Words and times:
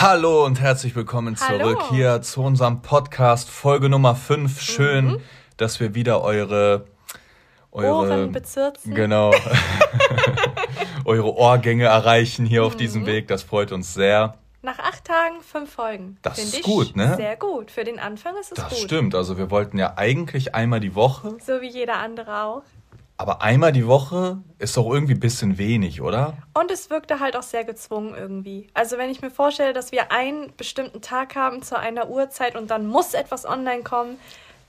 Hallo 0.00 0.46
und 0.46 0.60
herzlich 0.60 0.96
willkommen 0.96 1.36
Hallo. 1.38 1.58
zurück 1.74 1.82
hier 1.90 2.22
zu 2.22 2.42
unserem 2.42 2.80
Podcast 2.80 3.50
Folge 3.50 3.88
Nummer 3.90 4.14
5. 4.16 4.60
Schön, 4.60 5.04
Mhm. 5.06 5.20
dass 5.58 5.78
wir 5.80 5.94
wieder 5.94 6.22
eure 6.22 6.86
eure 7.72 7.92
Ohren 7.94 8.32
bezirzen. 8.32 8.94
genau 8.94 9.30
eure 11.04 11.34
Ohrgänge 11.34 11.84
erreichen 11.84 12.46
hier 12.46 12.64
auf 12.64 12.74
Mhm. 12.74 12.78
diesem 12.78 13.06
Weg. 13.06 13.28
Das 13.28 13.42
freut 13.42 13.72
uns 13.72 13.92
sehr. 13.94 14.36
Nach 14.62 14.78
acht 14.78 15.04
Tagen 15.04 15.40
fünf 15.42 15.70
Folgen. 15.72 16.18
Das 16.22 16.34
Find 16.38 16.48
ist 16.48 16.56
ich 16.58 16.62
gut, 16.62 16.96
ne? 16.96 17.14
Sehr 17.16 17.36
gut. 17.36 17.70
Für 17.70 17.84
den 17.84 17.98
Anfang 17.98 18.34
ist 18.40 18.52
es 18.52 18.56
Das 18.56 18.70
gut. 18.70 18.78
stimmt. 18.78 19.14
Also 19.14 19.36
wir 19.38 19.50
wollten 19.50 19.78
ja 19.78 19.94
eigentlich 19.96 20.54
einmal 20.54 20.80
die 20.80 20.94
Woche, 20.94 21.36
So 21.44 21.60
wie 21.60 21.68
jeder 21.68 21.96
andere 21.98 22.42
auch. 22.42 22.62
Aber 23.20 23.42
einmal 23.42 23.70
die 23.72 23.86
Woche 23.86 24.38
ist 24.58 24.76
doch 24.78 24.90
irgendwie 24.90 25.12
ein 25.12 25.20
bisschen 25.20 25.58
wenig, 25.58 26.00
oder? 26.00 26.38
Und 26.54 26.70
es 26.70 26.88
wirkte 26.88 27.20
halt 27.20 27.36
auch 27.36 27.42
sehr 27.42 27.64
gezwungen 27.64 28.14
irgendwie. 28.14 28.68
Also 28.72 28.96
wenn 28.96 29.10
ich 29.10 29.20
mir 29.20 29.30
vorstelle, 29.30 29.72
dass 29.74 29.92
wir 29.92 30.10
einen 30.10 30.52
bestimmten 30.56 31.02
Tag 31.02 31.36
haben 31.36 31.62
zu 31.62 31.78
einer 31.78 32.08
Uhrzeit 32.08 32.56
und 32.56 32.70
dann 32.70 32.86
muss 32.86 33.12
etwas 33.12 33.44
online 33.46 33.82
kommen, 33.82 34.16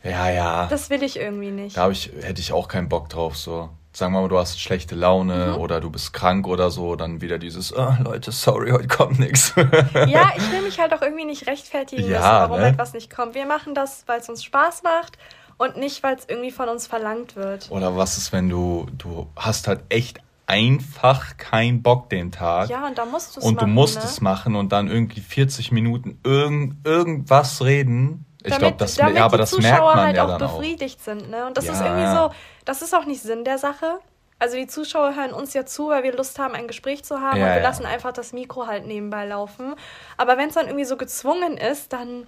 Ja, 0.04 0.30
ja. 0.30 0.68
das 0.70 0.90
will 0.90 1.02
ich 1.02 1.18
irgendwie 1.18 1.52
nicht. 1.52 1.78
Da 1.78 1.90
ich, 1.90 2.12
hätte 2.22 2.42
ich 2.42 2.52
auch 2.52 2.68
keinen 2.68 2.90
Bock 2.90 3.08
drauf, 3.08 3.38
so. 3.38 3.70
Sagen 3.94 4.14
wir 4.14 4.22
mal, 4.22 4.28
du 4.30 4.38
hast 4.38 4.60
schlechte 4.60 4.96
Laune 4.96 5.48
Mhm. 5.56 5.62
oder 5.62 5.80
du 5.82 5.90
bist 5.90 6.12
krank 6.14 6.48
oder 6.48 6.72
so, 6.72 6.96
dann 6.96 7.20
wieder 7.22 7.38
dieses, 7.38 7.76
oh, 7.76 7.94
Leute, 8.04 8.32
sorry, 8.32 8.72
heute 8.72 8.88
kommt 8.88 9.20
nichts. 9.20 9.54
Ja, 9.56 10.32
ich 10.38 10.52
will 10.52 10.62
mich 10.64 10.80
halt 10.80 10.94
auch 10.94 11.02
irgendwie 11.02 11.26
nicht 11.26 11.46
rechtfertigen 11.48 12.04
Ja, 12.04 12.20
müssen, 12.20 12.24
warum 12.52 12.60
ne? 12.60 12.68
etwas 12.68 12.94
nicht 12.94 13.14
kommt. 13.14 13.34
Wir 13.36 13.46
machen 13.46 13.76
das, 13.76 14.04
weil 14.08 14.20
es 14.22 14.28
uns 14.30 14.44
Spaß 14.44 14.84
macht 14.84 15.18
und 15.62 15.78
nicht, 15.78 16.04
weil 16.04 16.16
es 16.16 16.26
irgendwie 16.28 16.52
von 16.52 16.70
uns 16.70 16.88
verlangt 16.88 17.36
wird. 17.36 17.70
Oder 17.72 17.96
was 17.96 18.18
ist, 18.18 18.32
wenn 18.34 18.50
du, 18.50 18.88
du 18.98 19.28
hast 19.36 19.68
halt 19.68 19.82
echt 19.90 20.20
einfach 20.48 21.38
keinen 21.38 21.82
Bock 21.82 22.10
den 22.10 22.32
Tag 22.32 22.70
Ja, 22.70 22.86
und 22.88 22.98
da 22.98 23.06
musst 23.06 23.36
du 23.36 23.40
es 23.40 23.46
und 23.46 23.56
machen. 23.56 23.68
du 23.68 23.74
musst 23.74 23.96
ne? 23.98 24.04
es 24.04 24.20
machen 24.22 24.56
und 24.56 24.72
dann 24.72 24.88
irgendwie 24.90 25.22
40 25.22 25.72
Minuten 25.72 26.20
irgend, 26.24 26.86
irgendwas 26.86 27.64
reden. 27.64 28.26
Ich 28.44 28.58
glaube, 28.58 28.76
das, 28.78 28.96
damit 28.96 29.16
ja, 29.18 29.26
aber 29.26 29.38
die 29.38 29.42
das 29.42 29.52
Zuschauer 29.52 29.70
merkt 29.72 29.96
man 29.96 30.06
halt 30.08 30.16
ja 30.18 30.24
auch 30.26 30.38
dann 30.40 30.44
auch. 30.50 30.58
befriedigt 30.58 31.02
sind, 31.04 31.30
ne? 31.30 31.46
Und 31.46 31.58
das 31.58 31.66
ist 31.66 31.80
Ja, 31.80 31.86
irgendwie 31.86 32.04
ja. 32.04 32.24
so, 32.30 32.34
das 32.66 32.82
ist 32.82 32.94
auch 32.96 33.06
nicht 33.06 33.22
Sinn 33.22 33.46
der 33.46 33.60
Sache. 33.60 34.00
Also 34.40 34.58
die 34.58 34.66
Zuschauer 34.66 35.16
hören 35.16 35.32
uns 35.34 35.54
ja 35.54 35.68
zu, 35.68 35.90
weil 35.90 36.02
wir 36.02 36.14
Lust 36.18 36.40
haben, 36.40 36.56
ein 36.56 36.68
Gespräch 36.68 37.04
zu 37.06 37.22
haben 37.22 37.40
Ja, 37.40 37.50
und 37.50 37.54
wir 37.54 37.62
lassen 37.62 37.86
einfach 37.86 38.12
das 38.12 38.34
Mikro 38.34 38.66
halt 38.66 38.88
nebenbei 38.88 39.28
laufen. 39.28 39.76
Aber 40.18 40.38
wenn 40.38 40.50
es 40.50 40.56
dann 40.56 40.66
irgendwie 40.66 40.86
so 40.86 40.98
gezwungen 40.98 41.58
ist, 41.58 41.94
dann 41.94 42.26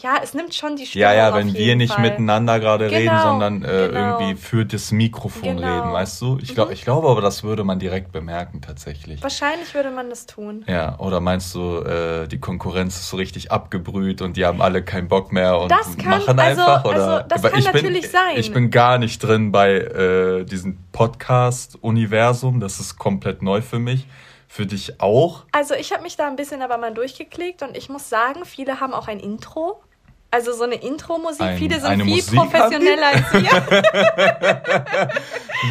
ja, 0.00 0.16
es 0.22 0.34
nimmt 0.34 0.54
schon 0.54 0.76
die 0.76 0.86
Stimmung 0.86 1.02
Ja, 1.08 1.14
ja, 1.14 1.34
wenn 1.34 1.54
wir 1.54 1.76
nicht 1.76 1.92
Fall. 1.94 2.02
miteinander 2.02 2.60
gerade 2.60 2.90
reden, 2.90 3.10
Genau, 3.10 3.22
sondern 3.22 3.62
äh, 3.64 3.88
genau. 3.88 4.18
irgendwie 4.20 4.34
für 4.40 4.66
das 4.66 4.90
Mikrofon 4.92 5.56
Genau. 5.56 5.76
reden, 5.80 5.92
weißt 5.92 6.20
du? 6.20 6.38
Ich, 6.42 6.54
glaub, 6.54 6.68
Mhm. 6.68 6.74
ich 6.74 6.82
glaube 6.82 7.08
aber, 7.08 7.20
das 7.20 7.42
würde 7.44 7.64
man 7.64 7.78
direkt 7.78 8.12
bemerken 8.12 8.60
tatsächlich. 8.60 9.22
Wahrscheinlich 9.22 9.74
würde 9.74 9.90
man 9.90 10.10
das 10.10 10.26
tun. 10.26 10.64
Ja, 10.68 10.98
oder 10.98 11.20
meinst 11.20 11.54
du, 11.54 11.78
äh, 11.78 12.26
die 12.28 12.38
Konkurrenz 12.40 12.96
ist 12.96 13.08
so 13.08 13.16
richtig 13.16 13.50
abgebrüht 13.52 14.20
und 14.20 14.36
die 14.36 14.44
haben 14.44 14.60
alle 14.60 14.82
keinen 14.82 15.08
Bock 15.08 15.32
mehr 15.32 15.58
und 15.58 15.70
Das 15.70 15.96
kann- 15.96 16.20
machen 16.20 16.38
also- 16.38 16.60
einfach? 16.62 16.84
Oder? 16.84 17.08
also, 17.08 17.28
das 17.28 17.42
kann 17.42 17.58
ich 17.60 17.70
bin, 17.72 17.82
natürlich 17.84 18.10
sein. 18.10 18.36
Ich 18.36 18.52
bin 18.52 18.70
gar 18.70 18.98
nicht 18.98 19.18
drin 19.22 19.52
bei 19.52 19.74
äh, 19.76 20.44
diesem 20.44 20.78
Podcast-Universum. 20.92 22.60
Das 22.60 22.80
ist 22.80 22.98
komplett 22.98 23.42
neu 23.42 23.62
für 23.62 23.78
mich. 23.78 24.06
Für 24.46 24.66
dich 24.66 25.00
auch? 25.00 25.44
Also 25.50 25.74
ich 25.74 25.92
habe 25.92 26.02
mich 26.04 26.16
da 26.16 26.28
ein 26.28 26.36
bisschen 26.36 26.62
aber 26.62 26.76
mal 26.78 26.94
durchgeklickt 26.94 27.62
und 27.62 27.76
ich 27.76 27.88
muss 27.88 28.08
sagen, 28.08 28.44
viele 28.44 28.78
haben 28.78 28.92
auch 28.94 29.08
ein 29.08 29.18
Intro. 29.18 29.80
Also 30.34 30.52
so 30.52 30.64
eine 30.64 30.74
Intro-Musik. 30.74 31.40
Ein- 31.42 31.58
Viele 31.58 31.78
sind 31.80 32.02
viel 32.02 32.04
Musik 32.16 32.34
professioneller 32.34 33.06
als 33.06 33.32
wir. 33.34 35.08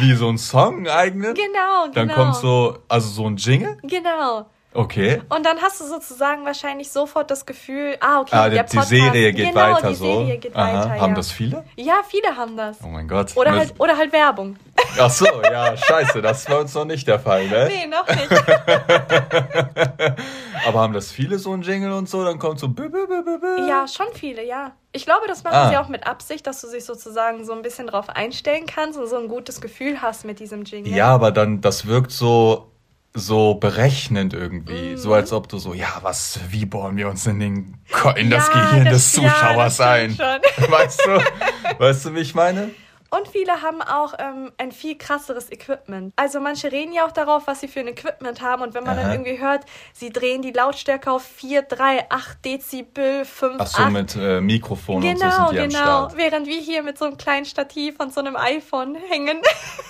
Wie 0.00 0.14
so 0.14 0.28
ein 0.30 0.38
Song 0.38 0.88
eignet? 0.88 1.36
genau, 1.36 1.84
genau. 1.84 1.92
Dann 1.92 2.08
kommt 2.08 2.36
so, 2.36 2.78
also 2.88 3.08
so 3.10 3.26
ein 3.26 3.36
Jingle? 3.36 3.76
Genau. 3.82 4.46
Okay. 4.74 5.22
Und 5.28 5.46
dann 5.46 5.58
hast 5.62 5.80
du 5.80 5.84
sozusagen 5.84 6.44
wahrscheinlich 6.44 6.90
sofort 6.90 7.30
das 7.30 7.46
Gefühl, 7.46 7.96
ah, 8.00 8.20
okay, 8.20 8.30
Ah, 8.34 8.48
der 8.48 8.64
die, 8.64 8.70
Podcast, 8.76 8.88
Serie 8.88 9.32
geht 9.32 9.54
genau, 9.54 9.74
weiter 9.76 9.88
die 9.88 9.94
so. 9.94 10.04
Serie 10.04 10.38
geht 10.38 10.56
Aha. 10.56 10.66
weiter, 10.90 11.00
Haben 11.00 11.10
ja. 11.12 11.16
das 11.16 11.30
viele? 11.30 11.64
Ja, 11.76 12.00
viele 12.08 12.36
haben 12.36 12.56
das. 12.56 12.78
Oh 12.84 12.88
mein 12.88 13.06
Gott. 13.06 13.36
Oder 13.36 13.52
halt, 13.52 13.74
oder 13.78 13.96
halt 13.96 14.12
Werbung. 14.12 14.56
Ach 14.98 15.10
so, 15.10 15.26
ja, 15.42 15.76
scheiße, 15.76 16.20
das 16.20 16.48
war 16.50 16.60
uns 16.60 16.74
noch 16.74 16.84
nicht 16.84 17.06
der 17.06 17.20
Fall, 17.20 17.46
ne? 17.48 17.68
Nee, 17.68 17.86
noch 17.86 18.06
nicht. 18.08 18.30
Aber 20.66 20.80
haben 20.80 20.92
das 20.92 21.10
viele 21.10 21.38
so 21.38 21.52
ein 21.52 21.62
Jingle 21.62 21.92
und 21.92 22.08
so? 22.08 22.24
Dann 22.24 22.38
kommt 22.38 22.58
so. 22.58 22.66
bü- 22.66 22.88
bü- 22.90 23.06
bü- 23.06 23.24
bü- 23.24 23.40
bü. 23.40 23.68
ja, 23.68 23.86
schon 23.86 24.06
viele, 24.14 24.44
ja. 24.44 24.72
Ich 24.92 25.04
glaube, 25.04 25.26
das 25.26 25.42
machen 25.44 25.56
Ah. 25.56 25.68
sie 25.70 25.76
auch 25.76 25.88
mit 25.88 26.06
Absicht, 26.06 26.46
dass 26.46 26.60
du 26.60 26.70
dich 26.70 26.84
sozusagen 26.84 27.44
so 27.44 27.52
ein 27.52 27.62
bisschen 27.62 27.86
drauf 27.86 28.08
einstellen 28.08 28.66
kannst 28.66 28.98
und 28.98 29.06
so 29.08 29.16
ein 29.16 29.28
gutes 29.28 29.60
Gefühl 29.60 30.00
hast 30.02 30.24
mit 30.24 30.40
diesem 30.40 30.64
Jingle. 30.64 30.92
Ja, 30.92 31.08
aber 31.14 31.32
dann, 31.32 31.60
das 31.60 31.86
wirkt 31.86 32.12
so, 32.12 32.70
so 33.16 33.54
berechnend 33.54 34.34
irgendwie. 34.34 34.90
Mhm. 34.90 34.96
So 34.96 35.14
als 35.14 35.32
ob 35.32 35.48
du 35.48 35.58
so, 35.58 35.72
ja, 35.72 35.98
was, 36.02 36.40
wie 36.50 36.66
bohren 36.66 36.96
wir 36.96 37.08
uns 37.08 37.26
in, 37.26 37.38
den, 37.38 37.76
in 38.16 38.28
das 38.30 38.48
Ja, 38.48 38.54
Gehirn 38.54 38.84
des 38.86 39.12
das- 39.12 39.22
ja, 39.22 39.28
Zuschauers 39.30 39.76
das 39.76 39.86
ein? 39.86 40.18
Weißt 40.18 41.00
du? 41.06 41.78
Weißt 41.78 42.04
du, 42.06 42.14
wie 42.14 42.20
ich 42.20 42.34
meine? 42.34 42.70
Und 43.10 43.28
viele 43.28 43.62
haben 43.62 43.80
auch 43.80 44.14
ähm, 44.18 44.50
ein 44.58 44.72
viel 44.72 44.96
krasseres 44.98 45.50
Equipment. 45.50 46.12
Also 46.16 46.40
manche 46.40 46.72
reden 46.72 46.92
ja 46.92 47.06
auch 47.06 47.12
darauf, 47.12 47.46
was 47.46 47.60
sie 47.60 47.68
für 47.68 47.80
ein 47.80 47.88
Equipment 47.88 48.42
haben. 48.42 48.62
Und 48.62 48.74
wenn 48.74 48.84
man 48.84 48.96
dann 48.96 49.06
Aha. 49.06 49.14
irgendwie 49.14 49.38
hört, 49.40 49.64
sie 49.92 50.10
drehen 50.10 50.42
die 50.42 50.50
Lautstärke 50.50 51.10
auf 51.10 51.22
4, 51.22 51.62
3, 51.62 52.10
8 52.10 52.44
Dezibel, 52.44 53.24
5, 53.24 53.56
Ach 53.58 53.66
so, 53.66 53.82
8. 53.84 53.92
mit 53.92 54.16
äh, 54.16 54.40
Mikrofon 54.40 54.96
und 54.96 55.02
so 55.02 55.24
Genau, 55.24 55.48
sind 55.48 55.52
die 55.52 55.68
genau. 55.68 55.78
Start. 55.78 56.16
Während 56.16 56.46
wir 56.46 56.58
hier 56.58 56.82
mit 56.82 56.98
so 56.98 57.04
einem 57.04 57.16
kleinen 57.16 57.44
Stativ 57.44 58.00
und 58.00 58.12
so 58.12 58.20
einem 58.20 58.36
iPhone 58.36 58.96
hängen. 59.08 59.38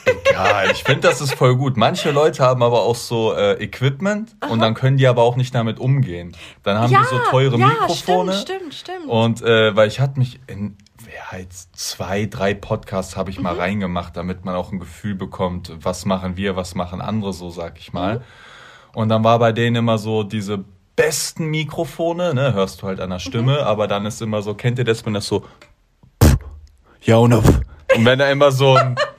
Egal, 0.05 0.71
ich 0.73 0.85
finde, 0.85 1.01
das 1.01 1.21
ist 1.21 1.35
voll 1.35 1.57
gut. 1.57 1.77
Manche 1.77 2.11
Leute 2.11 2.43
haben 2.43 2.63
aber 2.63 2.83
auch 2.83 2.97
so 2.97 3.33
äh, 3.33 3.63
Equipment 3.63 4.37
und 4.49 4.61
dann 4.61 4.75
können 4.75 4.97
die 4.97 5.07
aber 5.07 5.23
auch 5.23 5.37
nicht 5.37 5.55
damit 5.55 5.79
umgehen. 5.79 6.37
Dann 6.63 6.79
haben 6.79 6.93
ja, 6.93 7.01
die 7.01 7.07
so 7.07 7.19
teure 7.31 7.57
ja, 7.59 7.69
Mikrofone. 7.69 8.33
Stimmt, 8.33 8.75
stimmt, 8.75 8.75
stimmt. 8.75 9.09
Und 9.09 9.43
äh, 9.43 9.75
weil 9.75 9.89
ich 9.89 10.01
hatte 10.01 10.19
mich 10.19 10.41
in 10.47 10.77
ja, 11.15 11.39
jetzt 11.39 11.77
zwei, 11.77 12.27
drei 12.27 12.55
Podcasts 12.55 13.17
habe 13.17 13.31
ich 13.31 13.37
Mhm. 13.39 13.45
mal 13.45 13.55
reingemacht, 13.57 14.17
damit 14.17 14.45
man 14.45 14.55
auch 14.57 14.73
ein 14.73 14.81
Gefühl 14.81 15.15
bekommt, 15.15 15.73
was 15.81 16.05
machen 16.05 16.37
wir, 16.37 16.57
was 16.57 16.75
machen 16.75 17.01
andere 17.01 17.33
so, 17.33 17.51
sag 17.51 17.79
ich 17.79 17.93
mal. 17.93 18.19
Mhm. 18.19 18.23
Und 18.95 19.09
dann 19.09 19.25
war 19.25 19.39
bei 19.39 19.53
denen 19.53 19.77
immer 19.77 19.99
so 19.99 20.23
diese 20.23 20.65
besten 20.97 21.47
Mikrofone, 21.47 22.35
ne, 22.35 22.53
hörst 22.55 22.83
du 22.83 22.87
halt 22.87 23.01
an 23.01 23.11
der 23.11 23.19
Stimme, 23.19 23.53
Mhm. 23.59 23.65
aber 23.67 23.89
dann 23.89 24.07
ist 24.07 24.23
immer 24.23 24.43
so, 24.43 24.55
kennt 24.55 24.79
ihr 24.79 24.85
das, 24.85 25.05
wenn 25.07 25.15
das 25.15 25.27
so 25.27 25.45
pff, 26.23 26.37
ja 27.03 27.17
und 27.17 27.33
pff. 27.35 27.61
und 27.97 28.05
wenn 28.05 28.19
da 28.19 28.29
immer 28.31 28.51
so 28.53 28.75
ein 28.77 28.95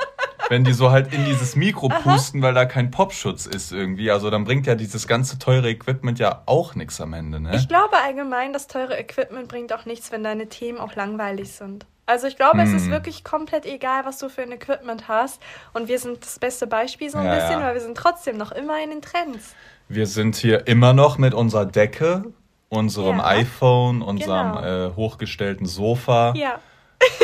wenn 0.49 0.63
die 0.63 0.73
so 0.73 0.91
halt 0.91 1.13
in 1.13 1.25
dieses 1.25 1.55
Mikro 1.55 1.89
pusten, 1.89 2.41
weil 2.41 2.53
da 2.53 2.65
kein 2.65 2.91
Popschutz 2.91 3.45
ist 3.45 3.71
irgendwie, 3.71 4.11
also 4.11 4.29
dann 4.29 4.43
bringt 4.43 4.67
ja 4.67 4.75
dieses 4.75 5.07
ganze 5.07 5.39
teure 5.39 5.69
Equipment 5.69 6.19
ja 6.19 6.43
auch 6.45 6.75
nichts 6.75 7.01
am 7.01 7.13
Ende, 7.13 7.39
ne? 7.39 7.55
Ich 7.55 7.67
glaube 7.67 7.95
allgemein, 8.03 8.53
das 8.53 8.67
teure 8.67 8.97
Equipment 8.97 9.47
bringt 9.47 9.73
auch 9.73 9.85
nichts, 9.85 10.11
wenn 10.11 10.23
deine 10.23 10.47
Themen 10.47 10.77
auch 10.79 10.95
langweilig 10.95 11.51
sind. 11.51 11.85
Also 12.07 12.27
ich 12.27 12.35
glaube, 12.35 12.61
es 12.61 12.69
Hm. 12.69 12.77
ist 12.77 12.91
wirklich 12.91 13.23
komplett 13.23 13.65
egal, 13.65 14.05
was 14.05 14.19
du 14.19 14.29
für 14.29 14.43
ein 14.43 14.51
Equipment 14.51 15.07
hast. 15.07 15.41
Und 15.73 15.87
wir 15.87 15.97
sind 15.97 16.21
das 16.23 16.37
beste 16.37 16.67
Beispiel 16.67 17.09
so 17.09 17.17
ein 17.17 17.25
Ja, 17.25 17.33
bisschen, 17.35 17.59
ja. 17.59 17.65
weil 17.65 17.73
wir 17.73 17.81
sind 17.81 17.97
trotzdem 17.97 18.37
noch 18.37 18.51
immer 18.51 18.83
in 18.83 18.91
den 18.91 19.01
Trends. 19.01 19.55
Wir 19.87 20.05
sind 20.05 20.35
hier 20.35 20.67
immer 20.67 20.93
noch 20.93 21.17
mit 21.17 21.33
unserer 21.33 21.65
Decke, 21.65 22.25
unserem 22.69 23.17
Ja. 23.17 23.25
iPhone, 23.25 24.03
unserem 24.03 24.51
Genau. 24.53 24.89
äh, 24.89 24.95
hochgestellten 24.95 25.65
Sofa. 25.65 26.33
Ja, 26.35 26.59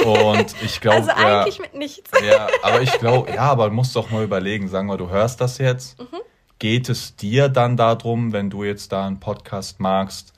Und 0.05 0.55
ich 0.63 0.81
glaube, 0.81 0.97
also 0.97 1.09
ja, 1.09 1.41
eigentlich 1.41 1.59
mit 1.59 1.75
nichts. 1.75 2.11
ja, 2.23 2.47
aber 2.63 2.81
ich 2.81 2.91
glaube, 2.99 3.31
ja, 3.31 3.43
aber 3.43 3.69
musst 3.69 3.95
doch 3.95 4.09
mal 4.09 4.23
überlegen, 4.23 4.67
sagen 4.67 4.87
wir, 4.87 4.97
du 4.97 5.09
hörst 5.09 5.41
das 5.41 5.57
jetzt. 5.57 5.99
Mhm. 5.99 6.05
Geht 6.59 6.89
es 6.89 7.15
dir 7.15 7.49
dann 7.49 7.77
darum, 7.77 8.33
wenn 8.33 8.49
du 8.49 8.63
jetzt 8.63 8.91
da 8.91 9.05
einen 9.05 9.19
Podcast 9.19 9.79
magst, 9.79 10.33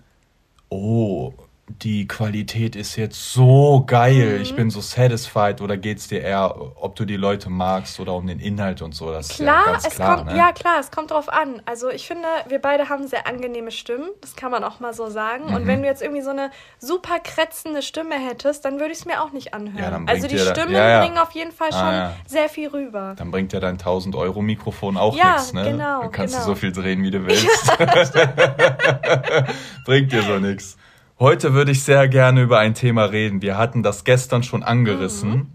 oh, 0.69 1.33
die 1.69 2.09
Qualität 2.09 2.75
ist 2.75 2.97
jetzt 2.97 3.31
so 3.31 3.85
geil, 3.87 4.35
Mhm. 4.35 4.41
ich 4.41 4.53
bin 4.53 4.69
so 4.69 4.81
satisfied, 4.81 5.61
oder 5.61 5.77
geht 5.77 5.97
es 5.97 6.09
dir 6.09 6.19
eher, 6.21 6.53
ob 6.75 6.97
du 6.97 7.05
die 7.05 7.15
Leute 7.15 7.49
magst 7.49 8.01
oder 8.01 8.15
um 8.15 8.27
den 8.27 8.41
Inhalt 8.41 8.81
und 8.81 8.93
so? 8.93 9.11
Das 9.13 9.29
ist 9.29 9.39
ja 9.39 9.45
Klar, 9.45 9.65
ganz 9.71 9.87
es 9.87 9.95
klar, 9.95 10.17
kommt, 10.17 10.31
ne? 10.31 10.37
ja 10.37 10.51
klar, 10.51 10.75
es 10.81 10.91
kommt 10.91 11.11
drauf 11.11 11.29
an. 11.31 11.61
Also 11.65 11.89
ich 11.89 12.05
finde, 12.05 12.27
wir 12.49 12.59
beide 12.59 12.89
haben 12.89 13.07
sehr 13.07 13.27
angenehme 13.27 13.71
Stimmen, 13.71 14.09
das 14.19 14.35
kann 14.35 14.51
man 14.51 14.65
auch 14.65 14.81
mal 14.81 14.93
so 14.93 15.07
sagen. 15.09 15.45
Mhm. 15.47 15.55
Und 15.55 15.67
wenn 15.67 15.81
du 15.81 15.87
jetzt 15.87 16.01
irgendwie 16.01 16.21
so 16.21 16.31
eine 16.31 16.51
super 16.79 17.19
kratzende 17.23 17.81
Stimme 17.81 18.15
hättest, 18.15 18.65
dann 18.65 18.79
würde 18.81 18.91
ich 18.91 18.99
es 18.99 19.05
mir 19.05 19.23
auch 19.23 19.31
nicht 19.31 19.53
anhören. 19.53 20.05
Ja, 20.05 20.13
also 20.13 20.27
die 20.27 20.39
Stimmen 20.39 20.73
ja, 20.73 20.89
ja. 20.89 20.99
bringen 21.01 21.17
auf 21.17 21.31
jeden 21.31 21.53
Fall 21.53 21.69
Ah, 21.71 21.79
schon 21.79 21.93
ja. 21.93 22.13
sehr 22.27 22.49
viel 22.49 22.67
rüber. 22.67 23.13
Dann 23.17 23.31
bringt 23.31 23.53
ja 23.53 23.61
dein 23.61 23.77
1000 23.77 24.17
Euro 24.17 24.41
Mikrofon 24.41 24.97
auch 24.97 25.15
Ja, 25.15 25.35
nichts, 25.35 25.53
ne? 25.53 25.63
genau, 25.63 26.01
Dann 26.01 26.11
kannst 26.11 26.33
genau. 26.35 26.45
du 26.45 26.51
so 26.51 26.55
viel 26.55 26.73
drehen, 26.73 27.01
wie 27.03 27.11
du 27.11 27.19
willst. 27.25 27.77
bringt 29.85 30.11
dir 30.11 30.23
so 30.23 30.39
nichts. 30.39 30.75
Heute 31.19 31.53
würde 31.53 31.71
ich 31.71 31.83
sehr 31.83 32.07
gerne 32.07 32.41
über 32.41 32.59
ein 32.59 32.73
Thema 32.73 33.05
reden. 33.05 33.41
Wir 33.41 33.57
hatten 33.57 33.83
das 33.83 34.03
gestern 34.03 34.43
schon 34.43 34.63
angerissen. 34.63 35.29
Mhm. 35.29 35.47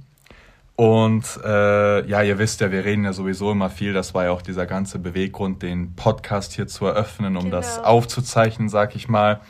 Und 0.76 1.40
äh, 1.44 2.06
ja, 2.08 2.22
ihr 2.22 2.38
wisst 2.38 2.60
ja, 2.60 2.70
wir 2.70 2.84
reden 2.84 3.05
ja 3.05 3.12
sowieso 3.12 3.50
immer 3.50 3.69
viel. 3.69 3.93
Das 3.93 4.14
war 4.14 4.26
ja 4.26 4.31
auch 4.31 4.43
dieser 4.43 4.64
ganze 4.64 5.00
Beweggrund, 5.00 5.62
den 5.62 5.96
Podcast 5.96 6.52
hier 6.52 6.69
zu 6.69 6.87
eröffnen, 6.87 7.37
um 7.37 7.50
das 7.50 7.76
Genau. 7.76 7.88
aufzuzeichnen, 7.88 8.69
sag 8.69 8.94
ich 8.94 9.08
mal. 9.08 9.40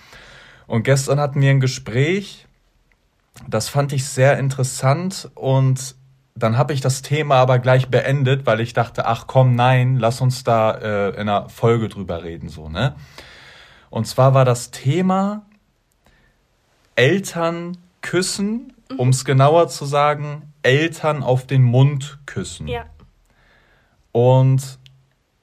Und 0.67 0.85
gestern 0.85 1.21
hatten 1.21 1.43
wir 1.43 1.51
ein 1.51 1.61
Gespräch, 1.61 2.47
das 3.47 3.69
fand 3.69 3.93
ich 3.93 4.07
sehr 4.07 4.39
interessant 4.39 5.31
und 5.35 5.97
dann 6.35 6.57
habe 6.57 6.73
ich 6.73 6.81
das 6.81 7.03
Thema 7.03 7.37
aber 7.37 7.59
gleich 7.59 7.89
beendet, 7.89 8.47
weil 8.47 8.61
ich 8.61 8.73
dachte, 8.73 9.07
ach 9.07 9.27
komm, 9.27 9.55
nein, 9.55 9.97
lass 9.97 10.21
uns 10.21 10.45
da 10.45 10.71
äh, 10.73 11.09
in 11.11 11.29
einer 11.29 11.49
Folge 11.51 11.89
drüber 11.89 12.23
reden, 12.23 12.49
so, 12.49 12.69
ne? 12.69 12.95
Und 13.91 14.07
zwar 14.07 14.35
war 14.35 14.45
das 14.45 14.71
Thema 14.71 15.43
Eltern 16.99 17.79
küssen, 18.01 18.73
mhm. 18.91 18.99
um 18.99 19.09
es 19.11 19.25
genauer 19.25 19.69
zu 19.69 19.85
sagen, 19.85 20.53
Eltern 20.63 21.23
auf 21.23 21.47
den 21.47 21.63
Mund 21.63 22.19
küssen. 22.27 22.67
Ja. 22.67 22.87
Und 24.11 24.81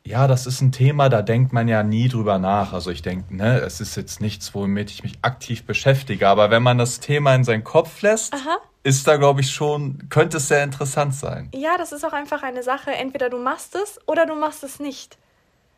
ja, 0.06 0.28
das 0.28 0.46
ist 0.46 0.60
ein 0.60 0.74
Thema, 0.74 1.08
da 1.08 1.22
denkt 1.22 1.54
man 1.54 1.70
ja 1.70 1.82
nie 1.82 2.10
drüber 2.10 2.40
nach. 2.40 2.74
Also 2.74 2.92
ich 2.92 3.02
denke, 3.02 3.34
ne, 3.34 3.60
es 3.62 3.80
ist 3.80 3.96
jetzt 3.96 4.20
nichts, 4.20 4.54
womit 4.54 4.92
ich 4.92 5.04
mich 5.04 5.14
aktiv 5.22 5.64
beschäftige. 5.64 6.28
Aber 6.28 6.52
wenn 6.52 6.62
man 6.62 6.78
das 6.78 7.00
Thema 7.00 7.34
in 7.34 7.46
seinen 7.46 7.64
Kopf 7.64 8.02
lässt, 8.02 8.34
Aha. 8.34 8.58
ist 8.84 9.08
da, 9.08 9.16
glaube 9.16 9.40
ich, 9.40 9.52
schon, 9.52 10.10
könnte 10.10 10.38
es 10.38 10.50
sehr 10.50 10.64
interessant 10.64 11.16
sein. 11.16 11.50
Ja, 11.56 11.78
das 11.78 11.94
ist 11.94 12.04
auch 12.04 12.14
einfach 12.14 12.44
eine 12.44 12.64
Sache. 12.64 12.92
Entweder 12.92 13.30
du 13.30 13.38
machst 13.38 13.76
es 13.76 13.98
oder 14.08 14.26
du 14.26 14.36
machst 14.36 14.64
es 14.66 14.82
nicht. 14.82 15.18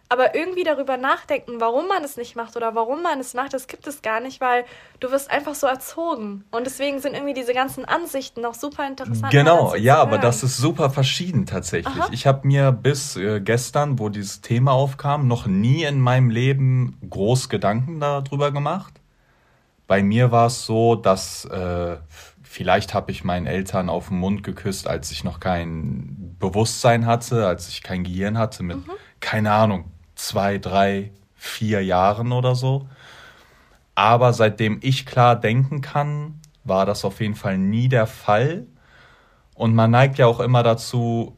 Aber 0.09 0.35
irgendwie 0.35 0.63
darüber 0.63 0.95
nachdenken, 0.95 1.59
warum 1.59 1.89
man 1.89 2.01
es 2.03 2.15
nicht 2.15 2.37
macht 2.37 2.55
oder 2.55 2.75
warum 2.75 3.03
man 3.03 3.19
es 3.19 3.33
macht, 3.33 3.53
das 3.53 3.67
gibt 3.67 3.87
es 3.87 4.01
gar 4.01 4.21
nicht, 4.21 4.39
weil 4.39 4.63
du 5.01 5.11
wirst 5.11 5.29
einfach 5.29 5.53
so 5.53 5.67
erzogen. 5.67 6.45
Und 6.49 6.65
deswegen 6.65 6.99
sind 6.99 7.13
irgendwie 7.13 7.33
diese 7.33 7.53
ganzen 7.53 7.83
Ansichten 7.83 8.41
noch 8.41 8.53
super 8.53 8.87
interessant. 8.87 9.31
Genau, 9.31 9.75
ja, 9.75 9.97
aber 9.97 10.17
das 10.17 10.43
ist 10.43 10.57
super 10.57 10.89
verschieden 10.89 11.45
tatsächlich. 11.45 11.93
Aha. 11.93 12.07
Ich 12.11 12.25
habe 12.25 12.47
mir 12.47 12.71
bis 12.71 13.17
äh, 13.17 13.41
gestern, 13.41 13.99
wo 13.99 14.07
dieses 14.07 14.39
Thema 14.39 14.71
aufkam, 14.71 15.27
noch 15.27 15.45
nie 15.45 15.83
in 15.83 15.99
meinem 15.99 16.29
Leben 16.29 16.97
groß 17.09 17.49
Gedanken 17.49 17.99
darüber 17.99 18.51
gemacht. 18.51 18.93
Bei 19.87 20.01
mir 20.03 20.31
war 20.31 20.47
es 20.47 20.65
so, 20.65 20.95
dass 20.95 21.43
äh, 21.45 21.97
vielleicht 22.43 22.93
habe 22.93 23.11
ich 23.11 23.25
meinen 23.25 23.45
Eltern 23.45 23.89
auf 23.89 24.07
den 24.07 24.19
Mund 24.19 24.43
geküsst, 24.43 24.87
als 24.87 25.11
ich 25.11 25.25
noch 25.25 25.41
kein 25.41 26.35
Bewusstsein 26.39 27.05
hatte, 27.05 27.45
als 27.45 27.67
ich 27.67 27.83
kein 27.83 28.03
Gehirn 28.03 28.37
hatte, 28.37 28.63
mit, 28.63 28.77
mhm. 28.77 28.91
keine 29.19 29.51
Ahnung, 29.51 29.91
zwei, 30.27 30.57
drei, 30.57 31.11
vier 31.35 31.83
Jahren 31.83 32.31
oder 32.31 32.55
so. 32.55 32.87
Aber 33.95 34.33
seitdem 34.33 34.79
ich 34.81 35.05
klar 35.05 35.35
denken 35.35 35.81
kann, 35.81 36.41
war 36.63 36.85
das 36.85 37.05
auf 37.05 37.21
jeden 37.21 37.35
Fall 37.35 37.57
nie 37.57 37.87
der 37.87 38.07
Fall. 38.07 38.67
Und 39.55 39.73
man 39.73 39.89
neigt 39.91 40.17
ja 40.17 40.27
auch 40.27 40.39
immer 40.39 40.63
dazu, 40.63 41.35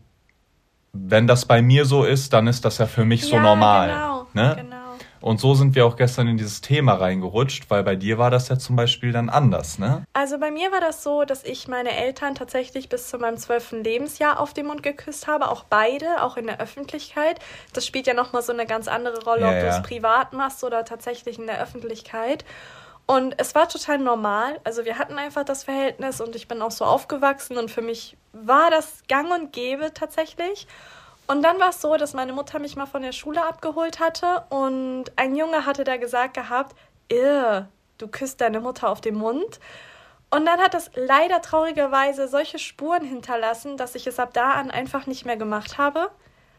wenn 0.91 1.27
das 1.27 1.45
bei 1.45 1.61
mir 1.61 1.85
so 1.85 2.03
ist, 2.03 2.33
dann 2.33 2.47
ist 2.47 2.65
das 2.65 2.79
ja 2.79 2.87
für 2.87 3.05
mich 3.05 3.21
ja, 3.21 3.27
so 3.27 3.39
normal. 3.39 3.89
Genau, 3.89 4.27
ne? 4.33 4.55
genau. 4.57 4.78
Und 5.21 5.39
so 5.39 5.53
sind 5.53 5.75
wir 5.75 5.85
auch 5.85 5.95
gestern 5.95 6.27
in 6.27 6.37
dieses 6.37 6.61
Thema 6.61 6.93
reingerutscht, 6.93 7.69
weil 7.69 7.83
bei 7.83 7.95
dir 7.95 8.17
war 8.17 8.31
das 8.31 8.47
ja 8.49 8.57
zum 8.57 8.75
Beispiel 8.75 9.11
dann 9.11 9.29
anders, 9.29 9.79
ne? 9.79 10.03
Also 10.13 10.39
bei 10.39 10.51
mir 10.51 10.71
war 10.71 10.79
das 10.79 11.03
so, 11.03 11.23
dass 11.25 11.43
ich 11.43 11.67
meine 11.67 11.91
Eltern 11.91 12.35
tatsächlich 12.35 12.89
bis 12.89 13.09
zu 13.09 13.17
meinem 13.17 13.37
zwölften 13.37 13.83
Lebensjahr 13.83 14.39
auf 14.39 14.53
den 14.53 14.67
Mund 14.67 14.83
geküsst 14.83 15.27
habe, 15.27 15.49
auch 15.49 15.63
beide, 15.63 16.23
auch 16.23 16.37
in 16.37 16.47
der 16.47 16.61
Öffentlichkeit. 16.61 17.39
Das 17.73 17.85
spielt 17.85 18.07
ja 18.07 18.13
nochmal 18.13 18.41
so 18.41 18.53
eine 18.53 18.65
ganz 18.65 18.87
andere 18.87 19.23
Rolle, 19.23 19.41
ja, 19.41 19.49
ob 19.49 19.59
du 19.59 19.67
es 19.67 19.81
privat 19.81 20.33
machst 20.33 20.63
oder 20.63 20.85
tatsächlich 20.85 21.37
in 21.37 21.47
der 21.47 21.61
Öffentlichkeit. 21.61 22.45
Und 23.05 23.33
es 23.37 23.55
war 23.55 23.67
total 23.67 23.97
normal. 23.97 24.59
Also 24.63 24.85
wir 24.85 24.99
hatten 24.99 25.17
einfach 25.17 25.43
das 25.43 25.63
Verhältnis 25.63 26.21
und 26.21 26.35
ich 26.35 26.47
bin 26.47 26.61
auch 26.61 26.69
so 26.69 26.85
aufgewachsen 26.85 27.57
und 27.57 27.71
für 27.71 27.81
mich 27.81 28.15
war 28.33 28.69
das 28.69 29.01
gang 29.07 29.31
und 29.31 29.51
gäbe 29.51 29.91
tatsächlich. 29.93 30.67
Und 31.29 31.43
dann 31.43 31.59
war 31.59 31.69
es 31.69 31.79
so, 31.79 31.95
dass 31.95 32.15
meine 32.15 32.33
Mutter 32.33 32.57
mich 32.57 32.75
mal 32.75 32.87
von 32.87 33.03
der 33.03 33.11
Schule 33.11 33.45
abgeholt 33.45 33.99
hatte 33.99 34.45
und 34.49 35.11
ein 35.15 35.35
Junge 35.35 35.63
hatte 35.67 35.83
da 35.83 35.97
gesagt 35.97 36.33
gehabt, 36.33 36.75
Irr, 37.07 37.69
du 37.99 38.07
küsst 38.07 38.41
deine 38.41 38.59
Mutter 38.59 38.89
auf 38.89 38.99
den 38.99 39.13
Mund. 39.13 39.59
Und 40.31 40.47
dann 40.47 40.59
hat 40.59 40.73
das 40.73 40.89
leider 40.95 41.39
traurigerweise 41.43 42.27
solche 42.27 42.57
Spuren 42.57 43.03
hinterlassen, 43.03 43.77
dass 43.77 43.93
ich 43.93 44.07
es 44.07 44.17
ab 44.17 44.33
da 44.33 44.53
an 44.53 44.71
einfach 44.71 45.05
nicht 45.05 45.23
mehr 45.23 45.37
gemacht 45.37 45.77
habe. 45.77 46.09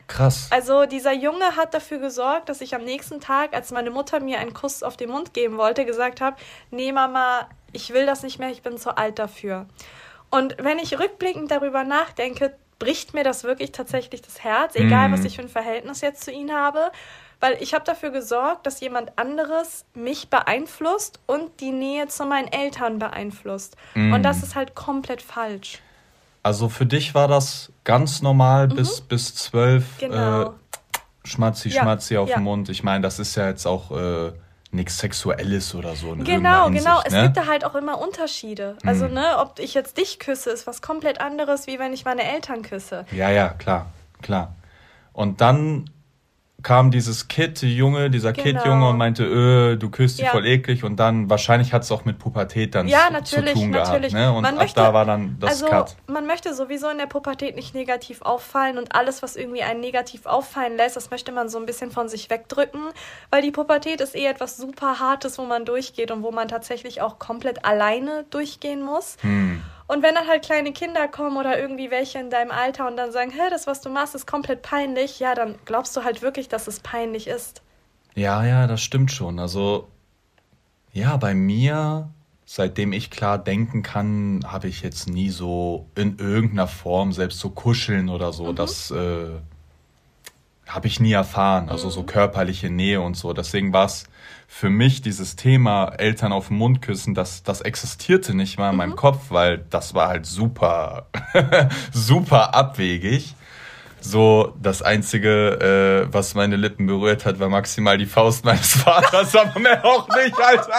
Krass. 0.06 0.46
Also 0.50 0.86
dieser 0.86 1.14
Junge 1.14 1.56
hat 1.56 1.74
dafür 1.74 1.98
gesorgt, 1.98 2.48
dass 2.48 2.60
ich 2.60 2.72
am 2.72 2.84
nächsten 2.84 3.20
Tag, 3.20 3.54
als 3.54 3.72
meine 3.72 3.90
Mutter 3.90 4.20
mir 4.20 4.38
einen 4.38 4.54
Kuss 4.54 4.84
auf 4.84 4.96
den 4.96 5.10
Mund 5.10 5.34
geben 5.34 5.58
wollte, 5.58 5.84
gesagt 5.84 6.20
habe, 6.20 6.36
nee 6.70 6.92
Mama, 6.92 7.48
ich 7.72 7.92
will 7.92 8.06
das 8.06 8.22
nicht 8.22 8.38
mehr, 8.38 8.50
ich 8.50 8.62
bin 8.62 8.78
zu 8.78 8.96
alt 8.96 9.18
dafür. 9.18 9.66
Und 10.30 10.54
wenn 10.60 10.78
ich 10.78 10.96
rückblickend 10.96 11.50
darüber 11.50 11.82
nachdenke, 11.82 12.56
bricht 12.80 13.14
mir 13.14 13.22
das 13.22 13.44
wirklich 13.44 13.70
tatsächlich 13.70 14.22
das 14.22 14.42
Herz, 14.42 14.74
egal 14.74 15.08
mm. 15.08 15.12
was 15.12 15.20
mhm. 15.20 15.26
ich 15.26 15.36
für 15.36 15.42
ein 15.42 15.48
Verhältnis 15.48 16.00
jetzt 16.00 16.24
zu 16.24 16.32
ihnen 16.32 16.52
habe, 16.52 16.90
weil 17.38 17.56
ich 17.60 17.74
habe 17.74 17.84
dafür 17.84 18.10
gesorgt, 18.10 18.66
dass 18.66 18.80
jemand 18.80 19.16
anderes 19.16 19.84
mich 19.94 20.28
beeinflusst 20.28 21.20
und 21.26 21.60
die 21.60 21.70
Nähe 21.70 22.08
zu 22.08 22.26
meinen 22.26 22.48
Eltern 22.48 22.98
beeinflusst. 22.98 23.76
Mm. 23.94 24.12
Und 24.12 24.24
das 24.24 24.42
ist 24.42 24.56
halt 24.56 24.74
komplett 24.74 25.22
falsch. 25.22 25.78
Also 26.42 26.68
für 26.68 26.86
dich 26.86 27.14
war 27.14 27.28
das 27.28 27.70
ganz 27.84 28.22
normal 28.22 28.68
mhm. 28.68 28.76
bis, 28.76 29.00
bis 29.02 29.34
zwölf 29.34 29.84
genau. 29.98 30.42
äh, 30.42 30.50
Schmatzi, 31.24 31.70
Schmatzi 31.70 32.14
ja, 32.14 32.20
auf 32.20 32.30
ja. 32.30 32.36
den 32.36 32.44
Mund. 32.44 32.70
Ich 32.70 32.82
meine, 32.82 33.02
das 33.02 33.18
ist 33.18 33.36
ja 33.36 33.46
jetzt 33.46 33.66
auch 33.66 33.90
äh, 33.90 34.32
nichts 34.72 34.98
Sexuelles 34.98 35.74
oder 35.74 35.96
so. 35.96 36.14
genau, 36.16 36.66
Hinsicht, 36.66 36.84
genau. 36.84 37.00
Es 37.04 37.12
ne? 37.12 37.22
gibt 37.24 37.36
da 37.36 37.46
halt 37.46 37.64
auch 37.64 37.74
immer 37.74 37.98
Unterschiede. 38.00 38.76
Also, 38.84 39.08
mhm. 39.08 39.14
ne, 39.14 39.38
ob 39.38 39.58
ich 39.58 39.74
jetzt 39.74 39.98
dich 39.98 40.18
küsse, 40.18 40.50
ist 40.50 40.66
was 40.66 40.82
komplett 40.82 41.20
anderes, 41.20 41.66
wie 41.66 41.78
wenn 41.78 41.92
ich 41.92 42.04
meine 42.04 42.22
Eltern 42.22 42.62
küsse. 42.62 43.04
Ja, 43.12 43.30
ja, 43.30 43.48
klar, 43.48 43.86
klar. 44.22 44.54
Und 45.12 45.40
dann 45.40 45.90
kam 46.62 46.90
dieses 46.90 47.28
Kid, 47.28 47.62
die 47.62 47.76
Junge, 47.76 48.10
dieser 48.10 48.32
genau. 48.32 48.60
Kid-Junge 48.60 48.88
und 48.88 48.96
meinte, 48.96 49.24
öh, 49.24 49.76
du 49.76 49.90
küsst 49.90 50.16
sie 50.18 50.24
ja. 50.24 50.30
voll 50.30 50.46
eklig 50.46 50.84
und 50.84 50.96
dann 50.96 51.30
wahrscheinlich 51.30 51.72
hat 51.72 51.82
es 51.82 51.92
auch 51.92 52.04
mit 52.04 52.18
Pubertät 52.18 52.74
dann 52.74 52.88
ja, 52.88 53.08
zu, 53.24 53.36
zu 53.36 53.52
tun 53.52 53.70
natürlich. 53.70 54.12
gehabt. 54.12 54.12
Ne? 54.12 54.32
Und 54.32 54.42
man 54.42 54.54
ab 54.54 54.60
möchte, 54.60 54.80
da 54.80 54.94
war 54.94 55.04
dann 55.04 55.36
das 55.40 55.50
also, 55.50 55.66
Cut. 55.66 55.96
Man 56.06 56.26
möchte 56.26 56.54
sowieso 56.54 56.88
in 56.88 56.98
der 56.98 57.06
Pubertät 57.06 57.56
nicht 57.56 57.74
negativ 57.74 58.22
auffallen 58.22 58.78
und 58.78 58.94
alles, 58.94 59.22
was 59.22 59.36
irgendwie 59.36 59.62
einen 59.62 59.80
negativ 59.80 60.26
auffallen 60.26 60.76
lässt, 60.76 60.96
das 60.96 61.10
möchte 61.10 61.32
man 61.32 61.48
so 61.48 61.58
ein 61.58 61.66
bisschen 61.66 61.90
von 61.90 62.08
sich 62.08 62.30
wegdrücken, 62.30 62.80
weil 63.30 63.42
die 63.42 63.50
Pubertät 63.50 64.00
ist 64.00 64.14
eh 64.14 64.26
etwas 64.26 64.56
super 64.56 65.00
Hartes, 65.00 65.38
wo 65.38 65.44
man 65.44 65.64
durchgeht 65.64 66.10
und 66.10 66.22
wo 66.22 66.30
man 66.30 66.48
tatsächlich 66.48 67.00
auch 67.00 67.18
komplett 67.18 67.64
alleine 67.64 68.24
durchgehen 68.30 68.82
muss. 68.82 69.16
Hm. 69.20 69.62
Und 69.90 70.04
wenn 70.04 70.14
dann 70.14 70.28
halt 70.28 70.44
kleine 70.44 70.72
Kinder 70.72 71.08
kommen 71.08 71.36
oder 71.36 71.58
irgendwie 71.58 71.90
welche 71.90 72.20
in 72.20 72.30
deinem 72.30 72.52
Alter 72.52 72.86
und 72.86 72.96
dann 72.96 73.10
sagen, 73.10 73.32
hä, 73.32 73.50
das, 73.50 73.66
was 73.66 73.80
du 73.80 73.90
machst, 73.90 74.14
ist 74.14 74.24
komplett 74.24 74.62
peinlich, 74.62 75.18
ja, 75.18 75.34
dann 75.34 75.56
glaubst 75.64 75.96
du 75.96 76.04
halt 76.04 76.22
wirklich, 76.22 76.48
dass 76.48 76.68
es 76.68 76.78
peinlich 76.78 77.26
ist. 77.26 77.60
Ja, 78.14 78.44
ja, 78.46 78.68
das 78.68 78.82
stimmt 78.82 79.10
schon. 79.10 79.40
Also, 79.40 79.88
ja, 80.92 81.16
bei 81.16 81.34
mir, 81.34 82.08
seitdem 82.46 82.92
ich 82.92 83.10
klar 83.10 83.36
denken 83.36 83.82
kann, 83.82 84.44
habe 84.46 84.68
ich 84.68 84.82
jetzt 84.82 85.08
nie 85.08 85.28
so 85.28 85.88
in 85.96 86.18
irgendeiner 86.18 86.68
Form, 86.68 87.12
selbst 87.12 87.40
so 87.40 87.50
kuscheln 87.50 88.10
oder 88.10 88.32
so, 88.32 88.52
mhm. 88.52 88.54
das 88.54 88.92
äh, 88.92 89.30
habe 90.70 90.86
ich 90.86 91.00
nie 91.00 91.12
erfahren. 91.12 91.68
Also 91.68 91.88
mhm. 91.88 91.92
so 91.92 92.02
körperliche 92.04 92.70
Nähe 92.70 93.00
und 93.00 93.16
so. 93.16 93.32
Deswegen 93.32 93.72
war 93.72 93.86
es 93.86 94.04
für 94.52 94.68
mich 94.68 95.00
dieses 95.00 95.36
Thema 95.36 95.92
Eltern 95.96 96.32
auf 96.32 96.48
den 96.48 96.56
Mund 96.56 96.82
küssen, 96.82 97.14
das, 97.14 97.44
das 97.44 97.60
existierte 97.60 98.34
nicht 98.34 98.58
mal 98.58 98.70
in 98.70 98.72
mhm. 98.72 98.78
meinem 98.78 98.96
Kopf, 98.96 99.26
weil 99.30 99.64
das 99.70 99.94
war 99.94 100.08
halt 100.08 100.26
super, 100.26 101.06
super 101.92 102.52
abwegig. 102.54 103.36
So, 104.00 104.54
das 104.60 104.82
Einzige, 104.82 106.06
äh, 106.08 106.12
was 106.12 106.34
meine 106.34 106.56
Lippen 106.56 106.86
berührt 106.86 107.26
hat, 107.26 107.38
war 107.38 107.48
maximal 107.48 107.96
die 107.96 108.06
Faust 108.06 108.44
meines 108.44 108.74
Vaters, 108.82 109.36
aber 109.36 109.60
mehr 109.60 109.84
auch 109.84 110.08
nicht, 110.08 110.34
Alter. 110.40 110.72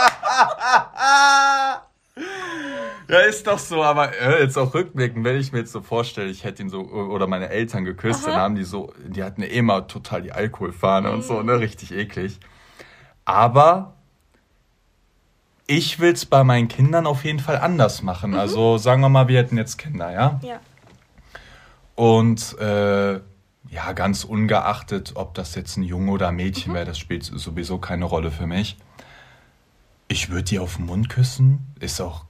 Ja, 3.12 3.20
ist 3.20 3.46
doch 3.46 3.60
so, 3.60 3.84
aber 3.84 4.18
äh, 4.22 4.42
jetzt 4.42 4.58
auch 4.58 4.74
rückblickend, 4.74 5.26
wenn 5.26 5.36
ich 5.36 5.52
mir 5.52 5.60
jetzt 5.60 5.74
so 5.74 5.82
vorstelle, 5.82 6.30
ich 6.30 6.46
hätte 6.46 6.64
ihn 6.64 6.70
so, 6.70 6.80
oder 6.80 7.28
meine 7.28 7.50
Eltern 7.50 7.84
geküsst, 7.84 8.24
Aha. 8.24 8.32
dann 8.32 8.40
haben 8.40 8.56
die 8.56 8.64
so, 8.64 8.94
die 9.06 9.22
hatten 9.22 9.42
immer 9.42 9.86
total 9.88 10.22
die 10.22 10.32
Alkoholfahne 10.32 11.10
mhm. 11.10 11.16
und 11.16 11.24
so, 11.24 11.44
ne, 11.44 11.60
richtig 11.60 11.92
eklig. 11.92 12.40
Aber 13.26 13.96
ich 15.68 16.00
will 16.00 16.14
es 16.14 16.26
bei 16.26 16.46
meinen 16.46 16.70
Kindern 16.70 17.06
auf 17.06 17.26
jeden 17.26 17.40
Fall 17.40 17.58
anders 17.58 18.02
machen. 18.02 18.32
Mhm. 18.32 18.40
Also 18.40 18.78
sagen 18.78 19.02
wir 19.02 19.10
mal, 19.10 19.28
wir 19.28 19.40
hätten 19.40 19.58
jetzt 19.58 19.78
Kinder, 19.78 20.14
ja? 20.14 20.40
Ja. 20.42 20.62
Und 21.96 22.58
äh, 22.60 23.16
ja, 23.16 23.92
ganz 23.94 24.24
ungeachtet, 24.24 25.12
ob 25.16 25.34
das 25.34 25.56
jetzt 25.56 25.76
ein 25.76 25.84
Junge 25.84 26.12
oder 26.12 26.30
ein 26.30 26.36
Mädchen 26.38 26.72
mhm. 26.72 26.76
wäre, 26.76 26.86
das 26.86 26.98
spielt 26.98 27.26
sowieso 27.26 27.78
keine 27.78 28.06
Rolle 28.06 28.32
für 28.32 28.48
mich. 28.48 28.78
Ich 30.08 30.30
würde 30.30 30.44
die 30.44 30.60
auf 30.60 30.78
den 30.78 30.86
Mund 30.86 31.10
küssen, 31.10 31.74
ist 31.82 32.00
auch 32.00 32.24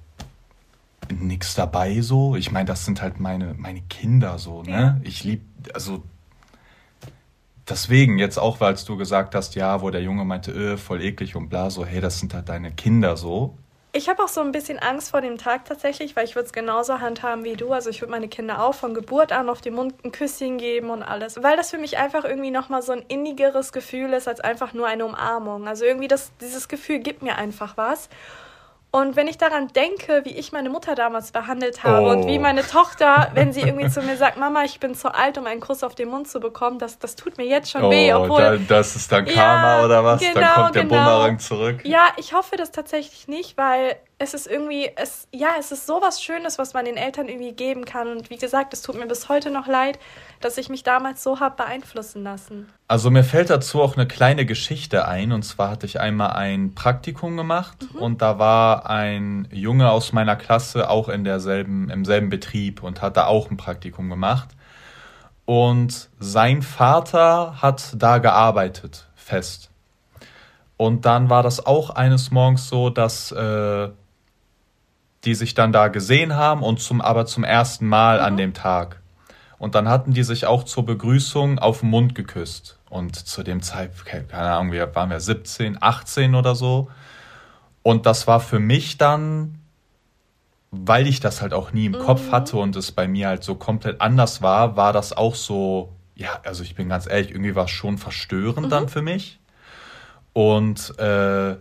nichts 1.13 1.55
dabei 1.55 2.01
so. 2.01 2.35
Ich 2.35 2.51
meine, 2.51 2.65
das 2.65 2.85
sind 2.85 3.01
halt 3.01 3.19
meine, 3.19 3.53
meine 3.57 3.81
Kinder 3.81 4.37
so, 4.39 4.63
ne? 4.63 4.71
Ja. 4.71 4.97
Ich 5.03 5.23
liebe, 5.23 5.43
also 5.73 6.03
deswegen 7.69 8.17
jetzt 8.17 8.37
auch, 8.37 8.59
weil 8.59 8.75
du 8.75 8.97
gesagt 8.97 9.35
hast, 9.35 9.55
ja, 9.55 9.81
wo 9.81 9.89
der 9.89 10.01
Junge 10.01 10.25
meinte, 10.25 10.51
öh, 10.51 10.77
voll 10.77 11.01
eklig 11.01 11.35
und 11.35 11.49
bla, 11.49 11.69
so, 11.69 11.85
hey, 11.85 12.01
das 12.01 12.19
sind 12.19 12.33
halt 12.33 12.49
deine 12.49 12.71
Kinder 12.71 13.17
so. 13.17 13.57
Ich 13.93 14.07
habe 14.07 14.23
auch 14.23 14.29
so 14.29 14.39
ein 14.39 14.53
bisschen 14.53 14.79
Angst 14.79 15.11
vor 15.11 15.19
dem 15.19 15.37
Tag 15.37 15.65
tatsächlich, 15.65 16.15
weil 16.15 16.23
ich 16.23 16.35
würde 16.35 16.45
es 16.45 16.53
genauso 16.53 17.01
handhaben 17.01 17.43
wie 17.43 17.57
du. 17.57 17.73
Also 17.73 17.89
ich 17.89 17.99
würde 17.99 18.11
meine 18.11 18.29
Kinder 18.29 18.63
auch 18.63 18.73
von 18.73 18.93
Geburt 18.93 19.33
an 19.33 19.49
auf 19.49 19.59
den 19.59 19.73
Mund 19.73 19.95
ein 20.05 20.13
Küsschen 20.13 20.57
geben 20.57 20.89
und 20.89 21.03
alles. 21.03 21.43
Weil 21.43 21.57
das 21.57 21.71
für 21.71 21.77
mich 21.77 21.97
einfach 21.97 22.23
irgendwie 22.23 22.51
nochmal 22.51 22.83
so 22.83 22.93
ein 22.93 23.03
innigeres 23.09 23.73
Gefühl 23.73 24.13
ist, 24.13 24.29
als 24.29 24.39
einfach 24.39 24.73
nur 24.73 24.87
eine 24.87 25.05
Umarmung. 25.05 25.67
Also 25.67 25.83
irgendwie 25.83 26.07
das, 26.07 26.31
dieses 26.39 26.69
Gefühl 26.69 26.99
gibt 26.99 27.21
mir 27.21 27.35
einfach 27.35 27.75
was. 27.75 28.07
Und 28.93 29.15
wenn 29.15 29.29
ich 29.29 29.37
daran 29.37 29.69
denke, 29.69 30.25
wie 30.25 30.37
ich 30.37 30.51
meine 30.51 30.69
Mutter 30.69 30.95
damals 30.95 31.31
behandelt 31.31 31.85
habe 31.85 32.07
oh. 32.07 32.09
und 32.11 32.27
wie 32.27 32.37
oh. 32.37 32.41
meine 32.41 32.61
Tochter, 32.61 33.31
wenn 33.33 33.53
sie 33.53 33.61
irgendwie 33.65 33.89
zu 33.89 34.01
mir 34.01 34.17
sagt, 34.17 34.37
Mama, 34.37 34.65
ich 34.65 34.81
bin 34.81 34.95
zu 34.95 35.15
alt, 35.15 35.37
um 35.37 35.45
einen 35.45 35.61
Kuss 35.61 35.81
auf 35.83 35.95
den 35.95 36.09
Mund 36.09 36.27
zu 36.27 36.41
bekommen, 36.41 36.77
das, 36.77 36.99
das 36.99 37.15
tut 37.15 37.37
mir 37.37 37.45
jetzt 37.45 37.71
schon 37.71 37.85
oh, 37.85 37.91
weh. 37.91 38.13
Obwohl, 38.13 38.41
da, 38.41 38.57
das 38.57 38.97
ist 38.97 39.09
dann 39.09 39.25
Karma 39.25 39.77
ja, 39.77 39.85
oder 39.85 40.03
was? 40.03 40.19
Genau, 40.19 40.33
dann 40.33 40.53
kommt 40.55 40.75
der 40.75 40.83
genau. 40.83 40.95
Bumerang 40.95 41.39
zurück. 41.39 41.79
Ja, 41.83 42.07
ich 42.17 42.33
hoffe 42.33 42.57
das 42.57 42.71
tatsächlich 42.71 43.29
nicht, 43.29 43.57
weil 43.57 43.95
es 44.21 44.35
ist 44.35 44.45
irgendwie, 44.45 44.87
es, 44.95 45.27
ja, 45.33 45.49
es 45.59 45.71
ist 45.71 45.87
so 45.87 45.99
was 45.99 46.21
Schönes, 46.21 46.59
was 46.59 46.75
man 46.75 46.85
den 46.85 46.95
Eltern 46.95 47.27
irgendwie 47.27 47.53
geben 47.53 47.85
kann. 47.85 48.07
Und 48.07 48.29
wie 48.29 48.37
gesagt, 48.37 48.71
es 48.71 48.83
tut 48.83 48.95
mir 48.95 49.07
bis 49.07 49.29
heute 49.29 49.49
noch 49.49 49.65
leid, 49.65 49.97
dass 50.41 50.59
ich 50.59 50.69
mich 50.69 50.83
damals 50.83 51.23
so 51.23 51.39
habe 51.39 51.55
beeinflussen 51.55 52.23
lassen. 52.23 52.69
Also 52.87 53.09
mir 53.09 53.23
fällt 53.23 53.49
dazu 53.49 53.81
auch 53.81 53.97
eine 53.97 54.05
kleine 54.07 54.45
Geschichte 54.45 55.07
ein. 55.07 55.31
Und 55.31 55.41
zwar 55.41 55.71
hatte 55.71 55.87
ich 55.87 55.99
einmal 55.99 56.33
ein 56.33 56.75
Praktikum 56.75 57.35
gemacht 57.35 57.77
mhm. 57.93 57.99
und 57.99 58.21
da 58.21 58.37
war 58.37 58.87
ein 58.87 59.47
Junge 59.51 59.89
aus 59.89 60.13
meiner 60.13 60.35
Klasse 60.35 60.91
auch 60.91 61.09
in 61.09 61.23
derselben, 61.23 61.89
im 61.89 62.05
selben 62.05 62.29
Betrieb 62.29 62.83
und 62.83 63.01
hat 63.01 63.17
da 63.17 63.25
auch 63.25 63.49
ein 63.49 63.57
Praktikum 63.57 64.07
gemacht. 64.07 64.49
Und 65.45 66.09
sein 66.19 66.61
Vater 66.61 67.59
hat 67.59 67.95
da 67.95 68.19
gearbeitet, 68.19 69.07
fest. 69.15 69.71
Und 70.77 71.05
dann 71.05 71.29
war 71.29 71.41
das 71.41 71.65
auch 71.65 71.89
eines 71.89 72.29
Morgens 72.29 72.67
so, 72.67 72.91
dass 72.91 73.31
äh, 73.31 73.89
die 75.23 75.35
sich 75.35 75.53
dann 75.53 75.71
da 75.71 75.87
gesehen 75.87 76.35
haben 76.35 76.63
und 76.63 76.79
zum, 76.79 77.01
aber 77.01 77.25
zum 77.25 77.43
ersten 77.43 77.87
Mal 77.87 78.19
mhm. 78.19 78.25
an 78.25 78.37
dem 78.37 78.53
Tag. 78.53 79.01
Und 79.57 79.75
dann 79.75 79.87
hatten 79.87 80.13
die 80.13 80.23
sich 80.23 80.47
auch 80.47 80.63
zur 80.63 80.85
Begrüßung 80.85 81.59
auf 81.59 81.81
den 81.81 81.89
Mund 81.89 82.15
geküsst. 82.15 82.79
Und 82.89 83.15
zu 83.15 83.43
dem 83.43 83.61
Zeitpunkt, 83.61 84.29
keine 84.29 84.51
Ahnung, 84.51 84.71
wir 84.71 84.93
waren 84.95 85.11
wir 85.11 85.19
17, 85.19 85.77
18 85.79 86.35
oder 86.35 86.55
so. 86.55 86.89
Und 87.83 88.05
das 88.05 88.27
war 88.27 88.39
für 88.39 88.59
mich 88.59 88.97
dann, 88.97 89.59
weil 90.71 91.07
ich 91.07 91.19
das 91.19 91.41
halt 91.41 91.53
auch 91.53 91.73
nie 91.73 91.85
im 91.85 91.93
mhm. 91.93 91.99
Kopf 91.99 92.31
hatte 92.31 92.57
und 92.57 92.75
es 92.75 92.91
bei 92.91 93.07
mir 93.07 93.27
halt 93.27 93.43
so 93.43 93.55
komplett 93.55 94.01
anders 94.01 94.41
war, 94.41 94.75
war 94.75 94.93
das 94.93 95.13
auch 95.13 95.35
so, 95.35 95.93
ja, 96.15 96.39
also 96.43 96.63
ich 96.63 96.75
bin 96.75 96.89
ganz 96.89 97.07
ehrlich, 97.07 97.31
irgendwie 97.31 97.55
war 97.55 97.65
es 97.65 97.71
schon 97.71 97.97
verstörend 97.97 98.67
mhm. 98.67 98.69
dann 98.69 98.89
für 98.89 99.01
mich. 99.01 99.39
Und 100.33 100.97
äh, 100.97 101.55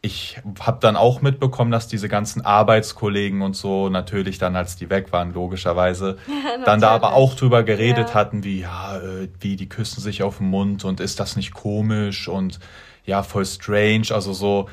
ich 0.00 0.40
habe 0.60 0.78
dann 0.80 0.96
auch 0.96 1.22
mitbekommen, 1.22 1.72
dass 1.72 1.88
diese 1.88 2.08
ganzen 2.08 2.44
Arbeitskollegen 2.44 3.42
und 3.42 3.56
so 3.56 3.88
natürlich 3.88 4.38
dann, 4.38 4.54
als 4.54 4.76
die 4.76 4.90
weg 4.90 5.12
waren, 5.12 5.32
logischerweise, 5.32 6.18
ja, 6.28 6.64
dann 6.64 6.80
da 6.80 6.90
aber 6.90 7.14
auch 7.14 7.34
drüber 7.34 7.64
geredet 7.64 8.10
ja. 8.10 8.14
hatten, 8.14 8.44
wie, 8.44 8.60
ja, 8.60 8.98
äh, 8.98 9.28
wie, 9.40 9.56
die 9.56 9.68
küssen 9.68 10.00
sich 10.00 10.22
auf 10.22 10.38
den 10.38 10.48
Mund 10.48 10.84
und 10.84 11.00
ist 11.00 11.18
das 11.18 11.34
nicht 11.34 11.52
komisch 11.52 12.28
und 12.28 12.60
ja, 13.04 13.22
voll 13.22 13.44
strange, 13.44 14.06
also 14.10 14.32
so, 14.32 14.68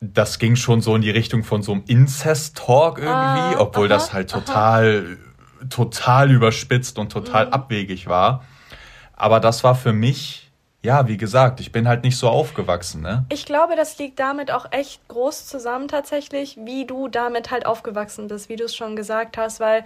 das 0.00 0.38
ging 0.38 0.56
schon 0.56 0.80
so 0.80 0.96
in 0.96 1.02
die 1.02 1.10
Richtung 1.10 1.44
von 1.44 1.62
so 1.62 1.72
einem 1.72 1.84
Incest-Talk 1.86 2.98
irgendwie, 2.98 3.10
ah, 3.12 3.60
obwohl 3.60 3.86
aha, 3.86 3.94
das 3.94 4.12
halt 4.12 4.30
total, 4.30 5.18
aha. 5.60 5.66
total 5.68 6.30
überspitzt 6.30 6.98
und 6.98 7.12
total 7.12 7.46
mhm. 7.46 7.52
abwegig 7.52 8.08
war. 8.08 8.42
Aber 9.12 9.38
das 9.38 9.62
war 9.62 9.74
für 9.74 9.92
mich 9.92 10.49
ja, 10.82 11.06
wie 11.08 11.16
gesagt, 11.16 11.60
ich 11.60 11.72
bin 11.72 11.86
halt 11.86 12.04
nicht 12.04 12.16
so 12.16 12.28
aufgewachsen, 12.28 13.02
ne? 13.02 13.26
Ich 13.30 13.44
glaube, 13.44 13.76
das 13.76 13.98
liegt 13.98 14.18
damit 14.18 14.50
auch 14.50 14.72
echt 14.72 15.06
groß 15.08 15.46
zusammen 15.46 15.88
tatsächlich, 15.88 16.58
wie 16.64 16.86
du 16.86 17.08
damit 17.08 17.50
halt 17.50 17.66
aufgewachsen 17.66 18.28
bist, 18.28 18.48
wie 18.48 18.56
du 18.56 18.64
es 18.64 18.74
schon 18.74 18.96
gesagt 18.96 19.36
hast, 19.36 19.60
weil 19.60 19.84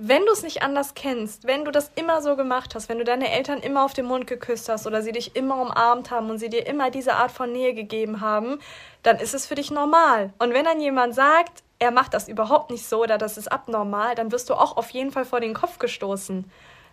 wenn 0.00 0.24
du 0.26 0.32
es 0.32 0.44
nicht 0.44 0.62
anders 0.62 0.94
kennst, 0.94 1.46
wenn 1.46 1.64
du 1.64 1.72
das 1.72 1.90
immer 1.96 2.22
so 2.22 2.36
gemacht 2.36 2.76
hast, 2.76 2.88
wenn 2.88 2.98
du 2.98 3.04
deine 3.04 3.32
Eltern 3.32 3.58
immer 3.58 3.84
auf 3.84 3.94
den 3.94 4.06
Mund 4.06 4.28
geküsst 4.28 4.68
hast 4.68 4.86
oder 4.86 5.02
sie 5.02 5.10
dich 5.10 5.34
immer 5.34 5.60
umarmt 5.60 6.12
haben 6.12 6.30
und 6.30 6.38
sie 6.38 6.50
dir 6.50 6.68
immer 6.68 6.92
diese 6.92 7.14
Art 7.14 7.32
von 7.32 7.50
Nähe 7.50 7.74
gegeben 7.74 8.20
haben, 8.20 8.60
dann 9.02 9.16
ist 9.16 9.34
es 9.34 9.46
für 9.46 9.56
dich 9.56 9.72
normal. 9.72 10.32
Und 10.38 10.54
wenn 10.54 10.64
dann 10.64 10.80
jemand 10.80 11.16
sagt, 11.16 11.64
er 11.80 11.90
macht 11.90 12.14
das 12.14 12.28
überhaupt 12.28 12.70
nicht 12.70 12.86
so 12.86 13.02
oder 13.02 13.18
das 13.18 13.38
ist 13.38 13.50
abnormal, 13.50 14.14
dann 14.14 14.30
wirst 14.30 14.50
du 14.50 14.54
auch 14.54 14.76
auf 14.76 14.90
jeden 14.90 15.10
Fall 15.10 15.24
vor 15.24 15.40
den 15.40 15.54
Kopf 15.54 15.80
gestoßen. 15.80 16.44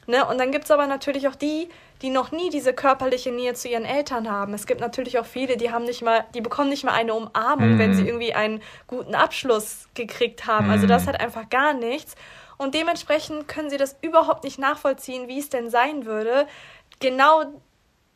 Ne? 0.08 0.26
Und 0.26 0.38
dann 0.38 0.52
gibt 0.52 0.66
es 0.66 0.72
aber 0.72 0.88
natürlich 0.88 1.28
auch 1.28 1.36
die, 1.36 1.70
die 2.02 2.10
noch 2.10 2.32
nie 2.32 2.50
diese 2.50 2.74
körperliche 2.74 3.32
Nähe 3.32 3.54
zu 3.54 3.68
ihren 3.68 3.86
Eltern 3.86 4.30
haben. 4.30 4.54
Es 4.54 4.68
gibt 4.68 4.82
natürlich 4.82 5.18
auch 5.18 5.26
viele, 5.26 5.58
die 5.58 5.72
haben 5.72 5.86
nicht 5.86 6.02
mal, 6.02 6.26
die 6.34 6.42
bekommen 6.42 6.70
nicht 6.70 6.84
mal 6.84 6.94
eine 6.94 7.14
Umarmung, 7.14 7.76
mm. 7.76 7.80
wenn 7.80 7.94
sie 7.94 8.02
mhm. 8.04 8.08
irgendwie 8.08 8.34
einen 8.34 8.62
guten 8.88 9.16
Abschluss 9.16 9.88
gekriegt 9.94 10.46
haben. 10.46 10.68
Mm. 10.68 10.72
Also 10.72 10.88
das 10.88 11.04
mhm. 11.04 11.10
hat 11.10 11.22
einfach 11.22 11.50
gar 11.50 11.74
nichts. 11.74 12.16
Und 12.58 12.76
dementsprechend 12.76 13.48
können 13.48 13.70
sie 13.70 13.78
das 13.78 13.96
überhaupt 14.02 14.44
nicht 14.44 14.60
nachvollziehen, 14.60 15.28
wie 15.28 15.40
es 15.40 15.50
denn 15.50 15.70
sein 15.70 16.06
würde, 16.06 16.48
genau 17.00 17.44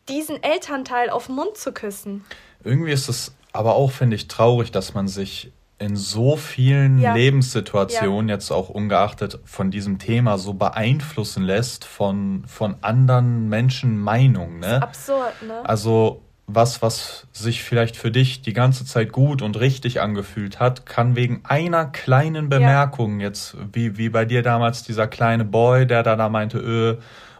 diesen 0.07 0.41
Elternteil 0.41 1.09
auf 1.09 1.27
den 1.27 1.35
Mund 1.35 1.57
zu 1.57 1.71
küssen. 1.71 2.25
Irgendwie 2.63 2.91
ist 2.91 3.09
es 3.09 3.33
aber 3.53 3.75
auch, 3.75 3.91
finde 3.91 4.15
ich, 4.15 4.27
traurig, 4.27 4.71
dass 4.71 4.93
man 4.93 5.07
sich 5.07 5.51
in 5.79 5.95
so 5.95 6.35
vielen 6.35 6.99
ja. 6.99 7.13
Lebenssituationen, 7.13 8.29
ja. 8.29 8.35
jetzt 8.35 8.51
auch 8.51 8.69
ungeachtet 8.69 9.39
von 9.45 9.71
diesem 9.71 9.97
Thema, 9.97 10.37
so 10.37 10.53
beeinflussen 10.53 11.43
lässt 11.43 11.85
von, 11.85 12.43
von 12.45 12.75
anderen 12.81 13.49
Menschen 13.49 13.97
Meinungen. 13.97 14.59
Ne? 14.59 14.81
absurd, 14.81 15.33
ne? 15.47 15.67
Also 15.67 16.21
was, 16.51 16.81
was 16.81 17.27
sich 17.31 17.63
vielleicht 17.63 17.95
für 17.95 18.11
dich 18.11 18.41
die 18.41 18.53
ganze 18.53 18.85
Zeit 18.85 19.11
gut 19.11 19.41
und 19.41 19.59
richtig 19.59 20.01
angefühlt 20.01 20.59
hat, 20.59 20.85
kann 20.85 21.15
wegen 21.15 21.41
einer 21.43 21.85
kleinen 21.85 22.49
Bemerkung 22.49 23.19
ja. 23.19 23.27
jetzt, 23.27 23.55
wie, 23.71 23.97
wie 23.97 24.09
bei 24.09 24.25
dir 24.25 24.41
damals 24.41 24.83
dieser 24.83 25.07
kleine 25.07 25.45
Boy, 25.45 25.85
der 25.85 26.03
da, 26.03 26.15
da 26.15 26.27
meinte, 26.27 26.57
öh, 26.57 26.97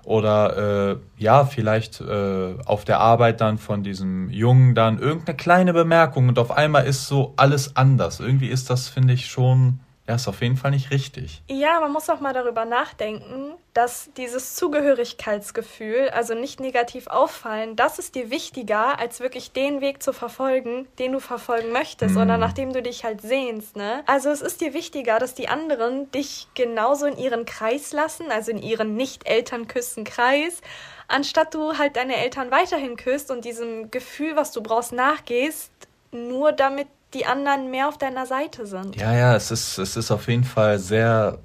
oder 0.09 0.57
äh, 0.89 0.97
ja, 1.17 1.45
vielleicht 1.45 2.01
äh, 2.01 2.55
auf 2.65 2.83
der 2.83 2.99
Arbeit 2.99 3.41
dann 3.41 3.59
von 3.59 3.83
diesem 3.83 4.31
Jungen 4.31 4.73
dann 4.73 4.97
irgendeine 4.97 5.37
kleine 5.37 5.71
Bemerkung 5.71 6.29
und 6.29 6.39
auf 6.39 6.49
einmal 6.49 6.87
ist 6.87 7.07
so 7.07 7.33
alles 7.37 7.75
anders. 7.75 8.19
Irgendwie 8.19 8.47
ist 8.47 8.71
das, 8.71 8.87
finde 8.87 9.13
ich, 9.13 9.27
schon 9.27 9.81
ja, 10.09 10.15
ist 10.15 10.27
auf 10.27 10.41
jeden 10.41 10.57
Fall 10.57 10.71
nicht 10.71 10.89
richtig. 10.89 11.43
Ja, 11.47 11.79
man 11.79 11.91
muss 11.91 12.09
auch 12.09 12.19
mal 12.19 12.33
darüber 12.33 12.65
nachdenken, 12.65 13.53
dass 13.75 14.09
dieses 14.17 14.55
Zugehörigkeitsgefühl, 14.55 16.09
also 16.09 16.33
nicht 16.33 16.59
negativ 16.59 17.05
auffallen, 17.05 17.75
das 17.75 17.99
ist 17.99 18.15
dir 18.15 18.31
wichtiger, 18.31 18.97
als 18.97 19.19
wirklich 19.19 19.51
den 19.51 19.81
Weg 19.81 20.01
zu 20.01 20.11
verfolgen, 20.11 20.87
den 20.97 21.11
du 21.11 21.19
verfolgen 21.19 21.71
möchtest 21.71 22.15
mm. 22.15 22.21
oder 22.21 22.37
nachdem 22.37 22.73
du 22.73 22.81
dich 22.81 23.03
halt 23.03 23.21
sehnst. 23.21 23.75
Ne? 23.75 24.01
Also 24.07 24.31
es 24.31 24.41
ist 24.41 24.61
dir 24.61 24.73
wichtiger, 24.73 25.19
dass 25.19 25.35
die 25.35 25.47
anderen 25.47 26.09
dich 26.09 26.47
genauso 26.55 27.05
in 27.05 27.15
ihren 27.15 27.45
Kreis 27.45 27.93
lassen, 27.93 28.31
also 28.31 28.49
in 28.49 28.63
ihren 28.63 28.95
Nicht-Elternküssen-Kreis, 28.95 30.61
anstatt 31.07 31.53
du 31.53 31.77
halt 31.77 31.97
deine 31.97 32.15
Eltern 32.15 32.49
weiterhin 32.49 32.97
küsst 32.97 33.29
und 33.29 33.45
diesem 33.45 33.91
Gefühl, 33.91 34.35
was 34.35 34.51
du 34.53 34.63
brauchst, 34.63 34.91
nachgehst, 34.91 35.71
nur 36.11 36.51
damit 36.51 36.87
die 37.13 37.25
anderen 37.25 37.71
mehr 37.71 37.87
auf 37.87 37.97
deiner 37.97 38.25
Seite 38.25 38.65
sind. 38.65 38.95
Ja, 38.95 39.13
ja, 39.13 39.35
es 39.35 39.51
ist, 39.51 39.77
es 39.77 39.97
ist 39.97 40.11
auf 40.11 40.27
jeden 40.27 40.43
Fall 40.43 40.77
sehr, 40.77 41.39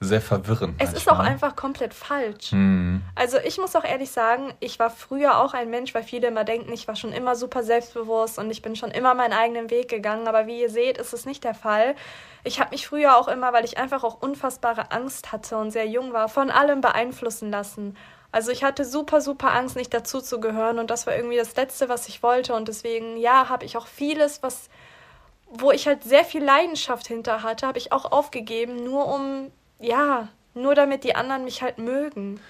sehr 0.00 0.20
verwirrend. 0.20 0.74
Es 0.78 0.92
manchmal. 0.92 1.00
ist 1.00 1.08
auch 1.08 1.18
einfach 1.18 1.56
komplett 1.56 1.92
falsch. 1.92 2.52
Mhm. 2.52 3.02
Also 3.16 3.38
ich 3.38 3.58
muss 3.58 3.74
auch 3.74 3.84
ehrlich 3.84 4.10
sagen, 4.10 4.52
ich 4.60 4.78
war 4.78 4.90
früher 4.90 5.38
auch 5.38 5.54
ein 5.54 5.70
Mensch, 5.70 5.94
weil 5.94 6.04
viele 6.04 6.28
immer 6.28 6.44
denken, 6.44 6.72
ich 6.72 6.86
war 6.86 6.94
schon 6.94 7.12
immer 7.12 7.34
super 7.34 7.64
selbstbewusst 7.64 8.38
und 8.38 8.50
ich 8.50 8.62
bin 8.62 8.76
schon 8.76 8.92
immer 8.92 9.14
meinen 9.14 9.32
eigenen 9.32 9.70
Weg 9.70 9.88
gegangen. 9.88 10.28
Aber 10.28 10.46
wie 10.46 10.60
ihr 10.60 10.70
seht, 10.70 10.98
ist 10.98 11.12
es 11.12 11.26
nicht 11.26 11.42
der 11.42 11.54
Fall. 11.54 11.96
Ich 12.44 12.60
habe 12.60 12.70
mich 12.70 12.86
früher 12.86 13.16
auch 13.16 13.26
immer, 13.26 13.52
weil 13.52 13.64
ich 13.64 13.78
einfach 13.78 14.04
auch 14.04 14.22
unfassbare 14.22 14.92
Angst 14.92 15.32
hatte 15.32 15.56
und 15.58 15.72
sehr 15.72 15.86
jung 15.86 16.12
war, 16.12 16.28
von 16.28 16.50
allem 16.50 16.80
beeinflussen 16.80 17.50
lassen. 17.50 17.96
Also 18.30 18.50
ich 18.50 18.62
hatte 18.62 18.84
super, 18.84 19.20
super 19.20 19.52
Angst, 19.52 19.76
nicht 19.76 19.92
dazu 19.94 20.20
zu 20.20 20.38
gehören 20.38 20.78
und 20.78 20.90
das 20.90 21.06
war 21.06 21.16
irgendwie 21.16 21.36
das 21.36 21.56
Letzte, 21.56 21.88
was 21.88 22.08
ich 22.08 22.22
wollte 22.22 22.54
und 22.54 22.68
deswegen, 22.68 23.16
ja, 23.16 23.48
habe 23.48 23.64
ich 23.64 23.76
auch 23.76 23.86
vieles, 23.86 24.42
was, 24.42 24.68
wo 25.46 25.70
ich 25.70 25.86
halt 25.86 26.04
sehr 26.04 26.24
viel 26.24 26.44
Leidenschaft 26.44 27.06
hinter 27.06 27.42
hatte, 27.42 27.66
habe 27.66 27.78
ich 27.78 27.90
auch 27.92 28.12
aufgegeben, 28.12 28.84
nur 28.84 29.06
um, 29.06 29.50
ja, 29.80 30.28
nur 30.52 30.74
damit 30.74 31.04
die 31.04 31.14
anderen 31.14 31.44
mich 31.44 31.62
halt 31.62 31.78
mögen. 31.78 32.40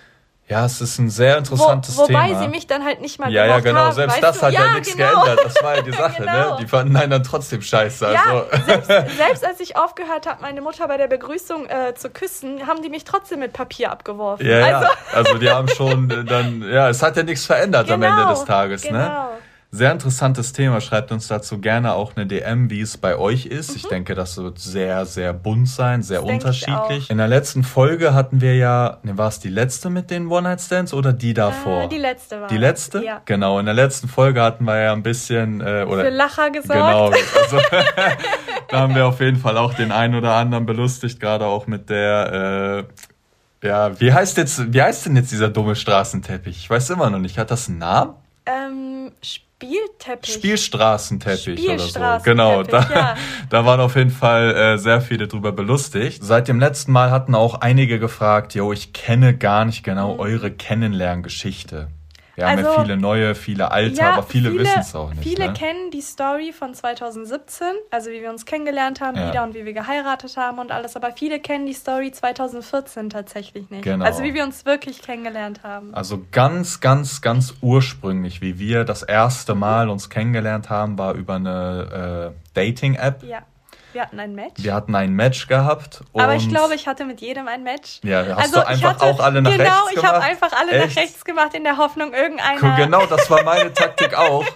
Ja, 0.48 0.64
es 0.64 0.80
ist 0.80 0.98
ein 0.98 1.10
sehr 1.10 1.36
interessantes 1.36 1.94
Wo, 1.96 2.02
wobei 2.02 2.06
Thema. 2.06 2.28
Wobei 2.28 2.42
sie 2.42 2.48
mich 2.48 2.66
dann 2.66 2.82
halt 2.82 3.02
nicht 3.02 3.18
mal 3.18 3.30
Ja, 3.30 3.44
ja, 3.44 3.60
genau. 3.60 3.80
Haben, 3.80 3.92
selbst 3.92 4.22
das 4.22 4.38
du? 4.38 4.46
hat 4.46 4.54
ja, 4.54 4.64
ja 4.64 4.72
nichts 4.72 4.96
genau. 4.96 5.22
geändert. 5.22 5.44
Das 5.44 5.62
war 5.62 5.76
ja 5.76 5.82
die 5.82 5.92
Sache, 5.92 6.22
ne? 6.22 6.30
genau. 6.32 6.50
ne? 6.52 6.56
Die 6.60 6.66
fanden 6.66 6.96
einen 6.96 7.10
dann 7.10 7.22
trotzdem 7.22 7.60
scheiße. 7.60 8.10
Ja, 8.10 8.44
also. 8.50 8.64
selbst, 8.64 8.88
selbst, 9.16 9.44
als 9.44 9.60
ich 9.60 9.76
aufgehört 9.76 10.26
habe, 10.26 10.40
meine 10.40 10.62
Mutter 10.62 10.88
bei 10.88 10.96
der 10.96 11.06
Begrüßung 11.06 11.66
äh, 11.66 11.94
zu 11.94 12.08
küssen, 12.08 12.66
haben 12.66 12.80
die 12.80 12.88
mich 12.88 13.04
trotzdem 13.04 13.40
mit 13.40 13.52
Papier 13.52 13.92
abgeworfen. 13.92 14.46
Ja, 14.46 14.64
also, 14.64 14.86
ja. 14.86 14.90
also 15.12 15.38
die 15.38 15.50
haben 15.50 15.68
schon 15.68 16.10
äh, 16.10 16.24
dann, 16.24 16.62
ja, 16.62 16.88
es 16.88 17.02
hat 17.02 17.18
ja 17.18 17.24
nichts 17.24 17.44
verändert 17.44 17.86
genau, 17.86 17.96
am 17.96 18.02
Ende 18.02 18.22
genau, 18.22 18.30
des 18.30 18.44
Tages, 18.46 18.84
ne? 18.84 18.90
genau. 18.90 19.04
ne? 19.04 19.28
Sehr 19.70 19.92
interessantes 19.92 20.54
Thema. 20.54 20.80
Schreibt 20.80 21.12
uns 21.12 21.28
dazu 21.28 21.58
gerne 21.58 21.92
auch 21.92 22.16
eine 22.16 22.26
DM, 22.26 22.70
wie 22.70 22.80
es 22.80 22.96
bei 22.96 23.18
euch 23.18 23.44
ist. 23.44 23.70
Mhm. 23.70 23.76
Ich 23.76 23.86
denke, 23.86 24.14
das 24.14 24.38
wird 24.38 24.58
sehr, 24.58 25.04
sehr 25.04 25.34
bunt 25.34 25.68
sein, 25.68 26.02
sehr 26.02 26.22
das 26.22 26.30
unterschiedlich. 26.30 27.10
In 27.10 27.18
der 27.18 27.28
letzten 27.28 27.62
Folge 27.62 28.14
hatten 28.14 28.40
wir 28.40 28.56
ja, 28.56 28.96
ne, 29.02 29.18
war 29.18 29.28
es 29.28 29.40
die 29.40 29.50
letzte 29.50 29.90
mit 29.90 30.10
den 30.10 30.28
One-Night-Stands 30.28 30.94
oder 30.94 31.12
die 31.12 31.34
davor? 31.34 31.82
Äh, 31.82 31.88
die 31.88 31.98
letzte 31.98 32.40
war. 32.40 32.48
Die 32.48 32.56
letzte? 32.56 33.04
Ja. 33.04 33.20
Genau. 33.26 33.58
In 33.58 33.66
der 33.66 33.74
letzten 33.74 34.08
Folge 34.08 34.40
hatten 34.40 34.64
wir 34.64 34.80
ja 34.80 34.92
ein 34.94 35.02
bisschen, 35.02 35.60
äh, 35.60 35.84
oder. 35.86 36.04
Für 36.04 36.10
Lacher 36.10 36.50
gesorgt. 36.50 36.72
Genau. 36.72 37.12
Also, 37.42 37.58
da 38.68 38.80
haben 38.80 38.94
wir 38.94 39.06
auf 39.06 39.20
jeden 39.20 39.38
Fall 39.38 39.56
auch 39.58 39.74
den 39.74 39.92
einen 39.92 40.14
oder 40.14 40.34
anderen 40.34 40.66
belustigt, 40.66 41.20
gerade 41.20 41.46
auch 41.46 41.66
mit 41.66 41.88
der, 41.88 42.86
äh, 43.62 43.66
ja, 43.66 44.00
wie 44.00 44.12
heißt 44.12 44.36
jetzt, 44.38 44.72
wie 44.72 44.82
heißt 44.82 45.06
denn 45.06 45.16
jetzt 45.16 45.30
dieser 45.30 45.48
dumme 45.48 45.76
Straßenteppich? 45.76 46.56
Ich 46.56 46.70
weiß 46.70 46.90
immer 46.90 47.10
noch 47.10 47.18
nicht. 47.18 47.38
Hat 47.38 47.50
das 47.50 47.68
einen 47.68 47.78
Namen? 47.78 48.14
Ähm, 48.46 49.12
Spielteppich. 49.60 50.34
Spielstraßenteppich, 50.34 51.58
Spielstraßenteppich 51.58 51.98
oder 51.98 52.18
so. 52.20 52.24
Genau, 52.24 52.62
da, 52.62 52.94
ja. 52.94 53.16
da 53.50 53.66
waren 53.66 53.80
auf 53.80 53.96
jeden 53.96 54.10
Fall 54.10 54.54
äh, 54.54 54.78
sehr 54.78 55.00
viele 55.00 55.26
drüber 55.26 55.50
belustigt. 55.50 56.22
Seit 56.22 56.46
dem 56.46 56.60
letzten 56.60 56.92
Mal 56.92 57.10
hatten 57.10 57.34
auch 57.34 57.54
einige 57.60 57.98
gefragt, 57.98 58.54
yo, 58.54 58.72
ich 58.72 58.92
kenne 58.92 59.36
gar 59.36 59.64
nicht 59.64 59.82
genau 59.82 60.14
mhm. 60.14 60.20
eure 60.20 60.52
Kennenlerngeschichte. 60.52 61.88
Wir 62.38 62.46
also, 62.46 62.58
haben 62.58 62.64
ja 62.64 62.70
also, 62.70 62.82
viele 62.84 62.96
neue, 62.96 63.34
viele 63.34 63.72
alte, 63.72 63.96
ja, 63.96 64.12
aber 64.12 64.22
viele, 64.22 64.50
viele 64.52 64.62
wissen 64.62 64.78
es 64.78 64.94
auch 64.94 65.10
nicht. 65.10 65.24
Viele 65.24 65.48
ne? 65.48 65.54
kennen 65.54 65.90
die 65.90 66.00
Story 66.00 66.52
von 66.52 66.72
2017, 66.72 67.66
also 67.90 68.10
wie 68.10 68.20
wir 68.20 68.30
uns 68.30 68.46
kennengelernt 68.46 69.00
haben 69.00 69.16
ja. 69.16 69.30
wieder 69.30 69.42
und 69.42 69.54
wie 69.54 69.64
wir 69.64 69.72
geheiratet 69.72 70.36
haben 70.36 70.60
und 70.60 70.70
alles, 70.70 70.94
aber 70.94 71.10
viele 71.10 71.40
kennen 71.40 71.66
die 71.66 71.72
Story 71.72 72.12
2014 72.12 73.10
tatsächlich 73.10 73.68
nicht. 73.70 73.82
Genau. 73.82 74.04
Also 74.04 74.22
wie 74.22 74.34
wir 74.34 74.44
uns 74.44 74.64
wirklich 74.64 75.02
kennengelernt 75.02 75.64
haben. 75.64 75.92
Also 75.92 76.24
ganz, 76.30 76.78
ganz, 76.78 77.22
ganz 77.22 77.54
ursprünglich, 77.60 78.40
wie 78.40 78.60
wir 78.60 78.84
das 78.84 79.02
erste 79.02 79.56
Mal 79.56 79.88
uns 79.88 80.08
kennengelernt 80.08 80.70
haben, 80.70 80.96
war 80.96 81.14
über 81.14 81.34
eine 81.34 82.34
äh, 82.36 82.54
Dating-App. 82.54 83.24
Ja. 83.24 83.42
Wir 83.92 84.02
hatten 84.02 84.20
ein 84.20 84.34
Match. 84.34 84.62
Wir 84.62 84.74
hatten 84.74 84.94
ein 84.94 85.12
Match 85.12 85.46
gehabt. 85.46 86.02
Aber 86.12 86.34
ich 86.34 86.48
glaube, 86.48 86.74
ich 86.74 86.86
hatte 86.86 87.04
mit 87.04 87.20
jedem 87.20 87.48
ein 87.48 87.62
Match. 87.62 88.00
Ja, 88.02 88.24
hast 88.36 88.38
also 88.38 88.60
du 88.60 88.66
einfach 88.66 88.88
hatte, 88.90 89.04
auch 89.04 89.20
alle 89.20 89.40
nach 89.40 89.52
genau, 89.52 89.64
rechts 89.64 89.76
gemacht? 89.78 89.94
Genau, 89.94 90.02
ich 90.02 90.14
habe 90.14 90.24
einfach 90.24 90.52
alle 90.52 90.72
Echt? 90.72 90.88
nach 90.88 91.02
rechts 91.02 91.24
gemacht 91.24 91.54
in 91.54 91.64
der 91.64 91.78
Hoffnung, 91.78 92.12
irgendeiner... 92.12 92.76
Genau, 92.76 93.06
das 93.06 93.30
war 93.30 93.42
meine 93.44 93.72
Taktik 93.72 94.14
auch. 94.14 94.44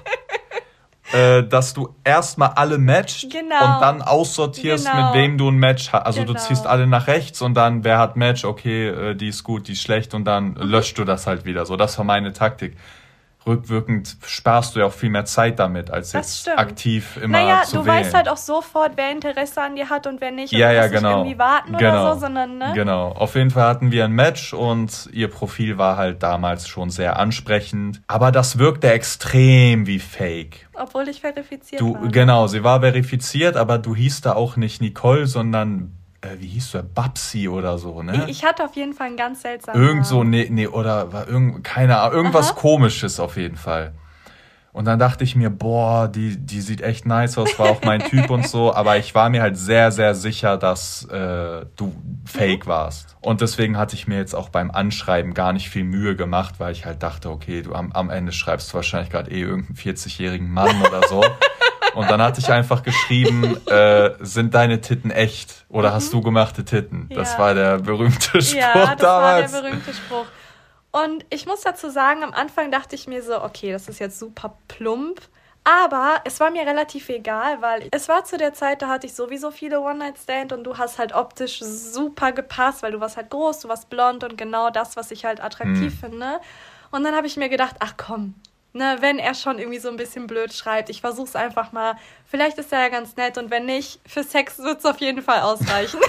Äh, 1.13 1.43
dass 1.43 1.75
du 1.75 1.95
erstmal 2.05 2.53
alle 2.55 2.79
matcht 2.79 3.31
genau. 3.31 3.75
und 3.75 3.81
dann 3.83 4.01
aussortierst, 4.01 4.91
genau. 4.91 5.09
mit 5.09 5.15
wem 5.15 5.37
du 5.37 5.51
ein 5.51 5.57
Match 5.57 5.93
hast. 5.93 6.07
Also 6.07 6.23
genau. 6.23 6.33
du 6.33 6.39
ziehst 6.39 6.67
alle 6.67 6.87
nach 6.87 7.07
rechts 7.07 7.43
und 7.43 7.53
dann, 7.53 7.85
wer 7.85 7.99
hat 7.99 8.17
Match, 8.17 8.47
okay, 8.47 8.89
äh, 8.89 9.15
die 9.15 9.29
ist 9.29 9.45
gut, 9.45 9.69
die 9.69 9.73
ist 9.73 9.83
schlecht 9.83 10.15
und 10.15 10.25
dann 10.25 10.55
mhm. 10.55 10.63
löscht 10.63 10.97
du 10.97 11.05
das 11.05 11.27
halt 11.27 11.45
wieder. 11.45 11.67
So, 11.67 11.77
das 11.77 11.99
war 11.99 12.07
meine 12.07 12.33
Taktik 12.33 12.79
rückwirkend 13.47 14.17
sparst 14.25 14.75
du 14.75 14.81
ja 14.81 14.87
auch 14.87 14.93
viel 14.93 15.11
mehr 15.11 15.25
Zeit 15.25 15.59
damit, 15.59 15.91
als 15.91 16.13
das 16.13 16.27
jetzt 16.27 16.41
stimmt. 16.43 16.59
aktiv 16.59 17.17
immer 17.17 17.41
naja, 17.41 17.63
zu 17.63 17.79
du 17.79 17.87
wählen. 17.87 17.97
weißt 17.99 18.15
halt 18.15 18.29
auch 18.29 18.37
sofort, 18.37 18.93
wer 18.97 19.11
Interesse 19.11 19.63
an 19.63 19.77
dir 19.77 19.91
hat 19.91 20.07
und 20.07 20.21
wer 20.21 20.31
nicht. 20.31 20.53
Und 20.53 20.59
ja, 20.59 20.73
ja, 20.73 20.87
genau. 20.87 21.09
Nicht 21.09 21.19
irgendwie 21.19 21.39
warten 21.39 21.77
genau. 21.77 21.91
oder 21.91 22.15
so, 22.15 22.21
sondern, 22.21 22.59
ne? 22.59 22.73
Genau. 22.75 23.09
Auf 23.13 23.35
jeden 23.35 23.51
Fall 23.51 23.65
hatten 23.65 23.91
wir 23.91 24.05
ein 24.05 24.13
Match 24.13 24.53
und 24.55 25.09
ihr 25.13 25.29
Profil 25.29 25.79
war 25.79 25.97
halt 25.97 26.23
damals 26.23 26.69
schon 26.69 26.91
sehr 26.91 27.19
ansprechend. 27.19 28.03
Aber 28.07 28.33
das 28.33 28.59
wirkte 28.59 28.93
extrem 28.93 29.87
wie 29.87 29.99
Fake. 29.99 30.69
Obwohl 30.75 31.09
ich 31.09 31.21
verifiziert 31.21 31.81
du, 31.81 31.95
war. 31.95 32.09
Genau, 32.09 32.47
sie 32.47 32.65
war 32.65 32.81
verifiziert, 32.81 33.57
aber 33.57 33.79
du 33.79 33.95
hieß 33.95 34.23
da 34.23 34.35
auch 34.35 34.57
nicht 34.57 34.81
Nicole, 34.81 35.27
sondern 35.27 36.02
äh, 36.23 36.39
wie 36.39 36.47
hieß 36.47 36.73
der, 36.73 36.83
Babsi 36.83 37.49
oder 37.49 37.79
so, 37.79 38.03
ne? 38.03 38.27
Ich 38.29 38.45
hatte 38.45 38.65
auf 38.65 38.75
jeden 38.75 38.95
Fall 38.95 39.09
einen 39.09 39.17
ganz 39.17 39.43
seltsamen 39.43 39.81
Irgend 39.81 40.07
so, 40.07 40.25
nee, 40.25 40.49
nee, 40.51 40.67
oder 40.67 41.13
war 41.13 41.29
irgend, 41.29 41.65
keine 41.65 41.99
Ahnung, 41.99 42.17
irgendwas 42.17 42.53
Aha. 42.53 42.59
komisches 42.59 43.21
auf 43.21 43.37
jeden 43.37 43.57
Fall. 43.57 43.93
Und 44.73 44.87
dann 44.87 44.99
dachte 44.99 45.23
ich 45.23 45.37
mir, 45.37 45.51
boah, 45.51 46.09
die, 46.09 46.39
die 46.39 46.63
sieht 46.63 46.81
echt 46.81 47.05
nice 47.05 47.37
aus, 47.37 47.59
war 47.59 47.69
auch 47.69 47.83
mein 47.83 48.01
Typ 48.09 48.31
und 48.31 48.49
so, 48.49 48.73
aber 48.73 48.97
ich 48.97 49.15
war 49.15 49.29
mir 49.29 49.43
halt 49.43 49.59
sehr, 49.59 49.93
sehr 49.93 50.15
sicher, 50.15 50.57
dass 50.57 51.05
äh, 51.11 51.67
du 51.77 51.95
fake 52.25 52.67
warst. 52.67 53.17
Und 53.21 53.43
deswegen 53.43 53.77
hatte 53.77 53.97
ich 53.97 54.09
mir 54.09 54.17
jetzt 54.17 54.35
auch 54.35 54.49
beim 54.49 54.71
Anschreiben 54.71 55.35
gar 55.35 55.53
nicht 55.53 55.69
viel 55.69 55.85
Mühe 55.85 56.17
gemacht, 56.17 56.55
weil 56.59 56.73
ich 56.73 56.87
halt 56.87 57.03
dachte, 57.03 57.29
okay, 57.29 57.61
du 57.61 57.75
am, 57.75 57.93
am 57.93 58.09
Ende 58.09 58.33
schreibst 58.33 58.71
du 58.71 58.75
wahrscheinlich 58.75 59.11
gerade 59.11 59.31
eh 59.31 59.43
irgendeinen 59.43 59.77
40-jährigen 59.77 60.51
Mann 60.51 60.81
oder 60.81 61.07
so. 61.07 61.23
Und 61.95 62.11
dann 62.11 62.23
hatte 62.23 62.41
ich 62.41 62.49
einfach 62.51 62.83
geschrieben, 62.83 63.57
äh, 63.67 64.13
sind 64.21 64.55
deine 64.55 64.81
Titten 64.81 65.11
echt 65.11 65.65
oder 65.69 65.91
mhm. 65.91 65.95
hast 65.95 66.13
du 66.13 66.21
gemachte 66.21 66.65
Titten? 66.65 67.07
Ja. 67.11 67.17
Das 67.17 67.39
war 67.39 67.55
der 67.55 67.79
berühmte 67.79 68.41
Spruch 68.41 68.59
ja, 68.59 68.73
das 68.73 68.97
damals. 68.97 69.53
war 69.53 69.63
der 69.63 69.69
berühmte 69.69 69.95
Spruch. 69.95 70.27
Und 70.91 71.25
ich 71.31 71.47
muss 71.47 71.63
dazu 71.63 71.91
sagen, 71.91 72.23
am 72.23 72.33
Anfang 72.33 72.71
dachte 72.71 72.95
ich 72.95 73.07
mir 73.07 73.23
so, 73.23 73.43
okay, 73.43 73.73
das 73.73 73.89
ist 73.89 73.99
jetzt 73.99 74.19
super 74.19 74.57
plump. 74.69 75.21
Aber 75.65 76.17
es 76.25 76.41
war 76.41 76.51
mir 76.51 76.67
relativ 76.67 77.09
egal, 77.09 77.63
weil 77.63 77.89
es 77.93 78.09
war 78.09 78.25
zu 78.25 78.37
der 78.37 78.53
Zeit, 78.53 78.83
da 78.83 78.89
hatte 78.89 79.07
ich 79.07 79.15
sowieso 79.15 79.53
viele 79.53 79.81
One-Night-Stand 79.81 80.53
und 80.53 80.65
du 80.65 80.77
hast 80.77 80.99
halt 80.99 81.15
optisch 81.15 81.61
super 81.61 82.33
gepasst, 82.33 82.83
weil 82.83 82.91
du 82.93 83.01
warst 83.01 83.17
halt 83.17 83.31
groß, 83.31 83.61
du 83.61 83.69
warst 83.69 83.89
blond 83.89 84.25
und 84.25 84.37
genau 84.37 84.71
das, 84.71 84.97
was 84.97 85.13
ich 85.13 85.25
halt 85.25 85.41
attraktiv 85.41 85.95
mhm. 85.95 85.99
finde. 85.99 86.41
Und 86.91 87.05
dann 87.05 87.15
habe 87.15 87.29
ich 87.29 87.37
mir 87.37 87.49
gedacht, 87.49 87.77
ach 87.79 87.95
komm, 87.97 88.35
ne, 88.75 88.97
wenn 89.01 89.19
er 89.19 89.35
schon 89.35 89.59
irgendwie 89.59 89.79
so 89.79 89.89
ein 89.89 89.97
bisschen 89.97 90.27
blöd 90.27 90.53
schreibt, 90.53 90.89
ich 90.89 91.01
versuch's 91.01 91.37
einfach 91.37 91.73
mal. 91.73 91.95
Vielleicht 92.25 92.59
ist 92.59 92.73
er 92.73 92.81
ja 92.81 92.89
ganz 92.89 93.17
nett 93.17 93.37
und 93.37 93.51
wenn 93.51 93.67
nicht, 93.67 94.01
für 94.07 94.23
Sex 94.23 94.59
wird's 94.59 94.87
auf 94.87 95.01
jeden 95.01 95.23
Fall 95.23 95.41
ausreichen. 95.41 96.01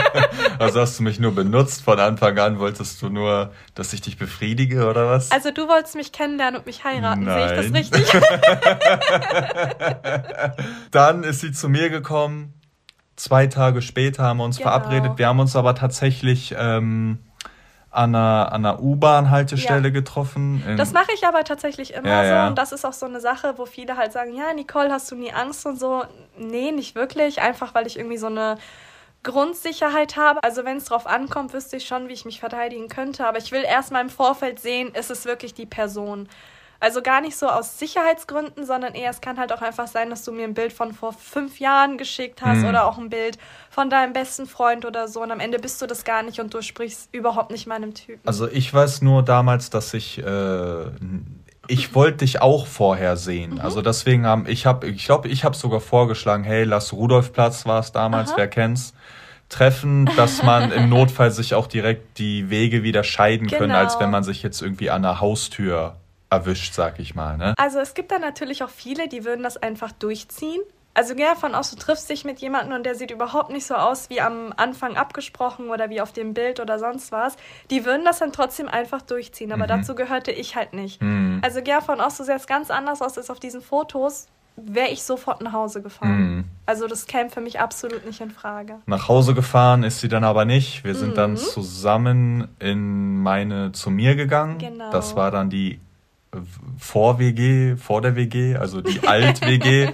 also 0.58 0.80
hast 0.80 0.98
du 0.98 1.02
mich 1.02 1.18
nur 1.18 1.34
benutzt 1.34 1.82
von 1.82 1.98
Anfang 1.98 2.38
an? 2.38 2.58
Wolltest 2.58 3.02
du 3.02 3.08
nur, 3.08 3.52
dass 3.74 3.92
ich 3.92 4.00
dich 4.00 4.16
befriedige 4.16 4.88
oder 4.88 5.08
was? 5.08 5.30
Also 5.32 5.50
du 5.50 5.68
wolltest 5.68 5.96
mich 5.96 6.12
kennenlernen 6.12 6.60
und 6.60 6.66
mich 6.66 6.84
heiraten, 6.84 7.24
sehe 7.24 7.46
ich 7.46 7.52
das 7.52 7.72
richtig? 7.72 8.06
Dann 10.92 11.24
ist 11.24 11.40
sie 11.40 11.52
zu 11.52 11.68
mir 11.68 11.90
gekommen. 11.90 12.54
Zwei 13.16 13.46
Tage 13.46 13.80
später 13.80 14.24
haben 14.24 14.38
wir 14.38 14.44
uns 14.44 14.58
genau. 14.58 14.70
verabredet. 14.70 15.18
Wir 15.18 15.28
haben 15.28 15.38
uns 15.38 15.54
aber 15.54 15.76
tatsächlich 15.76 16.52
ähm, 16.58 17.20
an 17.94 18.14
einer, 18.14 18.52
einer 18.52 18.82
U-Bahn-Haltestelle 18.82 19.88
ja. 19.88 19.90
getroffen. 19.90 20.62
Das 20.76 20.92
mache 20.92 21.12
ich 21.14 21.26
aber 21.26 21.44
tatsächlich 21.44 21.94
immer 21.94 22.08
ja, 22.08 22.24
so. 22.24 22.30
Ja. 22.30 22.46
Und 22.48 22.58
das 22.58 22.72
ist 22.72 22.84
auch 22.84 22.92
so 22.92 23.06
eine 23.06 23.20
Sache, 23.20 23.54
wo 23.56 23.66
viele 23.66 23.96
halt 23.96 24.12
sagen, 24.12 24.34
ja, 24.34 24.52
Nicole, 24.52 24.90
hast 24.90 25.10
du 25.10 25.16
nie 25.16 25.32
Angst 25.32 25.64
und 25.64 25.78
so? 25.78 26.02
Nee, 26.36 26.72
nicht 26.72 26.96
wirklich. 26.96 27.40
Einfach, 27.40 27.74
weil 27.74 27.86
ich 27.86 27.96
irgendwie 27.96 28.18
so 28.18 28.26
eine 28.26 28.58
Grundsicherheit 29.22 30.16
habe. 30.16 30.42
Also 30.42 30.64
wenn 30.64 30.78
es 30.78 30.86
drauf 30.86 31.06
ankommt, 31.06 31.52
wüsste 31.52 31.76
ich 31.76 31.86
schon, 31.86 32.08
wie 32.08 32.12
ich 32.12 32.24
mich 32.24 32.40
verteidigen 32.40 32.88
könnte. 32.88 33.26
Aber 33.26 33.38
ich 33.38 33.52
will 33.52 33.62
erstmal 33.62 34.02
im 34.02 34.10
Vorfeld 34.10 34.58
sehen, 34.60 34.92
ist 34.94 35.10
es 35.10 35.24
wirklich 35.24 35.54
die 35.54 35.66
Person. 35.66 36.28
Also 36.80 37.02
gar 37.02 37.20
nicht 37.20 37.36
so 37.36 37.48
aus 37.48 37.78
Sicherheitsgründen, 37.78 38.66
sondern 38.66 38.94
eher, 38.94 39.10
es 39.10 39.20
kann 39.20 39.38
halt 39.38 39.52
auch 39.52 39.62
einfach 39.62 39.86
sein, 39.86 40.10
dass 40.10 40.24
du 40.24 40.32
mir 40.32 40.44
ein 40.44 40.54
Bild 40.54 40.72
von 40.72 40.92
vor 40.92 41.12
fünf 41.12 41.58
Jahren 41.58 41.98
geschickt 41.98 42.42
hast 42.42 42.58
mhm. 42.58 42.68
oder 42.68 42.86
auch 42.86 42.98
ein 42.98 43.08
Bild 43.08 43.38
von 43.70 43.90
deinem 43.90 44.12
besten 44.12 44.46
Freund 44.46 44.84
oder 44.84 45.08
so. 45.08 45.22
Und 45.22 45.30
am 45.30 45.40
Ende 45.40 45.58
bist 45.58 45.80
du 45.80 45.86
das 45.86 46.04
gar 46.04 46.22
nicht 46.22 46.40
und 46.40 46.52
du 46.52 46.62
sprichst 46.62 47.08
überhaupt 47.12 47.50
nicht 47.50 47.66
meinem 47.66 47.94
Typen. 47.94 48.20
Also 48.26 48.48
ich 48.48 48.72
weiß 48.72 49.02
nur 49.02 49.22
damals, 49.22 49.70
dass 49.70 49.94
ich. 49.94 50.18
Äh, 50.18 50.86
ich 51.66 51.94
wollte 51.94 52.18
dich 52.18 52.42
auch 52.42 52.66
vorher 52.66 53.16
sehen. 53.16 53.54
Mhm. 53.54 53.60
Also 53.60 53.80
deswegen 53.80 54.26
haben 54.26 54.46
ich 54.46 54.66
habe 54.66 54.86
ich 54.86 55.06
glaube, 55.06 55.28
ich 55.28 55.44
habe 55.44 55.56
sogar 55.56 55.80
vorgeschlagen, 55.80 56.44
hey, 56.44 56.64
lass 56.64 56.92
Rudolfplatz 56.92 57.64
war 57.64 57.80
es 57.80 57.90
damals, 57.92 58.30
Aha. 58.30 58.38
wer 58.38 58.48
kennt's? 58.48 58.92
treffen, 59.48 60.10
dass 60.16 60.42
man 60.42 60.72
im 60.72 60.88
Notfall 60.90 61.30
sich 61.30 61.54
auch 61.54 61.66
direkt 61.66 62.18
die 62.18 62.50
Wege 62.50 62.82
wieder 62.82 63.04
scheiden 63.04 63.46
genau. 63.46 63.60
können, 63.60 63.72
als 63.72 64.00
wenn 64.00 64.10
man 64.10 64.24
sich 64.24 64.42
jetzt 64.42 64.60
irgendwie 64.62 64.90
an 64.90 65.02
der 65.02 65.20
Haustür 65.20 65.96
erwischt, 66.34 66.74
sag 66.74 66.98
ich 66.98 67.14
mal. 67.14 67.36
Ne? 67.36 67.54
Also 67.56 67.78
es 67.78 67.94
gibt 67.94 68.10
da 68.10 68.18
natürlich 68.18 68.62
auch 68.62 68.70
viele, 68.70 69.08
die 69.08 69.24
würden 69.24 69.42
das 69.42 69.56
einfach 69.56 69.92
durchziehen. 69.92 70.60
Also 70.96 71.16
geh 71.16 71.24
davon 71.24 71.56
aus, 71.56 71.72
du 71.72 71.76
triffst 71.76 72.08
dich 72.08 72.24
mit 72.24 72.38
jemandem 72.38 72.76
und 72.76 72.86
der 72.86 72.94
sieht 72.94 73.10
überhaupt 73.10 73.50
nicht 73.50 73.66
so 73.66 73.74
aus 73.74 74.10
wie 74.10 74.20
am 74.20 74.52
Anfang 74.56 74.96
abgesprochen 74.96 75.68
oder 75.70 75.90
wie 75.90 76.00
auf 76.00 76.12
dem 76.12 76.34
Bild 76.34 76.60
oder 76.60 76.78
sonst 76.78 77.10
was. 77.10 77.36
Die 77.70 77.84
würden 77.84 78.04
das 78.04 78.20
dann 78.20 78.32
trotzdem 78.32 78.68
einfach 78.68 79.02
durchziehen, 79.02 79.50
aber 79.50 79.64
mhm. 79.64 79.68
dazu 79.68 79.96
gehörte 79.96 80.30
ich 80.30 80.54
halt 80.54 80.72
nicht. 80.72 81.02
Mhm. 81.02 81.40
Also 81.42 81.62
geh 81.62 81.72
davon 81.72 82.00
aus, 82.00 82.16
du 82.16 82.22
sähst 82.22 82.46
ganz 82.46 82.70
anders 82.70 83.02
aus 83.02 83.18
als 83.18 83.28
auf 83.28 83.40
diesen 83.40 83.60
Fotos, 83.60 84.28
wäre 84.56 84.88
ich 84.88 85.02
sofort 85.02 85.42
nach 85.42 85.52
Hause 85.52 85.82
gefahren. 85.82 86.36
Mhm. 86.36 86.44
Also 86.64 86.86
das 86.86 87.06
käme 87.06 87.28
für 87.28 87.40
mich 87.40 87.58
absolut 87.58 88.06
nicht 88.06 88.20
in 88.20 88.30
Frage. 88.30 88.76
Nach 88.86 89.08
Hause 89.08 89.34
gefahren 89.34 89.82
ist 89.82 89.98
sie 89.98 90.08
dann 90.08 90.22
aber 90.22 90.44
nicht. 90.44 90.84
Wir 90.84 90.94
sind 90.94 91.16
dann 91.16 91.32
mhm. 91.32 91.36
zusammen 91.38 92.48
in 92.60 93.20
meine 93.20 93.72
zu 93.72 93.90
mir 93.90 94.14
gegangen. 94.14 94.58
Genau. 94.58 94.90
Das 94.92 95.16
war 95.16 95.32
dann 95.32 95.50
die 95.50 95.80
vor 96.78 97.18
WG, 97.18 97.76
vor 97.76 98.00
der 98.00 98.16
WG, 98.16 98.56
also 98.56 98.80
die 98.80 99.00
Alt-WG. 99.06 99.92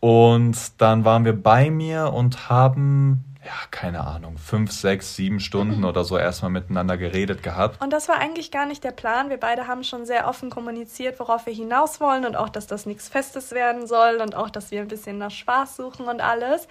und 0.00 0.56
dann 0.78 1.04
waren 1.04 1.24
wir 1.24 1.34
bei 1.34 1.70
mir 1.70 2.12
und 2.12 2.48
haben, 2.48 3.24
ja, 3.44 3.52
keine 3.70 4.00
Ahnung, 4.00 4.36
fünf, 4.38 4.72
sechs, 4.72 5.16
sieben 5.16 5.40
Stunden 5.40 5.84
oder 5.84 6.04
so 6.04 6.18
erstmal 6.18 6.50
miteinander 6.50 6.96
geredet 6.96 7.42
gehabt. 7.42 7.82
Und 7.82 7.92
das 7.92 8.08
war 8.08 8.18
eigentlich 8.18 8.50
gar 8.50 8.66
nicht 8.66 8.84
der 8.84 8.92
Plan. 8.92 9.30
Wir 9.30 9.38
beide 9.38 9.66
haben 9.66 9.84
schon 9.84 10.06
sehr 10.06 10.28
offen 10.28 10.50
kommuniziert, 10.50 11.18
worauf 11.20 11.46
wir 11.46 11.54
hinaus 11.54 12.00
wollen 12.00 12.26
und 12.26 12.36
auch, 12.36 12.48
dass 12.48 12.66
das 12.66 12.86
nichts 12.86 13.08
Festes 13.08 13.52
werden 13.52 13.86
soll 13.86 14.20
und 14.22 14.34
auch, 14.34 14.50
dass 14.50 14.70
wir 14.70 14.80
ein 14.80 14.88
bisschen 14.88 15.18
nach 15.18 15.30
Spaß 15.30 15.76
suchen 15.76 16.06
und 16.06 16.20
alles. 16.20 16.68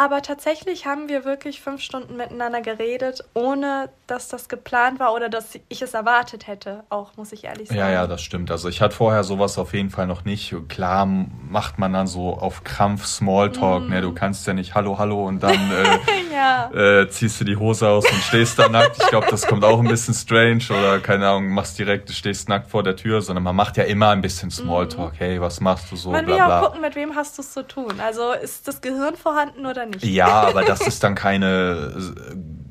Aber 0.00 0.22
tatsächlich 0.22 0.86
haben 0.86 1.10
wir 1.10 1.26
wirklich 1.26 1.60
fünf 1.60 1.82
Stunden 1.82 2.16
miteinander 2.16 2.62
geredet, 2.62 3.22
ohne 3.34 3.90
dass 4.06 4.28
das 4.28 4.48
geplant 4.48 4.98
war 4.98 5.12
oder 5.12 5.28
dass 5.28 5.58
ich 5.68 5.82
es 5.82 5.92
erwartet 5.92 6.46
hätte, 6.46 6.84
auch 6.88 7.18
muss 7.18 7.32
ich 7.32 7.44
ehrlich 7.44 7.68
sagen. 7.68 7.80
Ja, 7.80 7.90
ja, 7.90 8.06
das 8.06 8.22
stimmt. 8.22 8.50
Also 8.50 8.70
ich 8.70 8.80
hatte 8.80 8.96
vorher 8.96 9.24
sowas 9.24 9.58
auf 9.58 9.74
jeden 9.74 9.90
Fall 9.90 10.06
noch 10.06 10.24
nicht. 10.24 10.54
Klar 10.70 11.04
macht 11.04 11.78
man 11.78 11.92
dann 11.92 12.06
so 12.06 12.32
auf 12.32 12.64
Krampf 12.64 13.04
Smalltalk, 13.04 13.88
mm. 13.88 13.90
ne? 13.90 14.00
Du 14.00 14.14
kannst 14.14 14.46
ja 14.46 14.54
nicht 14.54 14.74
Hallo, 14.74 14.96
Hallo 14.96 15.26
und 15.26 15.42
dann 15.42 15.52
äh, 15.52 15.98
ja. 16.40 17.00
äh, 17.00 17.08
ziehst 17.08 17.40
du 17.40 17.44
die 17.44 17.56
Hose 17.56 17.88
aus 17.88 18.04
und 18.10 18.18
stehst 18.22 18.58
da 18.58 18.68
nackt. 18.68 18.96
Ich 19.00 19.08
glaube, 19.08 19.26
das 19.30 19.46
kommt 19.46 19.64
auch 19.64 19.78
ein 19.78 19.88
bisschen 19.88 20.14
strange 20.14 20.64
oder 20.70 20.98
keine 21.00 21.28
Ahnung, 21.28 21.48
machst 21.48 21.78
direkt, 21.78 22.08
du 22.08 22.12
stehst 22.12 22.48
nackt 22.48 22.70
vor 22.70 22.82
der 22.82 22.96
Tür, 22.96 23.22
sondern 23.22 23.44
man 23.44 23.56
macht 23.56 23.76
ja 23.76 23.84
immer 23.84 24.10
ein 24.10 24.20
bisschen 24.20 24.50
Smalltalk. 24.50 25.14
Mm. 25.14 25.16
Hey, 25.16 25.40
was 25.40 25.60
machst 25.60 25.90
du 25.90 25.96
so? 25.96 26.10
Man 26.10 26.26
will 26.26 26.36
ja 26.36 26.60
auch 26.60 26.66
gucken, 26.66 26.80
mit 26.80 26.96
wem 26.96 27.14
hast 27.14 27.38
du 27.38 27.42
es 27.42 27.52
zu 27.52 27.66
tun. 27.66 28.00
Also 28.00 28.32
ist 28.32 28.66
das 28.66 28.80
Gehirn 28.80 29.16
vorhanden 29.16 29.66
oder 29.66 29.86
nicht. 29.86 30.04
Ja, 30.04 30.42
aber 30.48 30.62
das 30.62 30.86
ist 30.86 31.04
dann 31.04 31.14
keine, 31.14 31.94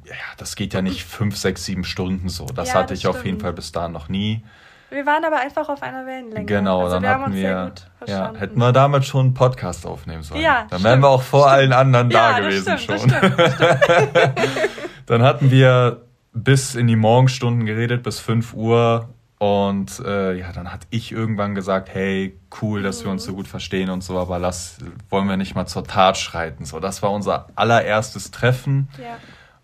ja, 0.06 0.16
das 0.38 0.56
geht 0.56 0.74
ja 0.74 0.82
nicht 0.82 1.04
fünf, 1.04 1.38
sechs, 1.38 1.66
sieben 1.66 1.84
Stunden 1.84 2.30
so. 2.30 2.46
Das 2.46 2.70
ja, 2.70 2.76
hatte 2.76 2.94
das 2.94 2.98
ich 2.98 3.00
stimmt. 3.02 3.16
auf 3.16 3.26
jeden 3.26 3.40
Fall 3.40 3.54
bis 3.54 3.72
dahin 3.72 3.92
noch 3.92 4.10
nie. 4.10 4.44
Wir 4.90 5.06
waren 5.06 5.24
aber 5.24 5.38
einfach 5.38 5.70
auf 5.70 5.84
einer 5.84 6.06
Wellenlänge. 6.06 6.46
Genau, 6.46 6.84
also 6.84 7.00
dann 7.00 7.04
wir 7.04 7.10
hatten 7.10 7.34
wir, 7.34 7.72
ja, 8.08 8.34
hätten 8.36 8.58
wir 8.58 8.72
damals 8.72 9.06
schon 9.06 9.28
einen 9.28 9.34
Podcast 9.34 9.86
aufnehmen 9.86 10.24
sollen. 10.24 10.42
Ja, 10.42 10.66
dann 10.70 10.84
wären 10.84 11.02
wir 11.02 11.10
auch 11.10 11.22
vor 11.22 11.50
stimmt. 11.50 11.54
allen 11.54 11.74
anderen 11.74 12.10
ja, 12.12 12.32
da 12.32 12.40
gewesen 12.40 12.78
stimmt, 12.78 13.02
schon. 13.02 13.10
Stimmt, 13.10 13.34
stimmt. 13.34 14.20
dann 15.06 15.22
hatten 15.22 15.52
wir 15.52 16.02
bis 16.34 16.76
in 16.76 16.88
die 16.88 16.96
Morgenstunden 16.96 17.66
geredet, 17.66 18.04
bis 18.04 18.20
5 18.20 18.54
Uhr. 18.54 19.10
Und 19.38 20.02
äh, 20.06 20.34
ja, 20.34 20.52
dann 20.52 20.72
hat 20.74 20.82
ich 20.90 21.14
irgendwann 21.14 21.56
gesagt, 21.56 21.94
hey, 21.94 22.38
cool, 22.62 22.84
dass 22.84 23.02
mhm. 23.02 23.06
wir 23.06 23.12
uns 23.12 23.24
so 23.24 23.32
mhm. 23.32 23.36
gut 23.38 23.48
verstehen 23.48 23.90
und 23.90 24.04
so, 24.04 24.20
aber 24.20 24.38
lass, 24.38 24.80
wollen 25.10 25.30
wir 25.30 25.38
nicht 25.38 25.56
mal 25.56 25.66
zur 25.66 25.86
Tat 25.86 26.18
schreiten. 26.18 26.66
So, 26.66 26.82
das 26.82 27.02
war 27.02 27.12
unser 27.12 27.48
allererstes 27.56 28.32
Treffen. 28.32 28.90
Ja. 28.98 29.18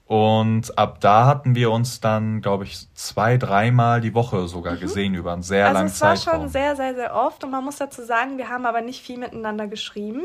Und 0.08 0.78
ab 0.78 1.00
da 1.00 1.26
hatten 1.26 1.56
wir 1.56 1.72
uns 1.72 2.00
dann, 2.00 2.42
glaube 2.42 2.66
ich, 2.66 2.88
zwei, 2.94 3.38
dreimal 3.38 4.02
die 4.02 4.14
Woche 4.14 4.48
sogar 4.48 4.76
mhm. 4.76 4.80
gesehen 4.80 5.16
über 5.16 5.34
einen 5.34 5.42
sehr 5.42 5.66
also 5.66 5.80
langen 5.80 5.90
Zeitraum. 5.90 6.10
Also 6.10 6.22
es 6.22 6.28
war 6.28 6.34
schon 6.34 6.50
sehr, 6.50 6.76
sehr, 6.76 6.96
sehr 6.96 7.16
oft 7.16 7.44
und 7.44 7.50
man 7.50 7.64
muss 7.64 7.78
dazu 7.78 8.04
sagen, 8.04 8.38
wir 8.38 8.50
haben 8.50 8.66
aber 8.66 8.82
nicht 8.82 9.02
viel 9.02 9.18
miteinander 9.18 9.68
geschrieben. 9.68 10.22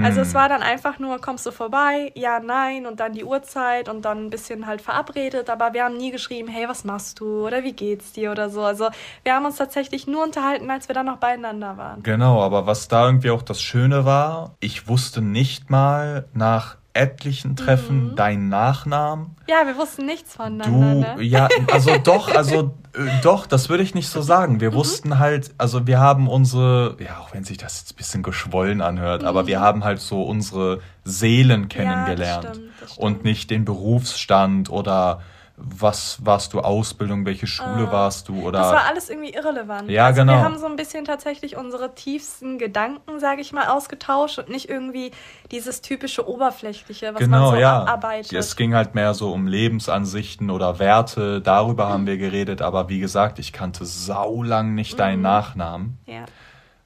Also 0.00 0.20
es 0.20 0.28
hm. 0.28 0.34
war 0.34 0.48
dann 0.48 0.62
einfach 0.62 0.98
nur, 0.98 1.20
kommst 1.20 1.44
du 1.44 1.50
vorbei, 1.50 2.12
ja, 2.14 2.38
nein 2.38 2.86
und 2.86 3.00
dann 3.00 3.14
die 3.14 3.24
Uhrzeit 3.24 3.88
und 3.88 4.04
dann 4.04 4.26
ein 4.26 4.30
bisschen 4.30 4.66
halt 4.66 4.80
verabredet, 4.80 5.50
aber 5.50 5.72
wir 5.72 5.84
haben 5.84 5.96
nie 5.96 6.12
geschrieben, 6.12 6.48
hey, 6.48 6.68
was 6.68 6.84
machst 6.84 7.18
du 7.18 7.46
oder 7.46 7.64
wie 7.64 7.72
geht's 7.72 8.12
dir 8.12 8.30
oder 8.30 8.48
so. 8.48 8.62
Also 8.62 8.90
wir 9.24 9.34
haben 9.34 9.44
uns 9.44 9.56
tatsächlich 9.56 10.06
nur 10.06 10.22
unterhalten, 10.22 10.70
als 10.70 10.88
wir 10.88 10.94
dann 10.94 11.06
noch 11.06 11.16
beieinander 11.16 11.76
waren. 11.76 12.02
Genau, 12.04 12.40
aber 12.42 12.66
was 12.66 12.86
da 12.86 13.06
irgendwie 13.06 13.30
auch 13.30 13.42
das 13.42 13.60
Schöne 13.60 14.04
war, 14.04 14.54
ich 14.60 14.86
wusste 14.86 15.20
nicht 15.20 15.68
mal 15.68 16.26
nach 16.32 16.76
etlichen 16.98 17.56
Treffen 17.56 18.10
mhm. 18.10 18.16
deinen 18.16 18.48
Nachnamen. 18.48 19.36
Ja, 19.48 19.66
wir 19.66 19.76
wussten 19.76 20.04
nichts 20.04 20.34
voneinander. 20.34 21.14
Du, 21.14 21.20
ne? 21.20 21.24
ja, 21.24 21.48
also 21.72 21.96
doch, 22.02 22.34
also 22.34 22.74
äh, 22.94 23.00
doch, 23.22 23.46
das 23.46 23.68
würde 23.68 23.82
ich 23.82 23.94
nicht 23.94 24.08
so 24.08 24.20
sagen. 24.20 24.60
Wir 24.60 24.72
mhm. 24.72 24.74
wussten 24.74 25.18
halt, 25.18 25.52
also 25.56 25.86
wir 25.86 26.00
haben 26.00 26.28
unsere, 26.28 26.96
ja, 26.98 27.18
auch 27.20 27.32
wenn 27.32 27.44
sich 27.44 27.56
das 27.56 27.78
jetzt 27.80 27.92
ein 27.92 27.96
bisschen 27.96 28.22
geschwollen 28.22 28.80
anhört, 28.80 29.22
mhm. 29.22 29.28
aber 29.28 29.46
wir 29.46 29.60
haben 29.60 29.84
halt 29.84 30.00
so 30.00 30.22
unsere 30.22 30.80
Seelen 31.04 31.68
kennengelernt 31.68 32.44
ja, 32.44 32.50
das 32.50 32.56
stimmt, 32.56 32.72
das 32.80 32.92
stimmt. 32.92 33.04
und 33.04 33.24
nicht 33.24 33.50
den 33.50 33.64
Berufsstand 33.64 34.70
oder 34.70 35.20
was 35.60 36.24
warst 36.24 36.52
du 36.52 36.60
Ausbildung, 36.60 37.26
welche 37.26 37.46
Schule 37.46 37.84
äh, 37.84 37.92
warst 37.92 38.28
du 38.28 38.42
oder 38.42 38.60
Das 38.60 38.72
war 38.72 38.84
alles 38.86 39.10
irgendwie 39.10 39.30
irrelevant. 39.30 39.90
Ja, 39.90 40.06
also 40.06 40.20
genau. 40.20 40.34
Wir 40.34 40.42
haben 40.42 40.58
so 40.58 40.66
ein 40.66 40.76
bisschen 40.76 41.04
tatsächlich 41.04 41.56
unsere 41.56 41.94
tiefsten 41.94 42.58
Gedanken, 42.58 43.18
sage 43.18 43.40
ich 43.40 43.52
mal, 43.52 43.68
ausgetauscht 43.68 44.38
und 44.38 44.48
nicht 44.48 44.68
irgendwie 44.68 45.10
dieses 45.50 45.80
typische 45.80 46.28
oberflächliche, 46.28 47.14
was 47.14 47.20
genau, 47.20 47.40
man 47.40 47.50
so 47.50 47.56
ja. 47.60 47.80
abarbeitet. 47.80 48.32
Es 48.32 48.56
ging 48.56 48.74
halt 48.74 48.94
mehr 48.94 49.14
so 49.14 49.32
um 49.32 49.46
Lebensansichten 49.46 50.50
oder 50.50 50.78
Werte, 50.78 51.40
darüber 51.40 51.86
mhm. 51.86 51.92
haben 51.92 52.06
wir 52.06 52.18
geredet, 52.18 52.62
aber 52.62 52.88
wie 52.88 53.00
gesagt, 53.00 53.38
ich 53.38 53.52
kannte 53.52 53.84
saulang 53.84 54.74
nicht 54.74 54.94
mhm. 54.94 54.98
deinen 54.98 55.22
Nachnamen. 55.22 55.98
Ja. 56.06 56.24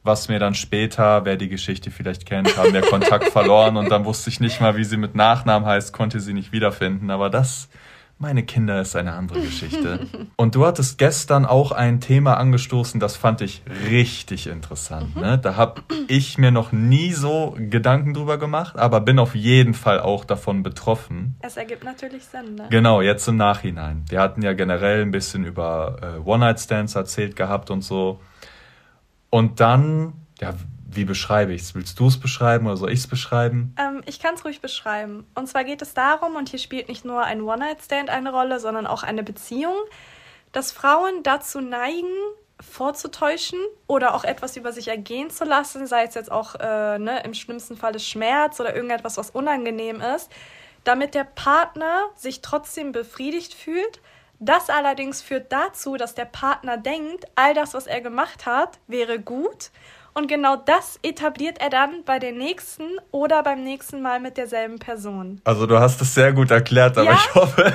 Was 0.05 0.29
mir 0.29 0.41
dann 0.41 0.55
später, 0.55 1.25
wer 1.25 1.37
die 1.37 1.49
Geschichte 1.49 1.93
vielleicht 1.93 2.27
kennt, 2.27 2.57
haben 2.57 2.73
wir 2.73 2.81
Kontakt 2.81 3.29
verloren 3.31 3.77
und 3.77 3.91
dann 3.91 4.05
wusste 4.05 4.31
ich 4.31 4.41
nicht 4.41 4.61
mal, 4.61 4.77
wie 4.77 4.83
sie 4.83 4.97
mit 4.97 5.15
Nachnamen 5.15 5.69
heißt, 5.69 5.93
konnte 5.93 6.19
sie 6.19 6.33
nicht 6.33 6.51
wiederfinden. 6.51 7.11
Aber 7.11 7.31
das 7.31 7.69
meine 8.23 8.45
Kinder 8.45 8.81
ist 8.81 8.95
eine 8.95 9.15
andere 9.15 9.41
Geschichte. 9.41 10.07
Und 10.37 10.55
du 10.55 10.65
hattest 10.65 10.97
gestern 10.97 11.45
auch 11.45 11.73
ein 11.73 12.01
Thema 12.01 12.37
angestoßen, 12.37 13.01
das 13.01 13.17
fand 13.17 13.41
ich 13.41 13.63
richtig 13.91 14.47
interessant. 14.47 15.17
Mhm. 15.17 15.23
Ne? 15.23 15.39
Da 15.39 15.57
habe 15.57 15.83
ich 16.07 16.39
mir 16.39 16.53
noch 16.53 16.71
nie 16.71 17.13
so 17.13 17.57
Gedanken 17.59 18.15
drüber 18.15 18.39
gemacht, 18.39 18.79
aber 18.79 19.01
bin 19.01 19.19
auf 19.19 19.35
jeden 19.35 19.75
Fall 19.75 20.01
auch 20.01 20.25
davon 20.25 20.63
betroffen. 20.63 21.35
Es 21.41 21.57
ergibt 21.57 21.83
natürlich 21.83 22.25
Sinn, 22.25 22.55
ne? 22.55 22.69
Genau, 22.71 23.03
jetzt 23.03 23.27
im 23.27 23.37
Nachhinein. 23.37 24.05
Wir 24.09 24.21
hatten 24.21 24.41
ja 24.41 24.53
generell 24.53 25.03
ein 25.03 25.11
bisschen 25.11 25.45
über 25.45 25.97
äh, 26.01 26.19
One-Night-Stands 26.21 26.95
erzählt 26.95 27.35
gehabt 27.35 27.71
und 27.71 27.83
so. 27.83 28.21
Und 29.31 29.59
dann, 29.59 30.13
ja, 30.41 30.55
wie 30.95 31.05
beschreibe 31.05 31.53
ich 31.53 31.63
es? 31.63 31.75
Willst 31.75 31.99
du 31.99 32.09
es 32.09 32.19
beschreiben 32.19 32.67
oder 32.67 32.77
soll 32.77 32.93
ich 32.93 33.01
es 33.01 33.07
beschreiben? 33.07 33.75
Ähm, 33.79 34.03
ich 34.07 34.21
kann 34.21 34.35
es 34.35 34.45
ruhig 34.45 34.61
beschreiben. 34.61 35.27
Und 35.35 35.49
zwar 35.49 35.65
geht 35.65 35.83
es 35.83 35.95
darum, 35.95 36.37
und 36.37 36.49
hier 36.49 36.59
spielt 36.59 36.89
nicht 36.89 37.05
nur 37.05 37.23
ein 37.23 37.43
One-Night-Stand 37.43 38.11
eine 38.11 38.33
Rolle, 38.33 38.61
sondern 38.61 38.87
auch 38.87 39.03
eine 39.03 39.23
Beziehung, 39.23 39.77
dass 40.53 40.73
Frauen 40.73 41.23
dazu 41.23 41.61
neigen, 41.61 42.13
vorzutäuschen 42.61 43.59
oder 43.87 44.15
auch 44.15 44.25
etwas 44.25 44.57
über 44.57 44.73
sich 44.73 44.89
ergehen 44.89 45.31
zu 45.31 45.45
lassen, 45.45 45.87
sei 45.87 46.05
es 46.05 46.15
jetzt 46.15 46.31
auch 46.31 46.55
äh, 46.55 46.99
ne, 46.99 47.23
im 47.25 47.35
schlimmsten 47.35 47.77
Fall 47.77 47.99
Schmerz 47.99 48.61
oder 48.61 48.75
irgendetwas, 48.75 49.17
was 49.17 49.31
unangenehm 49.31 50.01
ist, 50.01 50.31
damit 50.85 51.15
der 51.15 51.25
Partner 51.25 52.09
sich 52.15 52.41
trotzdem 52.41 52.93
befriedigt 52.93 53.55
fühlt. 53.55 54.01
Das 54.39 54.71
allerdings 54.71 55.23
führt 55.23 55.53
dazu, 55.53 55.97
dass 55.97 56.15
der 56.15 56.25
Partner 56.25 56.77
denkt, 56.77 57.27
all 57.35 57.55
das, 57.55 57.75
was 57.75 57.87
er 57.87 58.01
gemacht 58.01 58.47
hat, 58.47 58.79
wäre 58.87 59.19
gut 59.19 59.71
und 60.15 60.29
genau 60.29 60.57
das 60.57 60.99
etabliert 61.03 61.59
er 61.61 61.71
dann 61.71 62.05
bei 62.05 62.19
der 62.19 62.33
nächsten 62.33 62.85
oder 63.11 63.43
beim 63.43 63.65
nächsten 63.65 64.03
Mal 64.03 64.21
mit 64.21 64.37
derselben 64.37 64.79
Person. 64.79 65.41
Also 65.45 65.67
du 65.67 65.79
hast 65.79 66.01
es 66.03 66.15
sehr 66.15 66.33
gut 66.33 66.51
erklärt, 66.51 66.99
aber 66.99 67.11
ja? 67.11 67.15
ich 67.15 67.35
hoffe, 67.35 67.73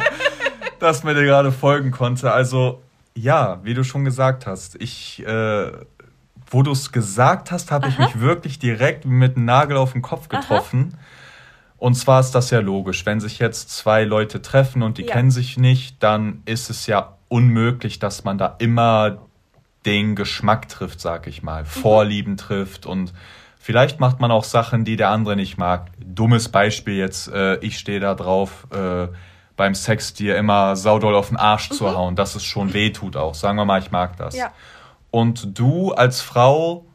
dass 0.80 1.04
man 1.04 1.14
dir 1.14 1.24
gerade 1.24 1.52
folgen 1.52 1.92
konnte. 1.92 2.32
Also 2.32 2.82
ja, 3.14 3.60
wie 3.62 3.74
du 3.74 3.84
schon 3.84 4.04
gesagt 4.04 4.46
hast, 4.46 4.80
ich, 4.80 5.24
äh, 5.24 5.72
wo 6.50 6.62
du 6.62 6.72
es 6.72 6.90
gesagt 6.90 7.52
hast, 7.52 7.70
habe 7.70 7.88
ich 7.88 7.98
mich 7.98 8.20
wirklich 8.20 8.58
direkt 8.58 9.04
mit 9.04 9.36
einem 9.36 9.44
Nagel 9.44 9.76
auf 9.76 9.92
den 9.92 10.02
Kopf 10.02 10.28
getroffen. 10.28 10.94
Aha. 10.94 11.02
Und 11.78 11.94
zwar 11.94 12.20
ist 12.20 12.32
das 12.32 12.50
ja 12.50 12.60
logisch. 12.60 13.04
Wenn 13.06 13.20
sich 13.20 13.38
jetzt 13.38 13.70
zwei 13.70 14.04
Leute 14.04 14.40
treffen 14.40 14.82
und 14.82 14.98
die 14.98 15.04
ja. 15.04 15.14
kennen 15.14 15.30
sich 15.30 15.56
nicht, 15.56 16.02
dann 16.02 16.42
ist 16.44 16.70
es 16.70 16.86
ja 16.86 17.16
unmöglich, 17.28 17.98
dass 17.98 18.24
man 18.24 18.38
da 18.38 18.56
immer 18.58 19.18
den 19.86 20.14
Geschmack 20.14 20.68
trifft, 20.68 21.00
sag 21.00 21.26
ich 21.26 21.42
mal. 21.42 21.64
Vorlieben 21.64 22.36
trifft 22.36 22.86
und 22.86 23.12
vielleicht 23.58 24.00
macht 24.00 24.20
man 24.20 24.30
auch 24.30 24.44
Sachen, 24.44 24.84
die 24.84 24.96
der 24.96 25.10
andere 25.10 25.36
nicht 25.36 25.58
mag. 25.58 25.88
Dummes 25.98 26.48
Beispiel 26.48 26.96
jetzt, 26.96 27.28
äh, 27.28 27.56
ich 27.58 27.78
stehe 27.78 28.00
da 28.00 28.14
drauf, 28.14 28.66
äh, 28.72 29.08
beim 29.56 29.74
Sex 29.74 30.14
dir 30.14 30.36
immer 30.36 30.76
saudoll 30.76 31.14
auf 31.14 31.28
den 31.28 31.36
Arsch 31.36 31.70
mhm. 31.70 31.74
zu 31.74 31.94
hauen, 31.94 32.16
dass 32.16 32.34
es 32.34 32.44
schon 32.44 32.72
weh 32.72 32.90
tut 32.90 33.16
auch. 33.16 33.34
Sagen 33.34 33.58
wir 33.58 33.64
mal, 33.64 33.80
ich 33.80 33.90
mag 33.90 34.16
das. 34.16 34.36
Ja. 34.36 34.52
Und 35.10 35.58
du 35.58 35.92
als 35.92 36.20
Frau 36.20 36.86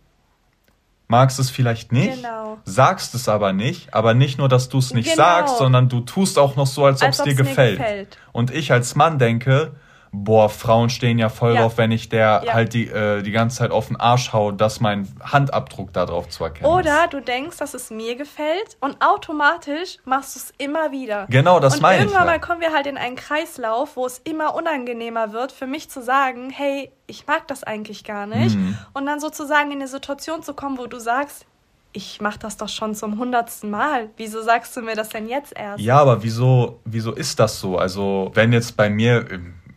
magst 1.08 1.40
es 1.40 1.50
vielleicht 1.50 1.92
nicht, 1.92 2.16
genau. 2.16 2.58
sagst 2.66 3.16
es 3.16 3.30
aber 3.30 3.54
nicht, 3.54 3.94
aber 3.94 4.14
nicht 4.14 4.38
nur, 4.38 4.50
dass 4.50 4.70
du 4.70 4.80
es 4.80 4.94
nicht 4.94 5.12
genau. 5.12 5.24
sagst, 5.24 5.58
sondern 5.58 5.88
du 5.88 6.02
tust 6.02 6.38
auch 6.38 6.56
noch 6.56 6.68
so, 6.68 6.86
als, 6.86 7.02
als 7.02 7.20
ob 7.20 7.28
es 7.28 7.36
dir 7.36 7.44
gefällt. 7.44 7.78
gefällt. 7.78 8.18
Und 8.34 8.52
ich 8.52 8.72
als 8.72 8.96
Mann 8.96 9.20
denke, 9.20 9.74
boah, 10.12 10.50
Frauen 10.50 10.90
stehen 10.90 11.20
ja 11.20 11.30
voll 11.30 11.54
ja. 11.54 11.62
drauf, 11.62 11.78
wenn 11.78 11.92
ich 11.92 12.10
der 12.10 12.44
ja. 12.46 12.54
halt 12.54 12.74
die, 12.74 12.88
äh, 12.88 13.22
die 13.22 13.32
ganze 13.32 13.58
Zeit 13.58 13.72
auf 13.72 13.88
den 13.88 13.98
Arsch 13.98 14.34
hau, 14.34 14.52
dass 14.52 14.80
mein 14.80 15.08
Handabdruck 15.22 15.94
da 15.94 16.06
drauf 16.06 16.30
zu 16.30 16.44
erkennen 16.44 16.72
Oder 16.72 17.06
ist. 17.06 17.14
du 17.14 17.22
denkst, 17.22 17.58
dass 17.58 17.74
es 17.74 17.90
mir 17.90 18.16
gefällt 18.16 18.78
und 18.80 18.98
automatisch 19.02 19.98
machst 20.06 20.36
du 20.36 20.40
es 20.40 20.54
immer 20.58 20.92
wieder. 20.92 21.28
Genau, 21.30 21.60
das 21.60 21.82
meine 21.82 21.98
ich. 21.98 22.02
Und 22.02 22.08
irgendwann 22.10 22.28
mal 22.28 22.40
kommen 22.40 22.62
wir 22.62 22.74
halt 22.74 22.88
in 22.88 22.98
einen 22.98 23.16
Kreislauf, 23.16 23.96
wo 23.96 24.06
es 24.06 24.20
immer 24.20 24.56
unangenehmer 24.56 25.34
wird, 25.34 25.52
für 25.52 25.68
mich 25.68 25.90
zu 25.90 26.02
sagen, 26.02 26.50
hey, 26.50 26.92
ich 27.08 27.26
mag 27.28 27.48
das 27.48 27.64
eigentlich 27.64 28.04
gar 28.04 28.28
nicht. 28.28 28.56
Mhm. 28.56 28.78
Und 28.94 29.06
dann 29.06 29.20
sozusagen 29.20 29.72
in 29.72 29.78
eine 29.78 29.88
Situation 29.88 30.44
zu 30.44 30.54
kommen, 30.54 30.78
wo 30.78 30.88
du 30.88 31.00
sagst, 31.00 31.46
ich 31.94 32.22
mache 32.22 32.38
das 32.38 32.58
doch 32.58 32.70
schon 32.70 32.94
zum 32.94 33.18
hundertsten 33.18 33.72
Mal. 33.72 34.10
Wieso 34.18 34.42
sagst 34.42 34.76
du 34.78 34.82
mir 34.82 34.96
das 34.96 35.10
denn 35.10 35.28
jetzt 35.28 35.54
erst? 35.56 35.80
Ja, 35.80 35.98
aber 35.98 36.22
wieso, 36.22 36.80
wieso 36.86 37.14
ist 37.14 37.40
das 37.40 37.60
so? 37.60 37.78
Also, 37.78 38.32
wenn 38.36 38.54
jetzt 38.54 38.78
bei 38.78 38.90
mir 38.90 39.26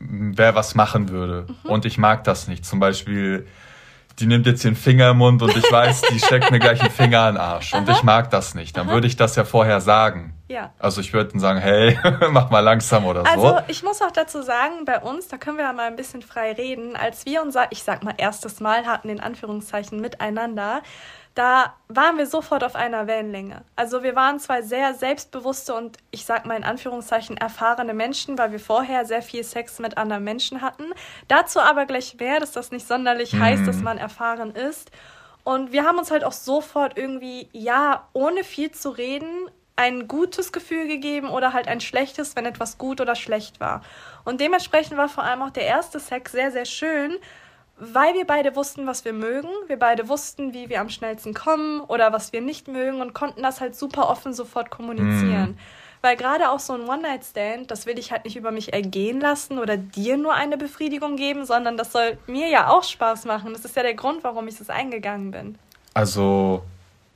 wer 0.01 0.55
was 0.55 0.75
machen 0.75 1.11
würde. 1.11 1.47
Mhm. 1.47 1.71
Und 1.71 1.85
ich 1.85 1.99
mag 1.99 2.25
das 2.25 2.49
nicht. 2.49 2.65
Zum 2.65 2.81
Beispiel, 2.81 3.47
die 4.19 4.27
nimmt 4.27 4.47
jetzt 4.47 4.65
den 4.65 4.77
Finger 4.77 5.11
im 5.11 5.19
Mund 5.19 5.43
und 5.43 5.57
ich 5.57 5.65
weiß, 5.71 6.03
die 6.11 6.19
steckt 6.19 6.51
mir 6.51 6.59
gleich 6.59 6.81
einen 6.81 6.91
Finger 6.91 7.29
in 7.29 7.35
den 7.35 7.41
Arsch. 7.41 7.75
Und 7.75 7.89
ich 7.89 8.03
mag 8.03 8.31
das 8.31 8.55
nicht. 8.55 8.77
Dann 8.77 8.89
würde 8.89 9.07
ich 9.07 9.17
das 9.17 9.37
ja 9.37 9.45
vorher 9.45 9.81
sagen. 9.81 10.35
Ja. 10.49 10.73
Also 10.81 11.01
ich 11.01 11.13
würde 11.13 11.31
dann 11.31 11.41
sagen, 11.41 11.61
hey, 11.61 11.97
mach 12.31 12.51
mal 12.51 12.61
langsam 12.61 13.05
oder 13.05 13.25
so. 13.25 13.31
Also 13.31 13.61
ich 13.69 13.83
muss 13.85 14.03
auch 14.03 14.11
dazu 14.11 14.43
sagen, 14.43 14.85
bei 14.85 14.99
uns, 14.99 15.29
da 15.29 15.37
können 15.37 15.59
wir 15.59 15.65
ja 15.65 15.73
mal 15.73 15.87
ein 15.87 15.97
bisschen 15.97 16.23
frei 16.23 16.53
reden, 16.53 16.97
als 16.97 17.25
wir 17.25 17.43
unser, 17.43 17.71
ich 17.71 17.85
sag 17.85 18.03
mal, 18.03 18.15
erstes 18.17 18.59
Mal 18.59 18.85
hatten, 18.85 19.09
in 19.11 19.21
Anführungszeichen, 19.21 20.01
miteinander, 20.01 20.83
da 21.41 21.73
waren 21.89 22.19
wir 22.19 22.27
sofort 22.27 22.63
auf 22.63 22.75
einer 22.75 23.07
Wellenlänge. 23.07 23.63
Also 23.75 24.03
wir 24.03 24.15
waren 24.15 24.39
zwei 24.39 24.61
sehr 24.61 24.93
selbstbewusste 24.93 25.75
und 25.75 25.97
ich 26.11 26.27
sag 26.27 26.45
mal 26.45 26.55
in 26.55 26.65
Anführungszeichen 26.65 27.39
erfahrene 27.39 27.95
Menschen, 27.95 28.37
weil 28.37 28.53
wir 28.53 28.61
vorher 28.61 29.07
sehr 29.07 29.23
viel 29.23 29.43
Sex 29.43 29.79
mit 29.79 29.97
anderen 29.97 30.23
Menschen 30.23 30.61
hatten. 30.61 30.85
Dazu 31.29 31.61
aber 31.61 31.87
gleich 31.87 32.15
mehr, 32.21 32.41
dass 32.41 32.53
das 32.53 32.73
nicht 32.73 32.87
sonderlich 32.87 33.33
mhm. 33.33 33.41
heißt, 33.41 33.67
dass 33.67 33.81
man 33.81 33.97
erfahren 33.97 34.55
ist. 34.55 34.91
Und 35.43 35.73
wir 35.73 35.87
haben 35.87 35.99
uns 35.99 36.11
halt 36.11 36.25
auch 36.25 36.33
sofort 36.33 36.99
irgendwie, 36.99 37.49
ja, 37.53 38.07
ohne 38.13 38.45
viel 38.45 38.71
zu 38.73 38.91
reden, 38.91 39.49
ein 39.77 40.09
gutes 40.09 40.53
Gefühl 40.53 40.89
gegeben 40.89 41.31
oder 41.31 41.55
halt 41.55 41.69
ein 41.69 41.81
schlechtes, 41.81 42.37
wenn 42.37 42.45
etwas 42.45 42.77
gut 42.77 43.01
oder 43.01 43.15
schlecht 43.15 43.61
war. 43.61 43.81
Und 44.27 44.43
dementsprechend 44.43 44.99
war 44.99 45.09
vor 45.09 45.25
allem 45.25 45.41
auch 45.41 45.51
der 45.51 45.65
erste 45.65 46.01
Sex 46.01 46.33
sehr, 46.33 46.53
sehr 46.53 46.67
schön, 46.67 47.17
weil 47.81 48.15
wir 48.15 48.27
beide 48.27 48.55
wussten, 48.55 48.87
was 48.87 49.05
wir 49.05 49.13
mögen. 49.13 49.49
Wir 49.67 49.79
beide 49.79 50.09
wussten, 50.09 50.53
wie 50.53 50.69
wir 50.69 50.81
am 50.81 50.91
schnellsten 50.91 51.35
kommen 51.35 51.81
oder 51.81 52.13
was 52.13 52.33
wir 52.33 52.43
nicht 52.43 52.69
mögen 52.69 53.01
und 53.01 53.15
konnten 53.15 53.43
das 53.43 53.61
halt 53.61 53.75
super 53.75 54.09
offen 54.09 54.35
sofort 54.35 54.71
kommunizieren. 54.71 55.53
Mm. 55.53 55.59
Weil 56.03 56.17
gerade 56.17 56.51
auch 56.51 56.61
so 56.61 56.75
ein 56.75 56.89
One-Night-Stand, 56.89 57.71
das 57.71 57.87
will 57.87 57.99
ich 57.99 58.13
halt 58.13 58.25
nicht 58.25 58.37
über 58.37 58.53
mich 58.53 58.73
ergehen 58.73 59.21
lassen 59.21 59.59
oder 59.59 59.77
dir 59.77 60.17
nur 60.17 60.35
eine 60.35 60.57
Befriedigung 60.57 61.17
geben, 61.17 61.45
sondern 61.45 61.77
das 61.77 61.93
soll 61.93 62.17
mir 62.27 62.49
ja 62.49 62.69
auch 62.69 62.85
Spaß 62.85 63.25
machen. 63.25 63.53
Das 63.53 63.65
ist 63.65 63.77
ja 63.77 63.83
der 63.83 63.95
Grund, 63.95 64.25
warum 64.25 64.49
ich 64.49 64.57
das 64.57 64.71
eingegangen 64.71 65.31
bin. 65.31 65.59
Also, 65.93 66.63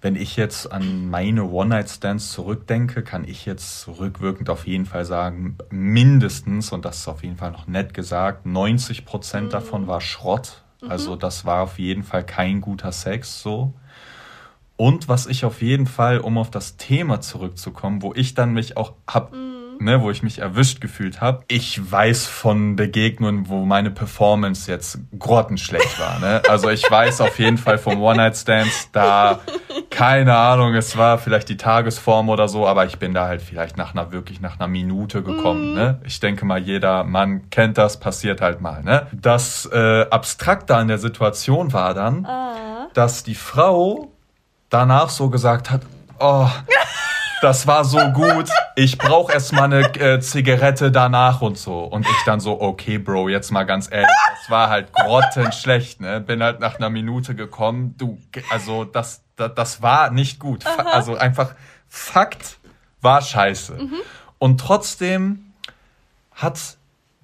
wenn 0.05 0.17
ich 0.17 0.37
jetzt 0.37 0.71
an 0.71 1.09
meine 1.09 1.45
One-Night-Stands 1.45 2.31
zurückdenke, 2.31 3.03
kann 3.03 3.25
ich 3.27 3.47
jetzt 3.47 3.89
rückwirkend 3.89 4.51
auf 4.51 4.67
jeden 4.67 4.85
Fall 4.85 5.07
sagen, 5.07 5.57
mindestens, 5.71 6.73
und 6.73 6.85
das 6.85 6.99
ist 6.99 7.09
auf 7.09 7.23
jeden 7.23 7.39
Fall 7.39 7.53
noch 7.53 7.67
nett 7.67 7.95
gesagt, 7.95 8.45
90 8.45 9.07
Prozent 9.07 9.47
mhm. 9.47 9.51
davon 9.51 9.87
war 9.87 10.03
Schrott. 10.03 10.63
Mhm. 10.83 10.91
Also 10.91 11.17
das 11.17 11.47
war 11.47 11.63
auf 11.63 11.79
jeden 11.79 12.03
Fall 12.03 12.23
kein 12.23 12.61
guter 12.61 12.93
Sex 12.93 13.41
so. 13.41 13.73
Und 14.77 15.09
was 15.09 15.27
ich 15.27 15.47
auf 15.47 15.63
jeden 15.63 15.87
Fall, 15.87 16.19
um 16.19 16.37
auf 16.37 16.51
das 16.51 16.77
Thema 16.77 17.23
zurückzukommen, 17.23 18.03
wo 18.03 18.13
ich 18.15 18.35
dann 18.35 18.53
mich 18.53 18.77
auch 18.77 18.93
hab, 19.09 19.33
mhm. 19.33 19.79
ne, 19.81 20.03
wo 20.03 20.11
ich 20.11 20.23
mich 20.23 20.41
erwischt 20.41 20.83
gefühlt 20.83 21.23
habe, 21.23 21.45
ich 21.49 21.91
weiß 21.91 22.27
von 22.27 22.77
Begegnungen, 22.77 23.49
wo 23.49 23.65
meine 23.65 23.91
Performance 23.91 24.71
jetzt 24.71 24.99
grottenschlecht 25.19 25.99
war. 25.99 26.19
Ne? 26.19 26.43
Also 26.47 26.69
ich 26.69 26.83
weiß 26.91 27.23
auf 27.23 27.39
jeden 27.39 27.57
Fall 27.57 27.79
vom 27.79 28.03
One-Night-Stands, 28.03 28.91
da, 28.93 29.41
keine 29.95 30.37
Ahnung, 30.37 30.75
es 30.75 30.97
war 30.97 31.19
vielleicht 31.19 31.49
die 31.49 31.57
Tagesform 31.57 32.29
oder 32.29 32.49
so, 32.49 32.67
aber 32.67 32.85
ich 32.85 32.99
bin 32.99 33.15
da 33.15 33.29
halt 33.29 33.41
vielleicht 33.41 33.77
nach 33.77 33.95
einer, 33.95 34.11
wirklich 34.11 34.41
nach 34.41 34.59
einer 34.59 34.67
Minute 34.67 35.23
gekommen. 35.23 35.71
Mhm. 35.71 35.75
Ne? 35.77 36.01
Ich 36.05 36.19
denke 36.19 36.45
mal, 36.45 36.59
jeder 36.59 37.05
Mann 37.05 37.49
kennt 37.51 37.79
das, 37.79 38.01
passiert 38.01 38.41
halt 38.41 38.61
mal. 38.61 38.83
Ne? 38.83 39.07
Das 39.13 39.71
äh, 39.73 40.07
Abstrakte 40.11 40.75
an 40.75 40.89
der 40.89 40.99
Situation 40.99 41.73
war 41.73 41.95
dann, 41.95 42.27
ah. 42.27 42.89
dass 42.93 43.23
die 43.23 43.37
Frau 43.37 44.11
danach 44.69 45.11
so 45.11 45.31
gesagt 45.31 45.71
hat, 45.71 45.83
oh, 46.19 46.49
das 47.41 47.69
war 47.69 47.85
so 47.85 48.01
gut, 48.11 48.49
ich 48.75 48.99
brauche 48.99 49.33
erstmal 49.33 49.73
eine 49.73 49.95
äh, 50.01 50.19
Zigarette 50.19 50.91
danach 50.91 51.41
und 51.41 51.57
so. 51.57 51.85
Und 51.85 52.05
ich 52.05 52.25
dann 52.27 52.41
so, 52.41 52.61
okay, 52.61 52.99
Bro, 52.99 53.29
jetzt 53.29 53.53
mal 53.53 53.65
ganz 53.65 53.89
ehrlich, 53.93 54.09
das 54.41 54.51
war 54.51 54.71
halt 54.71 54.93
grottenschlecht, 54.93 56.01
ne? 56.01 56.21
Bin 56.21 56.43
halt 56.43 56.59
nach 56.59 56.79
einer 56.79 56.91
Minute 56.91 57.37
gekommen, 57.37 57.95
du, 57.97 58.19
also 58.51 58.85
das, 58.85 59.24
das, 59.37 59.55
das 59.55 59.83
war 59.83 60.11
nicht 60.11 60.39
gut. 60.39 60.67
Aha. 60.67 60.83
Also 60.91 61.17
einfach, 61.17 61.55
Fakt 61.89 62.59
war 63.01 63.23
scheiße. 63.23 63.75
Mhm. 63.75 63.97
Und 64.39 64.61
trotzdem 64.61 65.53
hat 66.33 66.77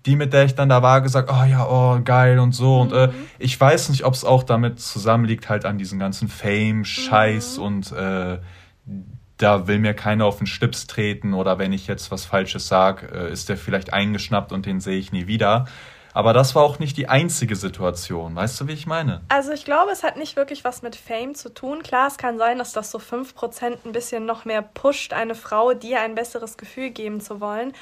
die, 0.06 0.16
mit 0.16 0.32
der 0.32 0.44
ich 0.44 0.54
dann 0.54 0.68
da 0.68 0.82
war, 0.82 1.00
gesagt, 1.02 1.30
oh 1.30 1.44
ja, 1.44 1.66
oh 1.66 2.00
geil 2.02 2.38
und 2.38 2.52
so. 2.52 2.76
Mhm. 2.76 2.80
Und 2.80 2.92
äh, 2.92 3.06
mhm. 3.08 3.26
ich 3.38 3.60
weiß 3.60 3.90
nicht, 3.90 4.04
ob 4.04 4.14
es 4.14 4.24
auch 4.24 4.42
damit 4.42 4.80
zusammenliegt, 4.80 5.48
halt 5.48 5.64
an 5.64 5.78
diesen 5.78 5.98
ganzen 5.98 6.28
Fame-Scheiß 6.28 7.58
mhm. 7.58 7.64
und 7.64 7.92
äh, 7.92 8.38
da 9.36 9.66
will 9.66 9.78
mir 9.78 9.94
keiner 9.94 10.26
auf 10.26 10.38
den 10.38 10.46
Stips 10.46 10.86
treten 10.86 11.34
oder 11.34 11.58
wenn 11.58 11.72
ich 11.72 11.86
jetzt 11.86 12.10
was 12.10 12.24
Falsches 12.24 12.68
sage, 12.68 13.06
äh, 13.06 13.32
ist 13.32 13.48
der 13.48 13.56
vielleicht 13.56 13.92
eingeschnappt 13.92 14.52
und 14.52 14.66
den 14.66 14.80
sehe 14.80 14.98
ich 14.98 15.12
nie 15.12 15.26
wieder. 15.26 15.66
Aber 16.12 16.32
das 16.32 16.54
war 16.54 16.62
auch 16.62 16.78
nicht 16.78 16.96
die 16.96 17.08
einzige 17.08 17.56
Situation. 17.56 18.34
Weißt 18.34 18.60
du, 18.60 18.68
wie 18.68 18.72
ich 18.72 18.86
meine? 18.86 19.20
Also 19.28 19.52
ich 19.52 19.64
glaube, 19.64 19.92
es 19.92 20.02
hat 20.02 20.16
nicht 20.16 20.36
wirklich 20.36 20.64
was 20.64 20.82
mit 20.82 20.96
Fame 20.96 21.34
zu 21.34 21.52
tun. 21.54 21.82
Klar, 21.82 22.08
es 22.08 22.18
kann 22.18 22.38
sein, 22.38 22.58
dass 22.58 22.72
das 22.72 22.90
so 22.90 22.98
5% 22.98 23.78
ein 23.84 23.92
bisschen 23.92 24.26
noch 24.26 24.44
mehr 24.44 24.62
pusht, 24.62 25.12
eine 25.12 25.34
Frau 25.34 25.74
dir 25.74 26.00
ein 26.00 26.14
besseres 26.14 26.56
Gefühl 26.56 26.90
geben 26.90 27.20
zu 27.20 27.40
wollen. 27.40 27.72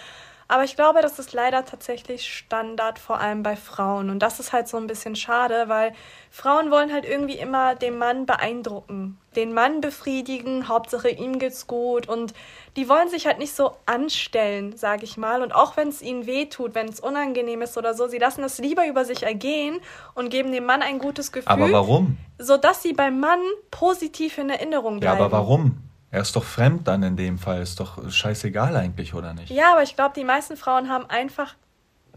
Aber 0.50 0.64
ich 0.64 0.76
glaube, 0.76 1.02
das 1.02 1.18
ist 1.18 1.34
leider 1.34 1.66
tatsächlich 1.66 2.26
Standard, 2.26 2.98
vor 2.98 3.20
allem 3.20 3.42
bei 3.42 3.54
Frauen. 3.54 4.08
Und 4.08 4.20
das 4.20 4.40
ist 4.40 4.54
halt 4.54 4.66
so 4.66 4.78
ein 4.78 4.86
bisschen 4.86 5.14
schade, 5.14 5.64
weil 5.66 5.92
Frauen 6.30 6.70
wollen 6.70 6.90
halt 6.90 7.04
irgendwie 7.04 7.36
immer 7.36 7.74
den 7.74 7.98
Mann 7.98 8.24
beeindrucken, 8.24 9.18
den 9.36 9.52
Mann 9.52 9.82
befriedigen, 9.82 10.66
Hauptsache 10.66 11.10
ihm 11.10 11.38
geht's 11.38 11.66
gut. 11.66 12.08
Und 12.08 12.32
die 12.76 12.88
wollen 12.88 13.10
sich 13.10 13.26
halt 13.26 13.38
nicht 13.38 13.54
so 13.54 13.72
anstellen, 13.84 14.74
sage 14.74 15.04
ich 15.04 15.18
mal. 15.18 15.42
Und 15.42 15.54
auch 15.54 15.76
wenn 15.76 15.88
es 15.88 16.00
ihnen 16.00 16.24
weh 16.24 16.46
tut, 16.46 16.74
wenn 16.74 16.88
es 16.88 16.98
unangenehm 16.98 17.60
ist 17.60 17.76
oder 17.76 17.92
so, 17.92 18.08
sie 18.08 18.18
lassen 18.18 18.42
es 18.42 18.56
lieber 18.56 18.86
über 18.86 19.04
sich 19.04 19.24
ergehen 19.24 19.80
und 20.14 20.30
geben 20.30 20.50
dem 20.50 20.64
Mann 20.64 20.80
ein 20.80 20.98
gutes 20.98 21.30
Gefühl. 21.30 21.52
Aber 21.52 21.70
warum? 21.70 22.16
Sodass 22.38 22.82
sie 22.82 22.94
beim 22.94 23.20
Mann 23.20 23.40
positiv 23.70 24.38
in 24.38 24.48
Erinnerung 24.48 25.00
bleiben. 25.00 25.18
Ja, 25.18 25.26
aber 25.26 25.30
warum? 25.30 25.87
Er 26.10 26.22
ist 26.22 26.34
doch 26.36 26.44
fremd 26.44 26.88
dann 26.88 27.02
in 27.02 27.16
dem 27.16 27.38
Fall. 27.38 27.60
Ist 27.60 27.80
doch 27.80 28.10
scheißegal 28.10 28.76
eigentlich, 28.76 29.14
oder 29.14 29.34
nicht? 29.34 29.50
Ja, 29.50 29.72
aber 29.72 29.82
ich 29.82 29.94
glaube, 29.94 30.14
die 30.16 30.24
meisten 30.24 30.56
Frauen 30.56 30.88
haben 30.88 31.08
einfach 31.08 31.54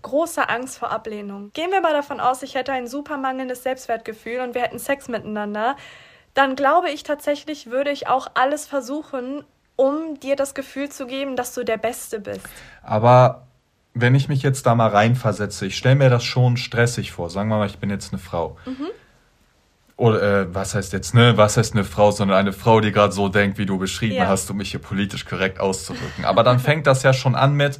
große 0.01 0.49
Angst 0.49 0.77
vor 0.77 0.91
Ablehnung. 0.91 1.51
Gehen 1.53 1.71
wir 1.71 1.81
mal 1.81 1.93
davon 1.93 2.19
aus, 2.19 2.41
ich 2.41 2.55
hätte 2.55 2.71
ein 2.71 2.87
super 2.87 3.17
mangelndes 3.17 3.63
Selbstwertgefühl 3.63 4.39
und 4.39 4.55
wir 4.55 4.61
hätten 4.61 4.79
Sex 4.79 5.07
miteinander. 5.07 5.75
Dann 6.33 6.55
glaube 6.55 6.89
ich 6.89 7.03
tatsächlich, 7.03 7.67
würde 7.69 7.91
ich 7.91 8.07
auch 8.07 8.27
alles 8.33 8.65
versuchen, 8.65 9.43
um 9.75 10.19
dir 10.19 10.35
das 10.35 10.53
Gefühl 10.53 10.89
zu 10.89 11.05
geben, 11.05 11.35
dass 11.35 11.53
du 11.53 11.63
der 11.63 11.77
Beste 11.77 12.19
bist. 12.19 12.47
Aber 12.81 13.47
wenn 13.93 14.15
ich 14.15 14.29
mich 14.29 14.41
jetzt 14.41 14.65
da 14.65 14.73
mal 14.73 14.87
reinversetze, 14.87 15.65
ich 15.65 15.77
stelle 15.77 15.95
mir 15.95 16.09
das 16.09 16.23
schon 16.23 16.55
stressig 16.55 17.11
vor. 17.11 17.29
Sagen 17.29 17.49
wir 17.49 17.57
mal, 17.57 17.67
ich 17.67 17.79
bin 17.79 17.89
jetzt 17.89 18.13
eine 18.13 18.21
Frau. 18.21 18.57
Mhm 18.65 18.87
oder 19.97 20.41
äh, 20.41 20.53
was 20.53 20.75
heißt 20.75 20.93
jetzt, 20.93 21.13
ne, 21.13 21.37
was 21.37 21.57
heißt 21.57 21.73
eine 21.73 21.83
Frau, 21.83 22.11
sondern 22.11 22.37
eine 22.37 22.53
Frau, 22.53 22.81
die 22.81 22.91
gerade 22.91 23.13
so 23.13 23.29
denkt, 23.29 23.57
wie 23.57 23.65
du 23.65 23.77
beschrieben 23.77 24.15
ja. 24.15 24.27
hast, 24.27 24.49
um 24.49 24.57
mich 24.57 24.71
hier 24.71 24.79
politisch 24.79 25.25
korrekt 25.25 25.59
auszudrücken. 25.59 26.25
Aber 26.25 26.43
dann 26.43 26.59
fängt 26.59 26.87
das 26.87 27.03
ja 27.03 27.13
schon 27.13 27.35
an 27.35 27.53
mit, 27.53 27.79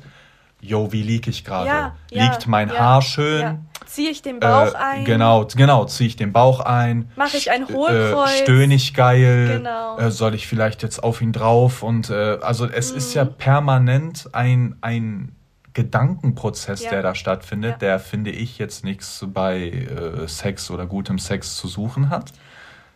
yo, 0.61 0.91
wie 0.91 1.01
lieg 1.01 1.27
ich 1.27 1.43
gerade? 1.43 1.67
Ja, 1.67 1.95
Liegt 2.11 2.47
mein 2.47 2.69
ja, 2.69 2.79
Haar 2.79 3.01
schön? 3.01 3.65
Ziehe 3.85 4.11
ich 4.11 4.21
den 4.21 4.39
Bauch 4.39 4.73
äh, 4.73 4.77
ein? 4.77 5.05
Genau, 5.05 5.45
genau, 5.45 5.85
ziehe 5.85 6.07
ich 6.07 6.15
den 6.15 6.31
Bauch 6.31 6.61
ein. 6.61 7.11
Mache 7.15 7.35
ich 7.35 7.51
ein 7.51 7.67
Hohlkreuz? 7.67 8.31
Äh, 8.31 8.43
stöhne 8.43 8.75
ich 8.75 8.93
geil? 8.93 9.57
Genau. 9.57 9.97
Äh, 9.97 10.11
soll 10.11 10.35
ich 10.35 10.47
vielleicht 10.47 10.83
jetzt 10.83 11.03
auf 11.03 11.21
ihn 11.21 11.33
drauf? 11.33 11.83
Und 11.83 12.09
äh, 12.09 12.37
also 12.41 12.67
es 12.67 12.91
mhm. 12.91 12.97
ist 12.97 13.13
ja 13.15 13.25
permanent 13.25 14.29
ein, 14.31 14.77
ein 14.81 15.35
Gedankenprozess, 15.73 16.83
ja. 16.83 16.91
der 16.91 17.01
da 17.01 17.15
stattfindet, 17.15 17.71
ja. 17.73 17.77
der 17.77 17.99
finde 17.99 18.31
ich 18.31 18.57
jetzt 18.57 18.83
nichts 18.83 19.25
bei 19.27 19.69
äh, 19.69 20.27
Sex 20.27 20.69
oder 20.71 20.85
gutem 20.85 21.19
Sex 21.19 21.55
zu 21.55 21.67
suchen 21.67 22.09
hat. 22.09 22.33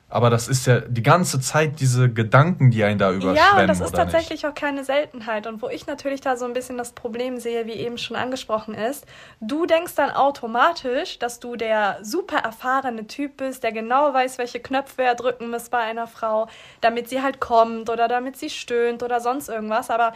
Aber 0.08 0.30
das 0.30 0.48
ist 0.48 0.68
ja 0.68 0.80
die 0.80 1.02
ganze 1.02 1.42
Zeit 1.42 1.82
diese 1.82 2.10
Gedanken, 2.10 2.72
die 2.72 2.84
einen 2.84 3.00
da 3.00 3.12
überschwemmen. 3.12 3.36
Ja, 3.36 3.60
und 3.60 3.68
das 3.68 3.82
ist 3.82 3.96
tatsächlich 3.96 4.44
nicht? 4.44 4.46
auch 4.46 4.54
keine 4.54 4.86
Seltenheit. 4.86 5.48
Und 5.48 5.62
wo 5.62 5.68
ich 5.68 5.88
natürlich 5.88 6.22
da 6.22 6.38
so 6.38 6.46
ein 6.46 6.54
bisschen 6.54 6.78
das 6.78 6.94
Problem 6.94 7.38
sehe, 7.38 7.66
wie 7.66 7.74
eben 7.74 7.98
schon 7.98 8.16
angesprochen 8.16 8.76
ist, 8.76 9.06
du 9.42 9.66
denkst 9.66 9.96
dann 9.96 10.12
automatisch, 10.12 11.18
dass 11.18 11.40
du 11.40 11.56
der 11.56 11.98
super 12.02 12.38
erfahrene 12.38 13.08
Typ 13.08 13.36
bist, 13.36 13.64
der 13.64 13.72
genau 13.74 14.14
weiß, 14.14 14.38
welche 14.38 14.60
Knöpfe 14.62 15.04
er 15.04 15.16
drücken 15.16 15.50
muss 15.50 15.70
bei 15.70 15.80
einer 15.80 16.08
Frau, 16.08 16.48
damit 16.82 17.10
sie 17.10 17.22
halt 17.22 17.42
kommt 17.42 17.90
oder 17.90 18.08
damit 18.08 18.38
sie 18.38 18.50
stöhnt 18.50 19.02
oder 19.02 19.20
sonst 19.20 19.50
irgendwas. 19.50 19.90
Aber 19.90 20.14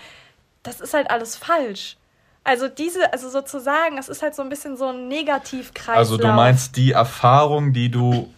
das 0.63 0.81
ist 0.81 0.93
halt 0.93 1.09
alles 1.09 1.35
falsch. 1.35 1.97
Also 2.49 2.67
diese, 2.67 3.13
also 3.13 3.29
sozusagen, 3.29 3.99
es 3.99 4.09
ist 4.09 4.23
halt 4.23 4.33
so 4.33 4.41
ein 4.41 4.49
bisschen 4.49 4.75
so 4.75 4.87
ein 4.87 5.07
Negativkreislauf. 5.07 5.97
Also 5.97 6.17
du 6.17 6.27
meinst 6.29 6.77
die 6.77 6.93
Erfahrung, 6.93 7.73
die 7.73 7.91
du 7.91 8.33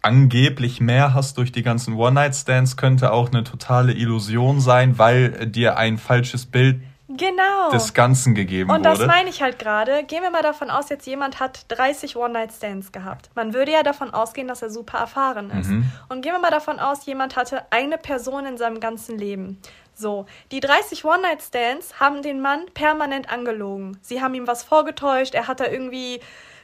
angeblich 0.00 0.80
mehr 0.80 1.12
hast 1.12 1.36
durch 1.36 1.52
die 1.52 1.62
ganzen 1.62 1.92
One-Night-Stands, 1.92 2.78
könnte 2.78 3.12
auch 3.12 3.28
eine 3.28 3.44
totale 3.44 3.92
Illusion 3.92 4.60
sein, 4.62 4.98
weil 4.98 5.46
dir 5.46 5.76
ein 5.76 5.98
falsches 5.98 6.46
Bild 6.46 6.80
genau. 7.08 7.70
des 7.72 7.94
Ganzen 7.94 8.34
gegeben 8.34 8.70
Und 8.70 8.80
wurde. 8.80 8.90
Und 8.90 8.98
das 9.00 9.06
meine 9.06 9.28
ich 9.28 9.42
halt 9.42 9.58
gerade. 9.58 10.04
Gehen 10.04 10.22
wir 10.22 10.30
mal 10.30 10.42
davon 10.42 10.70
aus, 10.70 10.88
jetzt 10.88 11.06
jemand 11.06 11.40
hat 11.40 11.64
30 11.68 12.16
One-Night-Stands 12.16 12.92
gehabt. 12.92 13.30
Man 13.34 13.54
würde 13.54 13.72
ja 13.72 13.82
davon 13.82 14.12
ausgehen, 14.12 14.48
dass 14.48 14.62
er 14.62 14.70
super 14.70 14.98
erfahren 14.98 15.50
ist. 15.50 15.68
Mhm. 15.68 15.90
Und 16.08 16.22
gehen 16.22 16.32
wir 16.32 16.38
mal 16.38 16.50
davon 16.50 16.78
aus, 16.78 17.06
jemand 17.06 17.36
hatte 17.36 17.62
eine 17.70 17.98
Person 17.98 18.46
in 18.46 18.58
seinem 18.58 18.80
ganzen 18.80 19.18
Leben. 19.18 19.60
So, 19.94 20.26
die 20.52 20.60
30 20.60 21.04
One-Night-Stands 21.04 21.98
haben 21.98 22.22
den 22.22 22.40
Mann 22.40 22.66
permanent 22.72 23.30
angelogen. 23.30 23.98
Sie 24.00 24.22
haben 24.22 24.34
ihm 24.34 24.46
was 24.46 24.62
vorgetäuscht, 24.62 25.34
er 25.34 25.48
hat 25.48 25.58
da 25.58 25.66
irgendwie 25.66 26.20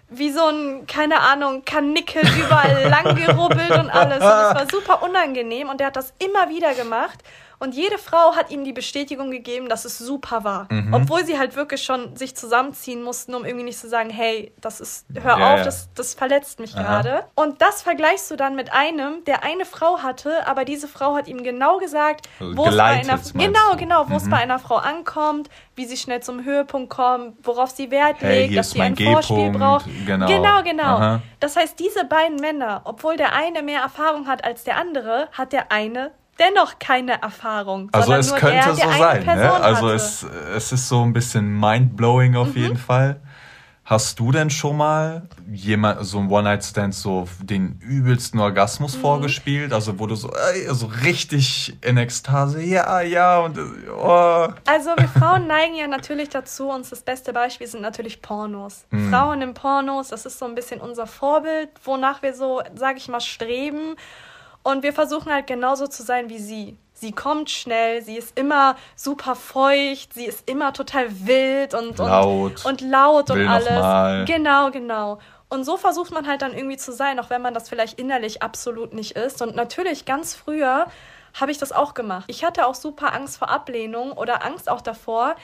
wie 0.08 0.30
so 0.30 0.46
ein, 0.46 0.86
keine 0.86 1.20
Ahnung, 1.20 1.64
Kanickel 1.64 2.22
überall 2.22 2.88
lang 2.88 3.16
gerubbelt 3.16 3.70
und 3.72 3.90
alles. 3.90 4.18
Und 4.18 4.22
es 4.22 4.54
war 4.54 4.66
super 4.70 5.02
unangenehm 5.02 5.68
und 5.68 5.80
er 5.80 5.88
hat 5.88 5.96
das 5.96 6.12
immer 6.18 6.48
wieder 6.48 6.74
gemacht. 6.74 7.18
Und 7.58 7.74
jede 7.74 7.98
Frau 7.98 8.34
hat 8.34 8.50
ihm 8.50 8.64
die 8.64 8.72
Bestätigung 8.72 9.30
gegeben, 9.30 9.68
dass 9.68 9.84
es 9.84 9.98
super 9.98 10.44
war. 10.44 10.66
Mhm. 10.70 10.94
Obwohl 10.94 11.24
sie 11.24 11.38
halt 11.38 11.56
wirklich 11.56 11.82
schon 11.82 12.16
sich 12.16 12.36
zusammenziehen 12.36 13.02
mussten, 13.02 13.34
um 13.34 13.44
irgendwie 13.44 13.64
nicht 13.64 13.78
zu 13.78 13.88
sagen, 13.88 14.10
hey, 14.10 14.52
das 14.60 14.80
ist, 14.80 15.06
hör 15.14 15.38
ja, 15.38 15.54
auf. 15.54 15.62
Das, 15.62 15.88
das 15.94 16.14
verletzt 16.14 16.60
mich 16.60 16.74
gerade. 16.74 17.24
Und 17.34 17.60
das 17.62 17.82
vergleichst 17.82 18.30
du 18.30 18.36
dann 18.36 18.56
mit 18.56 18.72
einem, 18.72 19.24
der 19.24 19.44
eine 19.44 19.64
Frau 19.64 20.02
hatte, 20.02 20.46
aber 20.46 20.64
diese 20.64 20.88
Frau 20.88 21.14
hat 21.14 21.28
ihm 21.28 21.42
genau 21.42 21.78
gesagt, 21.78 22.28
also 22.40 22.56
wo 22.56 22.66
es 22.66 22.76
bei 22.76 22.84
einer, 22.84 23.20
genau, 23.34 23.76
genau, 23.76 24.04
wo 24.08 24.10
mhm. 24.10 24.16
es 24.16 24.30
bei 24.30 24.38
einer 24.38 24.58
Frau 24.58 24.76
ankommt, 24.76 25.48
wie 25.76 25.86
sie 25.86 25.96
schnell 25.96 26.22
zum 26.22 26.44
Höhepunkt 26.44 26.90
kommt, 26.90 27.36
worauf 27.42 27.70
sie 27.70 27.90
Wert 27.90 28.16
hey, 28.20 28.46
legt, 28.46 28.56
dass 28.56 28.70
sie 28.72 28.80
ein 28.80 28.96
Vorspiel 28.96 29.50
braucht. 29.50 29.86
Genau, 30.06 30.26
genau. 30.26 30.62
genau. 30.62 30.82
Aha. 30.82 31.22
Das 31.40 31.56
heißt, 31.56 31.78
diese 31.78 32.04
beiden 32.04 32.36
Männer, 32.36 32.82
obwohl 32.84 33.16
der 33.16 33.34
eine 33.34 33.62
mehr 33.62 33.80
Erfahrung 33.80 34.26
hat 34.26 34.44
als 34.44 34.64
der 34.64 34.76
andere, 34.76 35.28
hat 35.32 35.52
der 35.52 35.72
eine 35.72 36.12
dennoch 36.38 36.78
keine 36.78 37.20
Erfahrung. 37.22 37.88
Also 37.92 38.14
es 38.14 38.34
könnte 38.34 38.74
der, 38.74 38.74
so 38.74 38.98
sein. 38.98 39.24
Ne? 39.24 39.52
Also 39.52 39.90
es, 39.90 40.26
es 40.56 40.72
ist 40.72 40.88
so 40.88 41.02
ein 41.02 41.12
bisschen 41.12 41.58
mind-blowing 41.58 42.36
auf 42.36 42.54
mhm. 42.54 42.60
jeden 42.60 42.76
Fall. 42.76 43.20
Hast 43.84 44.18
du 44.18 44.32
denn 44.32 44.48
schon 44.48 44.78
mal 44.78 45.28
jemand, 45.52 46.06
so 46.06 46.18
ein 46.18 46.30
One-Night-Stand, 46.30 46.94
so 46.94 47.28
den 47.42 47.78
übelsten 47.82 48.40
Orgasmus 48.40 48.96
mhm. 48.96 49.00
vorgespielt? 49.02 49.74
Also, 49.74 49.98
wo 49.98 50.06
du 50.06 50.14
so, 50.14 50.32
so 50.70 50.86
richtig 50.86 51.76
in 51.82 51.98
Ekstase, 51.98 52.62
ja, 52.62 53.02
ja, 53.02 53.40
und, 53.40 53.58
oh. 53.94 54.48
Also, 54.66 54.90
wir 54.96 55.08
Frauen 55.08 55.46
neigen 55.48 55.74
ja 55.74 55.86
natürlich 55.86 56.30
dazu, 56.30 56.70
uns 56.70 56.88
das 56.88 57.02
beste 57.02 57.34
Beispiel 57.34 57.66
sind 57.66 57.82
natürlich 57.82 58.22
Pornos. 58.22 58.86
Mhm. 58.90 59.10
Frauen 59.10 59.42
in 59.42 59.52
Pornos, 59.52 60.08
das 60.08 60.24
ist 60.24 60.38
so 60.38 60.46
ein 60.46 60.54
bisschen 60.54 60.80
unser 60.80 61.06
Vorbild, 61.06 61.68
wonach 61.84 62.22
wir 62.22 62.32
so, 62.32 62.62
sag 62.74 62.96
ich 62.96 63.08
mal, 63.08 63.20
streben. 63.20 63.96
Und 64.64 64.82
wir 64.82 64.92
versuchen 64.92 65.32
halt 65.32 65.46
genauso 65.46 65.86
zu 65.86 66.02
sein 66.02 66.28
wie 66.28 66.38
sie. 66.38 66.76
Sie 66.94 67.12
kommt 67.12 67.50
schnell, 67.50 68.02
sie 68.02 68.16
ist 68.16 68.38
immer 68.38 68.76
super 68.96 69.34
feucht, 69.34 70.14
sie 70.14 70.24
ist 70.24 70.48
immer 70.48 70.72
total 70.72 71.06
wild 71.26 71.74
und, 71.74 71.98
laut 71.98 72.64
und, 72.64 72.66
und 72.66 72.80
laut 72.80 73.30
und 73.30 73.46
alles. 73.46 74.26
Genau, 74.26 74.70
genau. 74.70 75.18
Und 75.50 75.64
so 75.64 75.76
versucht 75.76 76.12
man 76.12 76.26
halt 76.26 76.40
dann 76.40 76.54
irgendwie 76.54 76.78
zu 76.78 76.92
sein, 76.92 77.20
auch 77.20 77.30
wenn 77.30 77.42
man 77.42 77.52
das 77.52 77.68
vielleicht 77.68 77.98
innerlich 77.98 78.42
absolut 78.42 78.94
nicht 78.94 79.12
ist. 79.12 79.42
Und 79.42 79.54
natürlich 79.54 80.06
ganz 80.06 80.34
früher 80.34 80.86
habe 81.38 81.52
ich 81.52 81.58
das 81.58 81.72
auch 81.72 81.94
gemacht. 81.94 82.24
Ich 82.28 82.44
hatte 82.44 82.66
auch 82.66 82.74
super 82.74 83.12
Angst 83.12 83.36
vor 83.36 83.50
Ablehnung 83.50 84.12
oder 84.12 84.44
Angst 84.44 84.70
auch 84.70 84.80
davor, 84.80 85.36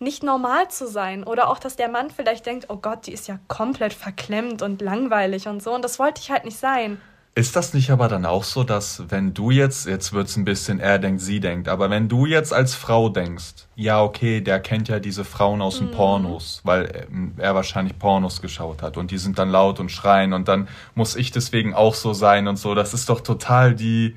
nicht 0.00 0.22
normal 0.22 0.68
zu 0.68 0.88
sein. 0.88 1.22
Oder 1.22 1.48
auch, 1.48 1.58
dass 1.58 1.76
der 1.76 1.88
Mann 1.88 2.10
vielleicht 2.10 2.44
denkt, 2.46 2.66
oh 2.70 2.76
Gott, 2.76 3.06
die 3.06 3.12
ist 3.12 3.28
ja 3.28 3.38
komplett 3.46 3.92
verklemmt 3.92 4.62
und 4.62 4.82
langweilig 4.82 5.46
und 5.46 5.62
so. 5.62 5.72
Und 5.72 5.82
das 5.82 5.98
wollte 5.98 6.20
ich 6.20 6.30
halt 6.30 6.44
nicht 6.44 6.58
sein. 6.58 7.00
Ist 7.36 7.56
das 7.56 7.74
nicht 7.74 7.90
aber 7.90 8.06
dann 8.06 8.26
auch 8.26 8.44
so, 8.44 8.62
dass 8.62 9.02
wenn 9.08 9.34
du 9.34 9.50
jetzt, 9.50 9.88
jetzt 9.88 10.12
wird's 10.12 10.36
ein 10.36 10.44
bisschen 10.44 10.78
er 10.78 11.00
denkt, 11.00 11.20
sie 11.20 11.40
denkt, 11.40 11.66
aber 11.66 11.90
wenn 11.90 12.08
du 12.08 12.26
jetzt 12.26 12.52
als 12.52 12.76
Frau 12.76 13.08
denkst, 13.08 13.66
ja 13.74 14.00
okay, 14.00 14.40
der 14.40 14.60
kennt 14.60 14.86
ja 14.86 15.00
diese 15.00 15.24
Frauen 15.24 15.60
aus 15.60 15.78
den 15.78 15.88
mhm. 15.88 15.92
Pornos, 15.92 16.60
weil 16.62 17.08
er 17.36 17.56
wahrscheinlich 17.56 17.98
Pornos 17.98 18.40
geschaut 18.40 18.82
hat 18.82 18.96
und 18.96 19.10
die 19.10 19.18
sind 19.18 19.36
dann 19.36 19.50
laut 19.50 19.80
und 19.80 19.90
schreien 19.90 20.32
und 20.32 20.46
dann 20.46 20.68
muss 20.94 21.16
ich 21.16 21.32
deswegen 21.32 21.74
auch 21.74 21.94
so 21.94 22.12
sein 22.12 22.46
und 22.46 22.56
so, 22.56 22.76
das 22.76 22.94
ist 22.94 23.08
doch 23.08 23.20
total 23.20 23.74
die, 23.74 24.16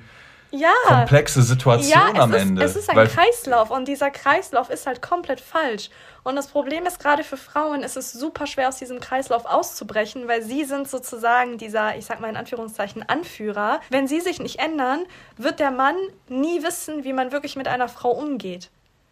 ja. 0.59 0.73
komplexe 0.85 1.41
Situation 1.43 1.91
ja, 1.91 2.21
am 2.21 2.33
ist, 2.33 2.41
Ende. 2.41 2.63
Es 2.63 2.75
ist 2.75 2.89
ein 2.89 3.07
Kreislauf 3.07 3.69
und 3.71 3.87
dieser 3.87 4.11
Kreislauf 4.11 4.69
ist 4.69 4.87
halt 4.87 5.01
komplett 5.01 5.39
falsch. 5.39 5.89
Und 6.23 6.35
das 6.35 6.47
Problem 6.47 6.85
ist 6.85 6.99
gerade 6.99 7.23
für 7.23 7.37
Frauen 7.37 7.83
ist 7.83 7.95
es 7.95 8.11
super 8.11 8.47
schwer 8.47 8.67
aus 8.67 8.77
diesem 8.77 8.99
Kreislauf 8.99 9.45
auszubrechen, 9.45 10.27
weil 10.27 10.41
sie 10.43 10.65
sind 10.65 10.89
sozusagen 10.89 11.57
dieser, 11.57 11.95
ich 11.95 12.05
sag 12.05 12.19
mal 12.19 12.29
in 12.29 12.35
Anführungszeichen, 12.35 13.07
Anführer. 13.07 13.79
Wenn 13.89 14.07
sie 14.07 14.19
sich 14.19 14.39
nicht 14.39 14.59
ändern, 14.59 15.05
wird 15.37 15.59
der 15.59 15.71
Mann 15.71 15.95
nie 16.27 16.63
wissen, 16.63 17.05
wie 17.05 17.13
man 17.13 17.31
wirklich 17.31 17.55
mit 17.55 17.67
einer 17.67 17.87
Frau 17.87 18.11
umgeht. 18.11 18.69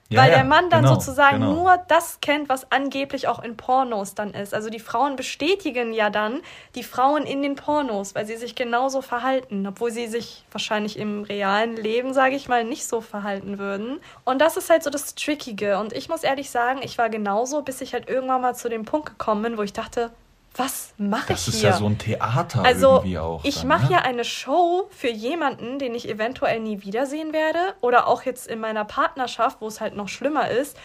Ja, 0.09 0.21
Weil 0.21 0.29
ja, 0.29 0.35
der 0.37 0.43
Mann 0.43 0.69
dann 0.69 0.83
genau, 0.83 0.93
sozusagen 0.93 1.39
genau. 1.39 1.53
nur 1.53 1.77
das 1.87 2.19
kennt, 2.21 2.47
was 2.47 2.71
angeblich 2.71 3.27
auch 3.27 3.43
in 3.43 3.57
Pornos 3.57 4.13
dann 4.13 4.35
ist. 4.35 4.53
Also 4.53 4.69
die 4.69 4.79
Frauen 4.79 5.15
bestätigen 5.15 5.93
ja 5.93 6.11
dann 6.11 6.41
die 6.75 6.83
Frauen 6.83 7.23
in 7.23 7.41
den 7.41 7.55
Pornos, 7.55 8.13
weil 8.13 8.27
sie 8.27 8.35
sich 8.35 8.53
genauso 8.53 9.01
verhalten, 9.01 9.65
obwohl 9.65 9.89
sie 9.89 10.05
sich 10.05 10.45
wahrscheinlich 10.51 10.99
im 10.99 11.23
realen 11.23 11.75
Leben, 11.75 12.13
sage 12.13 12.35
ich 12.35 12.47
mal, 12.47 12.63
nicht 12.63 12.85
so 12.85 13.01
verhalten 13.01 13.57
würden. 13.57 13.99
Und 14.25 14.41
das 14.41 14.57
ist 14.57 14.69
halt 14.69 14.83
so 14.83 14.91
das 14.91 15.15
Trickige. 15.15 15.79
Und 15.79 15.91
ich 15.91 16.07
muss 16.07 16.21
ehrlich 16.21 16.51
sagen, 16.51 16.81
ich 16.83 16.99
war 16.99 17.09
genauso, 17.09 17.63
bis 17.63 17.81
ich 17.81 17.93
halt 17.93 18.07
irgendwann 18.07 18.41
mal 18.41 18.53
zu 18.53 18.69
dem 18.69 18.85
Punkt 18.85 19.07
gekommen 19.07 19.41
bin, 19.41 19.57
wo 19.57 19.63
ich 19.63 19.73
dachte, 19.73 20.11
was 20.57 20.93
mache 20.97 21.21
ich 21.21 21.27
hier? 21.27 21.35
Das 21.35 21.47
ist 21.47 21.61
ja 21.61 21.73
so 21.73 21.85
ein 21.85 21.97
Theater 21.97 22.63
also, 22.63 22.95
irgendwie 22.95 23.19
auch. 23.19 23.43
Ich 23.43 23.63
mache 23.63 23.85
ne? 23.85 23.91
ja 23.93 23.97
eine 23.99 24.23
Show 24.23 24.87
für 24.89 25.09
jemanden, 25.09 25.79
den 25.79 25.93
ich 25.93 26.07
eventuell 26.07 26.59
nie 26.59 26.81
wiedersehen 26.81 27.33
werde. 27.33 27.59
Oder 27.81 28.07
auch 28.07 28.23
jetzt 28.23 28.47
in 28.47 28.59
meiner 28.59 28.85
Partnerschaft, 28.85 29.61
wo 29.61 29.67
es 29.67 29.81
halt 29.81 29.95
noch 29.95 30.07
schlimmer 30.07 30.49
ist, 30.49 30.77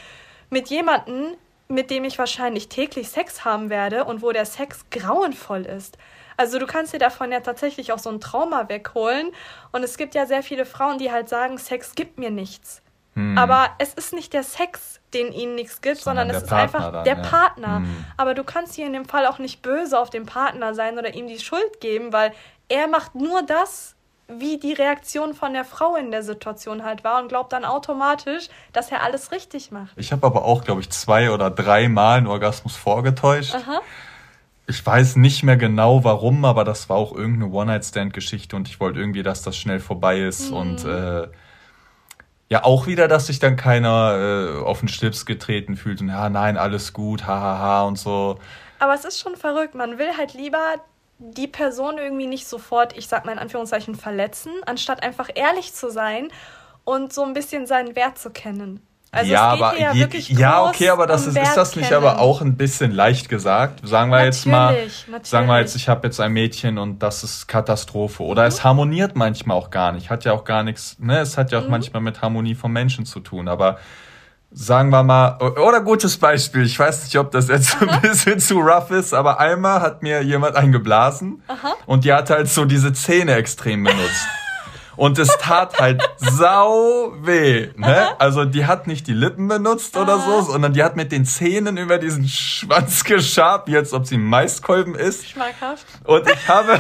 mit 0.50 0.68
jemandem, 0.68 1.37
mit 1.68 1.90
dem 1.90 2.04
ich 2.04 2.18
wahrscheinlich 2.18 2.68
täglich 2.68 3.09
Sex 3.11 3.44
haben 3.44 3.70
werde 3.70 4.04
und 4.04 4.22
wo 4.22 4.33
der 4.33 4.44
Sex 4.44 4.87
grauenvoll 4.90 5.62
ist. 5.62 5.96
Also 6.37 6.59
du 6.59 6.66
kannst 6.66 6.92
dir 6.92 6.98
davon 6.98 7.30
ja 7.33 7.40
tatsächlich 7.40 7.92
auch 7.92 7.98
so 7.98 8.11
ein 8.11 8.20
Trauma 8.20 8.68
wegholen. 8.68 9.30
Und 9.72 9.83
es 9.85 9.96
gibt 9.96 10.14
ja 10.14 10.26
sehr 10.26 10.42
viele 10.42 10.66
Frauen, 10.66 10.98
die 10.98 11.12
halt 11.12 11.28
sagen, 11.28 11.59
Sex 11.59 11.94
gibt 11.94 12.18
mir 12.18 12.30
nichts. 12.30 12.83
Hm. 13.14 13.37
Aber 13.37 13.70
es 13.79 13.94
ist 13.94 14.12
nicht 14.12 14.33
der 14.33 14.44
Sex, 14.44 15.01
den 15.12 15.33
ihnen 15.33 15.55
nichts 15.55 15.81
gibt, 15.81 15.99
sondern, 15.99 16.29
sondern 16.29 16.37
es 16.37 16.42
ist 16.44 16.49
Partner 16.49 16.79
einfach 16.79 16.92
dann, 16.92 17.05
der 17.05 17.16
ja. 17.16 17.23
Partner. 17.23 17.77
Hm. 17.79 18.05
Aber 18.16 18.35
du 18.35 18.44
kannst 18.44 18.75
hier 18.75 18.87
in 18.87 18.92
dem 18.92 19.05
Fall 19.05 19.27
auch 19.27 19.38
nicht 19.38 19.62
böse 19.62 19.99
auf 19.99 20.11
den 20.11 20.27
Partner 20.27 20.75
sein 20.75 20.99
oder 20.99 21.14
ihm 21.14 21.27
die 21.27 21.38
Schuld 21.38 21.81
geben, 21.81 22.12
weil 22.12 22.33
er 22.68 22.87
macht 22.87 23.14
nur 23.14 23.42
das, 23.42 23.96
wie 24.29 24.59
die 24.59 24.73
Reaktion 24.73 25.35
von 25.35 25.53
der 25.53 25.64
Frau 25.64 25.96
in 25.96 26.11
der 26.11 26.23
Situation 26.23 26.85
halt 26.85 27.03
war 27.03 27.20
und 27.20 27.29
glaubt 27.29 27.53
dann 27.53 27.64
automatisch, 27.64 28.49
dass 28.73 28.92
er 28.92 29.03
alles 29.03 29.33
richtig 29.33 29.73
macht. 29.73 29.92
Ich 29.96 30.12
habe 30.12 30.25
aber 30.27 30.44
auch, 30.44 30.64
glaube 30.64 30.81
ich, 30.81 30.90
zwei 30.90 31.31
oder 31.33 31.51
drei 31.51 31.88
Mal 31.88 32.18
einen 32.18 32.27
Orgasmus 32.29 32.77
vorgetäuscht. 32.77 33.55
Aha. 33.55 33.81
Ich 34.66 34.87
weiß 34.87 35.16
nicht 35.16 35.42
mehr 35.42 35.57
genau 35.57 36.05
warum, 36.05 36.44
aber 36.44 36.62
das 36.62 36.88
war 36.88 36.96
auch 36.96 37.12
irgendeine 37.12 37.53
One-Night-Stand-Geschichte 37.53 38.55
und 38.55 38.68
ich 38.68 38.79
wollte 38.79 39.01
irgendwie, 39.01 39.25
dass 39.25 39.42
das 39.42 39.57
schnell 39.57 39.81
vorbei 39.81 40.20
ist 40.20 40.51
mhm. 40.51 40.57
und 40.57 40.85
äh, 40.85 41.27
ja, 42.51 42.65
auch 42.65 42.87
wieder, 42.87 43.07
dass 43.07 43.29
sich 43.29 43.39
dann 43.39 43.55
keiner 43.55 44.59
äh, 44.59 44.63
auf 44.65 44.81
den 44.81 44.89
Schlips 44.89 45.25
getreten 45.25 45.77
fühlt 45.77 46.01
und 46.01 46.09
ja, 46.09 46.29
nein, 46.29 46.57
alles 46.57 46.93
gut, 46.93 47.27
hahaha 47.27 47.41
ha, 47.41 47.59
ha, 47.59 47.83
und 47.85 47.97
so. 47.97 48.39
Aber 48.81 48.95
es 48.95 49.05
ist 49.05 49.21
schon 49.21 49.37
verrückt. 49.37 49.75
Man 49.77 49.99
will 49.99 50.17
halt 50.17 50.35
lieber 50.35 50.75
die 51.19 51.47
Person 51.47 51.99
irgendwie 51.99 52.27
nicht 52.27 52.49
sofort, 52.49 52.97
ich 52.97 53.07
sag 53.07 53.25
mal 53.25 53.33
in 53.33 53.39
Anführungszeichen, 53.39 53.95
verletzen, 53.95 54.53
anstatt 54.67 55.03
einfach 55.03 55.29
ehrlich 55.35 55.75
zu 55.75 55.91
sein 55.91 56.29
und 56.85 57.13
so 57.13 57.23
ein 57.23 57.35
bisschen 57.35 57.67
seinen 57.67 57.95
Wert 57.95 58.19
zu 58.19 58.31
kennen. 58.31 58.85
Also 59.12 59.33
ja, 59.33 59.42
aber 59.42 59.77
ja, 59.77 59.92
ja, 59.92 60.64
okay, 60.68 60.88
aber 60.88 61.09
das 61.09 61.27
ist, 61.27 61.37
ist 61.37 61.57
das 61.57 61.75
nicht 61.75 61.88
kennen. 61.88 62.05
aber 62.05 62.20
auch 62.20 62.42
ein 62.42 62.57
bisschen 62.57 62.92
leicht 62.92 63.29
gesagt? 63.29 63.81
Sagen 63.87 64.11
wir 64.11 64.18
natürlich, 64.18 64.37
jetzt 64.37 64.46
mal, 64.46 64.73
natürlich. 64.73 65.29
sagen 65.29 65.46
wir 65.49 65.59
jetzt, 65.59 65.75
ich 65.75 65.88
habe 65.88 66.07
jetzt 66.07 66.20
ein 66.20 66.33
Mädchen 66.33 66.79
und 66.79 67.01
das 67.01 67.25
ist 67.25 67.49
Katastrophe. 67.49 68.23
Oder 68.23 68.42
mhm. 68.42 68.49
es 68.49 68.62
harmoniert 68.62 69.16
manchmal 69.16 69.57
auch 69.57 69.70
gar 69.70 69.90
nicht. 69.90 70.11
Hat 70.11 70.25
ja 70.25 70.33
auch 70.33 70.44
gar 70.44 70.62
nichts, 70.62 70.96
ne? 71.01 71.18
Es 71.18 71.37
hat 71.37 71.51
ja 71.51 71.59
auch 71.59 71.64
mhm. 71.64 71.70
manchmal 71.70 72.03
mit 72.03 72.23
Harmonie 72.23 72.55
von 72.55 72.70
Menschen 72.70 73.05
zu 73.05 73.18
tun. 73.18 73.49
Aber 73.49 73.79
sagen 74.53 74.90
wir 74.90 75.03
mal, 75.03 75.38
oder 75.40 75.81
gutes 75.81 76.16
Beispiel, 76.16 76.64
ich 76.64 76.79
weiß 76.79 77.05
nicht, 77.05 77.18
ob 77.18 77.33
das 77.33 77.49
jetzt 77.49 77.77
Aha. 77.77 77.87
ein 77.87 78.01
bisschen 78.03 78.38
zu 78.38 78.61
rough 78.61 78.90
ist, 78.92 79.12
aber 79.12 79.40
einmal 79.40 79.81
hat 79.81 80.03
mir 80.03 80.23
jemand 80.23 80.55
eingeblasen 80.55 81.42
Aha. 81.49 81.75
und 81.87 82.05
die 82.05 82.12
hat 82.12 82.31
halt 82.31 82.49
so 82.49 82.64
diese 82.64 82.92
Zähne 82.92 83.35
extrem 83.35 83.85
benutzt. 83.85 84.27
Und 85.01 85.19
es 85.19 85.35
tat 85.39 85.81
halt 85.81 86.03
sau 86.19 87.15
weh. 87.23 87.71
Ne? 87.75 88.21
Also 88.21 88.45
die 88.45 88.67
hat 88.67 88.87
nicht 88.87 89.07
die 89.07 89.15
Lippen 89.15 89.49
benutzt 89.49 89.97
oder 89.97 90.19
so, 90.19 90.43
sondern 90.43 90.75
die 90.75 90.83
hat 90.83 90.95
mit 90.95 91.11
den 91.11 91.25
Zähnen 91.25 91.79
über 91.79 91.97
diesen 91.97 92.29
Schwanz 92.29 93.03
geschabt, 93.05 93.69
wie 93.69 93.79
als 93.79 93.95
ob 93.95 94.07
sie 94.07 94.17
ein 94.17 94.25
Maiskolben 94.25 94.95
ist. 94.95 95.27
Schmackhaft. 95.27 95.87
Und 96.05 96.29
ich 96.29 96.47
habe... 96.47 96.73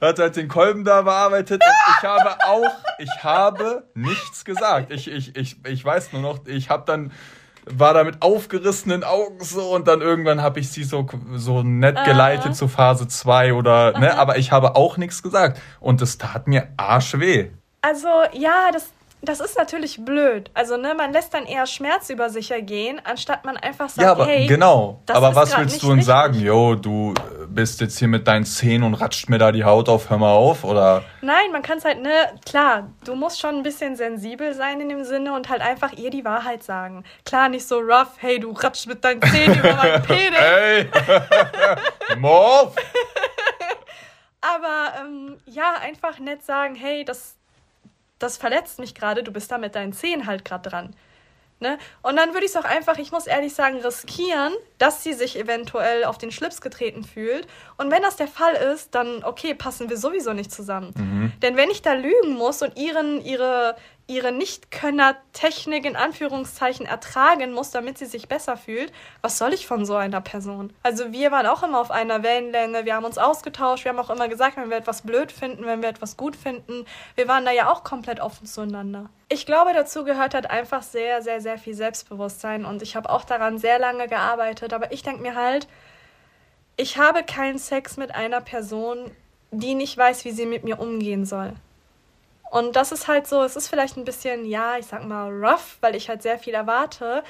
hat 0.00 0.18
halt 0.18 0.36
den 0.36 0.48
Kolben 0.48 0.84
da 0.84 1.02
bearbeitet 1.02 1.62
und 1.62 1.70
ich 1.98 2.04
habe 2.08 2.30
auch, 2.46 2.72
ich 2.98 3.22
habe 3.22 3.84
nichts 3.92 4.46
gesagt. 4.46 4.90
Ich, 4.90 5.06
ich, 5.06 5.36
ich, 5.36 5.58
ich 5.66 5.84
weiß 5.84 6.14
nur 6.14 6.22
noch, 6.22 6.46
ich 6.46 6.70
habe 6.70 6.84
dann 6.86 7.12
war 7.72 7.94
da 7.94 8.04
mit 8.04 8.22
aufgerissenen 8.22 9.04
Augen 9.04 9.38
so 9.40 9.74
und 9.74 9.88
dann 9.88 10.00
irgendwann 10.00 10.42
habe 10.42 10.60
ich 10.60 10.70
sie 10.70 10.84
so, 10.84 11.06
so 11.34 11.62
nett 11.62 12.04
geleitet 12.04 12.52
uh. 12.52 12.54
zu 12.54 12.68
Phase 12.68 13.08
2 13.08 13.54
oder, 13.54 13.98
ne, 13.98 14.14
aber 14.18 14.38
ich 14.38 14.52
habe 14.52 14.76
auch 14.76 14.96
nichts 14.96 15.22
gesagt 15.22 15.60
und 15.80 16.02
es 16.02 16.18
tat 16.18 16.46
mir 16.46 16.68
arschweh. 16.76 17.50
Also, 17.80 18.08
ja, 18.32 18.70
das, 18.72 18.90
das 19.20 19.40
ist 19.40 19.58
natürlich 19.58 20.04
blöd. 20.04 20.50
Also, 20.54 20.76
ne, 20.76 20.94
man 20.94 21.12
lässt 21.12 21.34
dann 21.34 21.44
eher 21.44 21.66
Schmerz 21.66 22.08
über 22.08 22.30
sich 22.30 22.50
ergehen, 22.50 23.00
anstatt 23.02 23.44
man 23.44 23.56
einfach 23.56 23.88
sagt, 23.88 24.02
ja, 24.02 24.12
aber, 24.12 24.26
hey, 24.26 24.46
genau. 24.46 25.02
aber 25.08 25.34
was 25.34 25.56
willst 25.56 25.82
du 25.82 25.88
denn 25.88 26.02
sagen? 26.02 26.34
Jo, 26.34 26.76
du 26.76 27.14
äh, 27.14 27.46
bist 27.48 27.80
jetzt 27.80 27.98
hier 27.98 28.06
mit 28.06 28.28
deinen 28.28 28.44
Zähnen 28.44 28.84
und 28.84 28.94
ratscht 28.94 29.28
mir 29.28 29.38
da 29.38 29.50
die 29.50 29.64
Haut 29.64 29.88
auf, 29.88 30.08
hör 30.10 30.18
mal 30.18 30.32
auf, 30.32 30.62
oder? 30.62 31.02
Nein, 31.20 31.50
man 31.50 31.62
kann 31.62 31.78
es 31.78 31.84
halt, 31.84 32.00
ne, 32.00 32.10
klar, 32.46 32.90
du 33.04 33.16
musst 33.16 33.40
schon 33.40 33.56
ein 33.56 33.62
bisschen 33.64 33.96
sensibel 33.96 34.54
sein 34.54 34.80
in 34.80 34.88
dem 34.88 35.04
Sinne 35.04 35.34
und 35.34 35.48
halt 35.48 35.62
einfach 35.62 35.92
ihr 35.92 36.10
die 36.10 36.24
Wahrheit 36.24 36.62
sagen. 36.62 37.02
Klar, 37.24 37.48
nicht 37.48 37.66
so 37.66 37.78
rough, 37.78 38.12
hey, 38.18 38.38
du 38.38 38.52
ratscht 38.52 38.86
mit 38.86 39.02
deinen 39.02 39.20
Zähnen 39.22 39.58
über 39.58 39.74
meinen 39.74 40.02
Penis. 40.04 40.38
Hey! 40.38 40.88
Morph! 42.18 42.76
Aber, 44.40 44.92
ähm, 45.00 45.38
ja, 45.46 45.74
einfach 45.82 46.20
nett 46.20 46.44
sagen, 46.44 46.76
hey, 46.76 47.04
das 47.04 47.37
das 48.18 48.36
verletzt 48.36 48.78
mich 48.78 48.94
gerade, 48.94 49.22
du 49.22 49.32
bist 49.32 49.50
da 49.50 49.58
mit 49.58 49.74
deinen 49.74 49.92
Zehen 49.92 50.26
halt 50.26 50.44
gerade 50.44 50.68
dran. 50.70 50.96
Ne? 51.60 51.76
Und 52.02 52.16
dann 52.16 52.34
würde 52.34 52.44
ich 52.46 52.52
es 52.52 52.56
auch 52.56 52.64
einfach, 52.64 52.98
ich 52.98 53.10
muss 53.10 53.26
ehrlich 53.26 53.52
sagen, 53.52 53.80
riskieren, 53.80 54.52
dass 54.78 55.02
sie 55.02 55.12
sich 55.12 55.36
eventuell 55.36 56.04
auf 56.04 56.16
den 56.16 56.30
Schlips 56.30 56.60
getreten 56.60 57.02
fühlt. 57.02 57.48
Und 57.76 57.90
wenn 57.90 58.00
das 58.02 58.14
der 58.14 58.28
Fall 58.28 58.54
ist, 58.54 58.94
dann 58.94 59.24
okay, 59.24 59.54
passen 59.54 59.90
wir 59.90 59.96
sowieso 59.96 60.32
nicht 60.32 60.52
zusammen. 60.52 60.94
Mhm. 60.96 61.32
Denn 61.42 61.56
wenn 61.56 61.68
ich 61.70 61.82
da 61.82 61.94
lügen 61.94 62.34
muss 62.34 62.62
und 62.62 62.78
ihren, 62.78 63.20
ihre, 63.24 63.74
ihre 64.08 64.32
Nichtkönner-Technik 64.32 65.84
in 65.84 65.94
Anführungszeichen 65.94 66.86
ertragen 66.86 67.52
muss, 67.52 67.70
damit 67.70 67.98
sie 67.98 68.06
sich 68.06 68.26
besser 68.26 68.56
fühlt, 68.56 68.90
was 69.20 69.36
soll 69.36 69.52
ich 69.52 69.66
von 69.66 69.84
so 69.84 69.96
einer 69.96 70.22
Person? 70.22 70.72
Also 70.82 71.12
wir 71.12 71.30
waren 71.30 71.46
auch 71.46 71.62
immer 71.62 71.78
auf 71.78 71.90
einer 71.90 72.22
Wellenlänge, 72.22 72.86
wir 72.86 72.94
haben 72.94 73.04
uns 73.04 73.18
ausgetauscht, 73.18 73.84
wir 73.84 73.90
haben 73.90 73.98
auch 73.98 74.08
immer 74.08 74.28
gesagt, 74.28 74.56
wenn 74.56 74.70
wir 74.70 74.78
etwas 74.78 75.02
blöd 75.02 75.30
finden, 75.30 75.66
wenn 75.66 75.82
wir 75.82 75.90
etwas 75.90 76.16
gut 76.16 76.36
finden, 76.36 76.86
wir 77.16 77.28
waren 77.28 77.44
da 77.44 77.52
ja 77.52 77.70
auch 77.70 77.84
komplett 77.84 78.20
offen 78.20 78.46
zueinander. 78.46 79.10
Ich 79.28 79.44
glaube, 79.44 79.74
dazu 79.74 80.04
gehört 80.04 80.32
halt 80.32 80.48
einfach 80.48 80.82
sehr, 80.82 81.20
sehr, 81.20 81.42
sehr 81.42 81.58
viel 81.58 81.74
Selbstbewusstsein 81.74 82.64
und 82.64 82.80
ich 82.80 82.96
habe 82.96 83.10
auch 83.10 83.24
daran 83.24 83.58
sehr 83.58 83.78
lange 83.78 84.08
gearbeitet, 84.08 84.72
aber 84.72 84.90
ich 84.90 85.02
denke 85.02 85.20
mir 85.20 85.34
halt, 85.34 85.68
ich 86.78 86.96
habe 86.96 87.24
keinen 87.24 87.58
Sex 87.58 87.98
mit 87.98 88.14
einer 88.14 88.40
Person, 88.40 89.10
die 89.50 89.74
nicht 89.74 89.98
weiß, 89.98 90.24
wie 90.24 90.30
sie 90.30 90.46
mit 90.46 90.64
mir 90.64 90.78
umgehen 90.78 91.26
soll. 91.26 91.52
Und 92.50 92.76
das 92.76 92.92
ist 92.92 93.08
halt 93.08 93.26
so, 93.26 93.42
es 93.42 93.56
ist 93.56 93.68
vielleicht 93.68 93.96
ein 93.96 94.04
bisschen, 94.04 94.44
ja, 94.44 94.78
ich 94.78 94.86
sag 94.86 95.04
mal, 95.04 95.30
rough, 95.30 95.78
weil 95.80 95.94
ich 95.94 96.08
halt 96.08 96.22
sehr 96.22 96.38
viel 96.38 96.54
erwarte. 96.54 97.22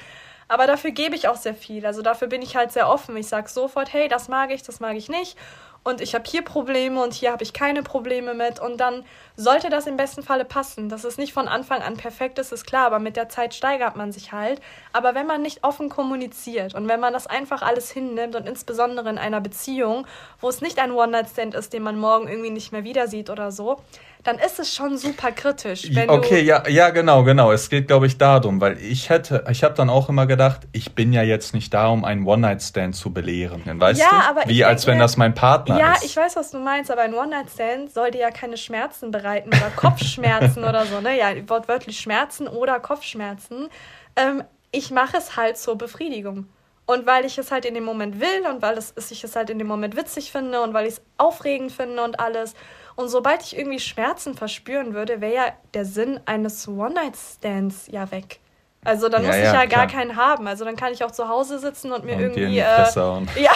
Aber 0.47 0.65
dafür 0.65 0.91
gebe 0.91 1.15
ich 1.15 1.27
auch 1.27 1.35
sehr 1.35 1.53
viel. 1.53 1.85
Also 1.85 2.01
dafür 2.01 2.27
bin 2.27 2.41
ich 2.41 2.55
halt 2.55 2.71
sehr 2.71 2.89
offen. 2.89 3.15
Ich 3.17 3.27
sage 3.27 3.49
sofort, 3.49 3.93
hey, 3.93 4.07
das 4.07 4.29
mag 4.29 4.51
ich, 4.51 4.63
das 4.63 4.79
mag 4.79 4.95
ich 4.95 5.09
nicht 5.09 5.37
und 5.83 6.01
ich 6.01 6.13
habe 6.13 6.25
hier 6.27 6.43
Probleme 6.43 7.01
und 7.01 7.13
hier 7.13 7.31
habe 7.31 7.43
ich 7.43 7.53
keine 7.53 7.83
Probleme 7.83 8.33
mit 8.33 8.59
und 8.59 8.77
dann 8.77 9.05
sollte 9.35 9.69
das 9.69 9.87
im 9.87 9.97
besten 9.97 10.23
Falle 10.23 10.45
passen. 10.45 10.89
Dass 10.89 11.03
es 11.03 11.17
nicht 11.17 11.33
von 11.33 11.47
Anfang 11.47 11.81
an 11.81 11.95
perfekt 11.95 12.37
ist, 12.37 12.51
ist 12.51 12.65
klar, 12.65 12.85
aber 12.85 12.99
mit 12.99 13.15
der 13.15 13.29
Zeit 13.29 13.53
steigert 13.53 13.95
man 13.95 14.11
sich 14.11 14.31
halt. 14.31 14.61
Aber 14.91 15.15
wenn 15.15 15.25
man 15.25 15.41
nicht 15.41 15.63
offen 15.63 15.89
kommuniziert 15.89 16.75
und 16.75 16.87
wenn 16.87 16.99
man 16.99 17.13
das 17.13 17.27
einfach 17.27 17.61
alles 17.61 17.91
hinnimmt 17.91 18.35
und 18.35 18.47
insbesondere 18.47 19.09
in 19.09 19.17
einer 19.17 19.41
Beziehung, 19.41 20.05
wo 20.41 20.49
es 20.49 20.61
nicht 20.61 20.79
ein 20.79 20.91
One-Night-Stand 20.91 21.55
ist, 21.55 21.71
den 21.73 21.83
man 21.83 21.97
morgen 21.97 22.27
irgendwie 22.27 22.51
nicht 22.51 22.71
mehr 22.71 22.83
wieder 22.83 23.07
sieht 23.07 23.29
oder 23.29 23.51
so, 23.51 23.81
dann 24.23 24.37
ist 24.37 24.59
es 24.59 24.75
schon 24.75 24.97
super 24.97 25.31
kritisch. 25.31 25.89
okay, 26.07 26.41
ja, 26.41 26.67
ja, 26.67 26.89
genau, 26.89 27.23
genau. 27.23 27.53
Es 27.53 27.69
geht, 27.69 27.87
glaube 27.87 28.05
ich, 28.05 28.17
darum, 28.17 28.59
weil 28.59 28.77
ich 28.77 29.09
hätte, 29.09 29.45
ich 29.49 29.63
habe 29.63 29.75
dann 29.75 29.89
auch 29.89 30.09
immer 30.09 30.27
gedacht, 30.27 30.61
ich 30.73 30.93
bin 30.93 31.13
ja 31.13 31.23
jetzt 31.23 31.53
nicht 31.53 31.73
da, 31.73 31.87
um 31.87 32.03
einen 32.03 32.25
One-Night-Stand 32.25 32.95
zu 32.95 33.13
belehren. 33.13 33.63
Weißt 33.65 34.01
ja, 34.01 34.09
du? 34.09 34.29
Aber 34.29 34.49
Wie 34.49 34.65
als 34.65 34.87
wenn 34.87 34.99
das 34.99 35.15
mein 35.15 35.33
Partner 35.33 35.79
ja, 35.79 35.93
ist. 35.93 36.01
Ja, 36.01 36.05
ich 36.07 36.17
weiß, 36.17 36.35
was 36.35 36.51
du 36.51 36.59
meinst, 36.59 36.91
aber 36.91 37.01
ein 37.01 37.13
One-Night-Stand 37.13 37.93
soll 37.93 38.11
dir 38.11 38.21
ja 38.21 38.31
keine 38.31 38.57
Schmerzen 38.57 39.11
bereiten 39.11 39.49
oder 39.49 39.71
Kopfschmerzen 39.75 40.63
oder 40.65 40.85
so, 40.85 40.99
ne? 40.99 41.17
Ja, 41.17 41.29
wortwörtlich 41.47 41.97
Schmerzen 41.99 42.47
oder 42.47 42.79
Kopfschmerzen. 42.81 43.69
Ähm, 44.17 44.43
ich 44.71 44.91
mache 44.91 45.17
es 45.17 45.37
halt 45.37 45.57
zur 45.57 45.77
Befriedigung. 45.77 46.47
Und 46.85 47.05
weil 47.05 47.23
ich 47.23 47.37
es 47.37 47.51
halt 47.51 47.65
in 47.65 47.75
dem 47.75 47.83
Moment 47.83 48.19
will 48.19 48.47
und 48.49 48.61
weil 48.61 48.77
es, 48.77 48.93
ich 49.11 49.23
es 49.23 49.35
halt 49.35 49.49
in 49.49 49.59
dem 49.59 49.67
Moment 49.67 49.95
witzig 49.95 50.31
finde 50.31 50.61
und 50.61 50.73
weil 50.73 50.87
ich 50.87 50.93
es 50.93 51.01
aufregend 51.17 51.71
finde 51.71 52.03
und 52.03 52.19
alles. 52.19 52.55
Und 52.99 53.07
sobald 53.07 53.41
ich 53.43 53.57
irgendwie 53.57 53.79
Schmerzen 53.79 54.35
verspüren 54.35 54.93
würde, 54.93 55.21
wäre 55.21 55.33
ja 55.33 55.53
der 55.73 55.85
Sinn 55.85 56.19
eines 56.25 56.67
One-Night-Stands 56.67 57.87
ja 57.87 58.11
weg. 58.11 58.41
Also 58.83 59.07
dann 59.07 59.23
ja, 59.23 59.29
muss 59.29 59.37
ich 59.37 59.43
ja, 59.45 59.53
ja 59.53 59.65
gar 59.67 59.87
keinen 59.87 60.17
haben. 60.17 60.49
Also 60.49 60.65
dann 60.65 60.75
kann 60.75 60.91
ich 60.91 61.01
auch 61.05 61.11
zu 61.11 61.29
Hause 61.29 61.59
sitzen 61.59 61.93
und 61.93 62.03
mir 62.03 62.15
und 62.15 62.23
irgendwie. 62.23 62.59
Äh, 62.59 62.61
ja. 63.41 63.51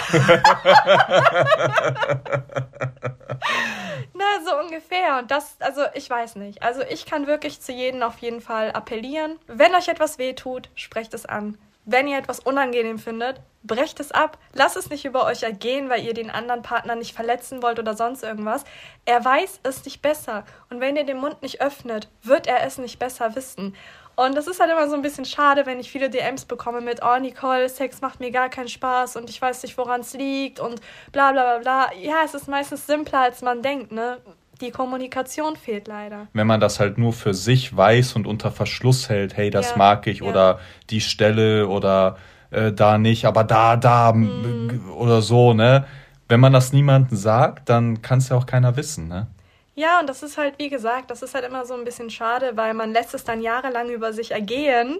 Na, 4.14 4.24
so 4.46 4.58
ungefähr. 4.64 5.18
Und 5.18 5.30
das, 5.30 5.56
also 5.60 5.82
ich 5.92 6.08
weiß 6.08 6.36
nicht. 6.36 6.62
Also 6.62 6.80
ich 6.80 7.04
kann 7.04 7.26
wirklich 7.26 7.60
zu 7.60 7.72
jedem 7.72 8.02
auf 8.02 8.16
jeden 8.20 8.40
Fall 8.40 8.72
appellieren. 8.72 9.38
Wenn 9.46 9.74
euch 9.74 9.88
etwas 9.88 10.16
wehtut, 10.16 10.70
sprecht 10.74 11.12
es 11.12 11.26
an. 11.26 11.58
Wenn 11.84 12.08
ihr 12.08 12.18
etwas 12.18 12.40
unangenehm 12.40 12.98
findet, 12.98 13.40
brecht 13.62 14.00
es 14.00 14.12
ab. 14.12 14.38
Lasst 14.52 14.76
es 14.76 14.90
nicht 14.90 15.04
über 15.04 15.24
euch 15.24 15.42
ergehen, 15.42 15.90
weil 15.90 16.04
ihr 16.04 16.14
den 16.14 16.30
anderen 16.30 16.62
Partner 16.62 16.94
nicht 16.94 17.14
verletzen 17.14 17.62
wollt 17.62 17.78
oder 17.78 17.94
sonst 17.94 18.22
irgendwas. 18.22 18.64
Er 19.04 19.24
weiß 19.24 19.60
es 19.64 19.84
nicht 19.84 20.00
besser. 20.00 20.44
Und 20.70 20.80
wenn 20.80 20.96
ihr 20.96 21.04
den 21.04 21.18
Mund 21.18 21.42
nicht 21.42 21.60
öffnet, 21.60 22.08
wird 22.22 22.46
er 22.46 22.64
es 22.64 22.78
nicht 22.78 22.98
besser 22.98 23.34
wissen. 23.34 23.74
Und 24.16 24.36
das 24.36 24.46
ist 24.46 24.60
halt 24.60 24.70
immer 24.70 24.88
so 24.88 24.94
ein 24.94 25.02
bisschen 25.02 25.24
schade, 25.24 25.66
wenn 25.66 25.80
ich 25.80 25.90
viele 25.90 26.08
DMs 26.08 26.44
bekomme 26.44 26.80
mit, 26.80 27.00
oh 27.02 27.18
Nicole, 27.18 27.68
Sex 27.68 28.00
macht 28.00 28.20
mir 28.20 28.30
gar 28.30 28.48
keinen 28.48 28.68
Spaß 28.68 29.16
und 29.16 29.28
ich 29.28 29.42
weiß 29.42 29.62
nicht, 29.64 29.76
woran 29.76 30.02
es 30.02 30.12
liegt 30.14 30.60
und 30.60 30.80
bla 31.10 31.32
bla 31.32 31.58
bla 31.58 31.88
bla. 31.88 31.98
Ja, 31.98 32.22
es 32.24 32.34
ist 32.34 32.46
meistens 32.46 32.86
simpler, 32.86 33.20
als 33.20 33.42
man 33.42 33.60
denkt, 33.62 33.90
ne? 33.90 34.20
Die 34.60 34.70
Kommunikation 34.70 35.56
fehlt 35.56 35.88
leider. 35.88 36.28
Wenn 36.32 36.46
man 36.46 36.60
das 36.60 36.80
halt 36.80 36.98
nur 36.98 37.12
für 37.12 37.34
sich 37.34 37.76
weiß 37.76 38.14
und 38.14 38.26
unter 38.26 38.50
Verschluss 38.50 39.08
hält, 39.08 39.36
hey, 39.36 39.50
das 39.50 39.70
ja, 39.70 39.76
mag 39.76 40.06
ich 40.06 40.20
ja. 40.20 40.26
oder 40.26 40.60
die 40.90 41.00
Stelle 41.00 41.68
oder 41.68 42.16
äh, 42.50 42.72
da 42.72 42.98
nicht, 42.98 43.24
aber 43.24 43.44
da, 43.44 43.76
da 43.76 44.12
mhm. 44.12 44.90
oder 44.96 45.22
so, 45.22 45.54
ne? 45.54 45.86
Wenn 46.26 46.40
man 46.40 46.52
das 46.52 46.72
niemandem 46.72 47.18
sagt, 47.18 47.68
dann 47.68 48.00
kann 48.00 48.18
es 48.18 48.30
ja 48.30 48.36
auch 48.36 48.46
keiner 48.46 48.76
wissen, 48.76 49.08
ne? 49.08 49.26
Ja, 49.74 49.98
und 50.00 50.08
das 50.08 50.22
ist 50.22 50.38
halt, 50.38 50.54
wie 50.58 50.70
gesagt, 50.70 51.10
das 51.10 51.22
ist 51.22 51.34
halt 51.34 51.44
immer 51.44 51.66
so 51.66 51.74
ein 51.74 51.84
bisschen 51.84 52.08
schade, 52.08 52.52
weil 52.54 52.74
man 52.74 52.92
lässt 52.92 53.12
es 53.12 53.24
dann 53.24 53.42
jahrelang 53.42 53.90
über 53.90 54.12
sich 54.12 54.30
ergehen, 54.30 54.98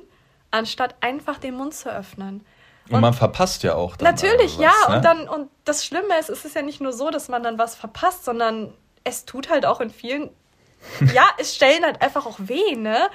anstatt 0.50 0.96
einfach 1.00 1.38
den 1.38 1.54
Mund 1.54 1.74
zu 1.74 1.90
öffnen. 1.90 2.44
Und, 2.88 2.96
und 2.96 3.00
man 3.00 3.14
verpasst 3.14 3.62
ja 3.62 3.76
auch. 3.76 3.96
Dann 3.96 4.12
natürlich, 4.12 4.58
was, 4.58 4.64
ja. 4.64 4.72
Ne? 4.88 4.96
Und 4.96 5.04
dann, 5.04 5.28
und 5.28 5.48
das 5.64 5.86
Schlimme 5.86 6.18
ist, 6.18 6.28
es 6.28 6.44
ist 6.44 6.56
ja 6.56 6.62
nicht 6.62 6.80
nur 6.80 6.92
so, 6.92 7.10
dass 7.10 7.28
man 7.28 7.42
dann 7.42 7.56
was 7.56 7.76
verpasst, 7.76 8.24
sondern 8.24 8.74
es 9.04 9.24
tut 9.24 9.50
halt 9.50 9.66
auch 9.66 9.80
in 9.80 9.90
vielen, 9.90 10.30
ja, 11.14 11.24
es 11.38 11.54
stellen 11.54 11.84
halt 11.84 12.02
einfach 12.02 12.26
auch 12.26 12.38
weh, 12.38 12.74
ne? 12.76 13.08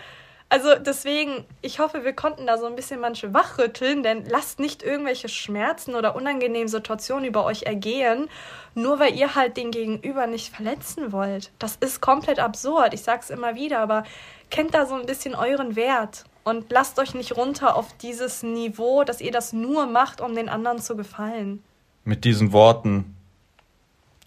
Also 0.52 0.74
deswegen, 0.74 1.46
ich 1.62 1.78
hoffe, 1.78 2.04
wir 2.04 2.14
konnten 2.14 2.48
da 2.48 2.58
so 2.58 2.66
ein 2.66 2.76
bisschen 2.76 3.00
manche 3.00 3.36
wachrütteln, 3.36 4.02
denn 4.02 4.26
lasst 4.26 4.60
nicht 4.60 4.82
irgendwelche 4.82 5.30
Schmerzen 5.30 5.94
oder 5.94 6.16
unangenehmen 6.16 6.68
Situationen 6.68 7.26
über 7.26 7.46
euch 7.46 7.64
ergehen, 7.64 8.28
nur 8.74 9.00
weil 9.00 9.16
ihr 9.16 9.36
halt 9.36 9.58
den 9.58 9.70
Gegenüber 9.70 10.26
nicht 10.26 10.52
verletzen 10.56 11.12
wollt. 11.12 11.52
Das 11.60 11.76
ist 11.76 12.02
komplett 12.02 12.40
absurd, 12.40 12.96
ich 12.96 13.04
sag's 13.04 13.30
immer 13.30 13.54
wieder, 13.54 13.80
aber 13.80 14.04
kennt 14.50 14.74
da 14.74 14.88
so 14.88 14.96
ein 14.96 15.06
bisschen 15.06 15.36
euren 15.36 15.76
Wert 15.76 16.24
und 16.44 16.72
lasst 16.72 16.98
euch 16.98 17.14
nicht 17.14 17.38
runter 17.38 17.76
auf 17.76 17.96
dieses 17.98 18.42
Niveau, 18.42 19.04
dass 19.04 19.22
ihr 19.22 19.32
das 19.32 19.54
nur 19.54 19.86
macht, 19.86 20.20
um 20.20 20.34
den 20.34 20.50
anderen 20.50 20.80
zu 20.80 20.96
gefallen. 20.96 21.64
Mit 22.06 22.26
diesen 22.26 22.54
Worten 22.54 23.16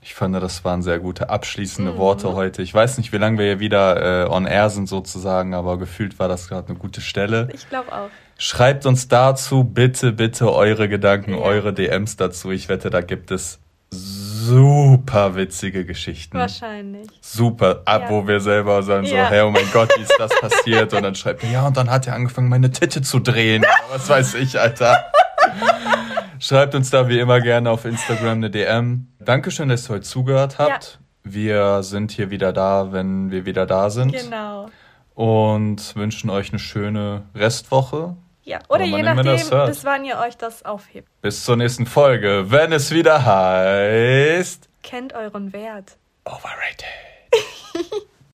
ich 0.03 0.15
fand, 0.15 0.35
das 0.35 0.65
waren 0.65 0.83
sehr 0.83 0.99
gute 0.99 1.31
abschließende 1.31 1.93
mhm. 1.93 1.97
Worte 1.97 2.35
heute. 2.35 2.61
Ich 2.61 2.75
weiß 2.75 2.99
nicht, 2.99 3.13
wie 3.13 3.19
lange 3.19 3.39
wir 3.39 3.47
hier 3.47 3.61
wieder 3.61 4.25
äh, 4.25 4.29
on 4.29 4.47
air 4.47 4.69
sind 4.69 4.89
sozusagen, 4.89 5.55
aber 5.55 5.79
gefühlt 5.79 6.19
war 6.19 6.27
das 6.27 6.49
gerade 6.49 6.69
eine 6.69 6.79
gute 6.79 7.01
Stelle. 7.01 7.49
Ich 7.53 7.69
glaube 7.69 7.93
auch. 7.93 8.09
Schreibt 8.37 8.85
uns 8.85 9.07
dazu 9.07 9.63
bitte, 9.63 10.11
bitte 10.11 10.53
eure 10.53 10.89
Gedanken, 10.89 11.35
ja. 11.35 11.39
eure 11.39 11.73
DMs 11.73 12.17
dazu. 12.17 12.51
Ich 12.51 12.69
wette, 12.69 12.91
da 12.91 13.01
gibt 13.01 13.31
es 13.31 13.61
super 13.93 15.37
witzige 15.37 15.85
Geschichten. 15.85 16.37
Wahrscheinlich. 16.37 17.07
Super, 17.21 17.83
ab 17.85 18.03
ja. 18.03 18.11
wo 18.11 18.27
wir 18.27 18.41
selber 18.41 18.83
sagen 18.83 19.07
so, 19.07 19.15
hey, 19.15 19.43
oh 19.43 19.51
mein 19.53 19.71
Gott, 19.73 19.91
wie 19.97 20.03
ist 20.03 20.17
das 20.19 20.33
passiert? 20.41 20.93
Und 20.95 21.03
dann 21.03 21.15
schreibt 21.15 21.45
er, 21.45 21.51
ja, 21.51 21.67
und 21.69 21.77
dann 21.77 21.89
hat 21.89 22.09
er 22.09 22.15
angefangen, 22.15 22.49
meine 22.49 22.73
Titte 22.73 23.03
zu 23.03 23.21
drehen. 23.21 23.65
was 23.93 24.09
weiß 24.09 24.35
ich, 24.35 24.59
Alter. 24.59 25.05
Schreibt 26.41 26.75
uns 26.75 26.91
da 26.91 27.09
wie 27.09 27.21
immer 27.21 27.41
gerne 27.41 27.71
auf 27.71 27.85
Instagram 27.85 28.39
eine 28.39 28.51
DM. 28.51 29.07
Dankeschön, 29.25 29.68
dass 29.68 29.89
ihr 29.89 29.95
heute 29.95 30.03
zugehört 30.03 30.59
habt. 30.59 30.99
Ja. 31.25 31.31
Wir 31.33 31.83
sind 31.83 32.11
hier 32.11 32.31
wieder 32.31 32.53
da, 32.53 32.93
wenn 32.93 33.31
wir 33.31 33.47
wieder 33.47 33.66
da 33.66 33.91
sind. 33.91 34.12
Genau. 34.12 34.68
Und 35.14 35.95
wünschen 35.95 36.31
euch 36.31 36.51
eine 36.51 36.59
schöne 36.59 37.23
Restwoche. 37.35 38.16
Ja, 38.45 38.59
oder 38.68 38.85
je 38.85 39.03
nachdem, 39.03 39.66
bis 39.66 39.85
wann 39.85 40.05
ihr 40.05 40.18
euch 40.18 40.37
das 40.37 40.64
aufhebt. 40.64 41.09
Bis 41.20 41.45
zur 41.45 41.57
nächsten 41.57 41.87
Folge, 41.87 42.47
wenn 42.49 42.73
es 42.73 42.91
wieder 42.91 43.25
heißt. 43.25 44.68
Kennt 44.83 45.12
euren 45.12 45.53
Wert. 45.53 45.97
Overrated. 46.25 46.85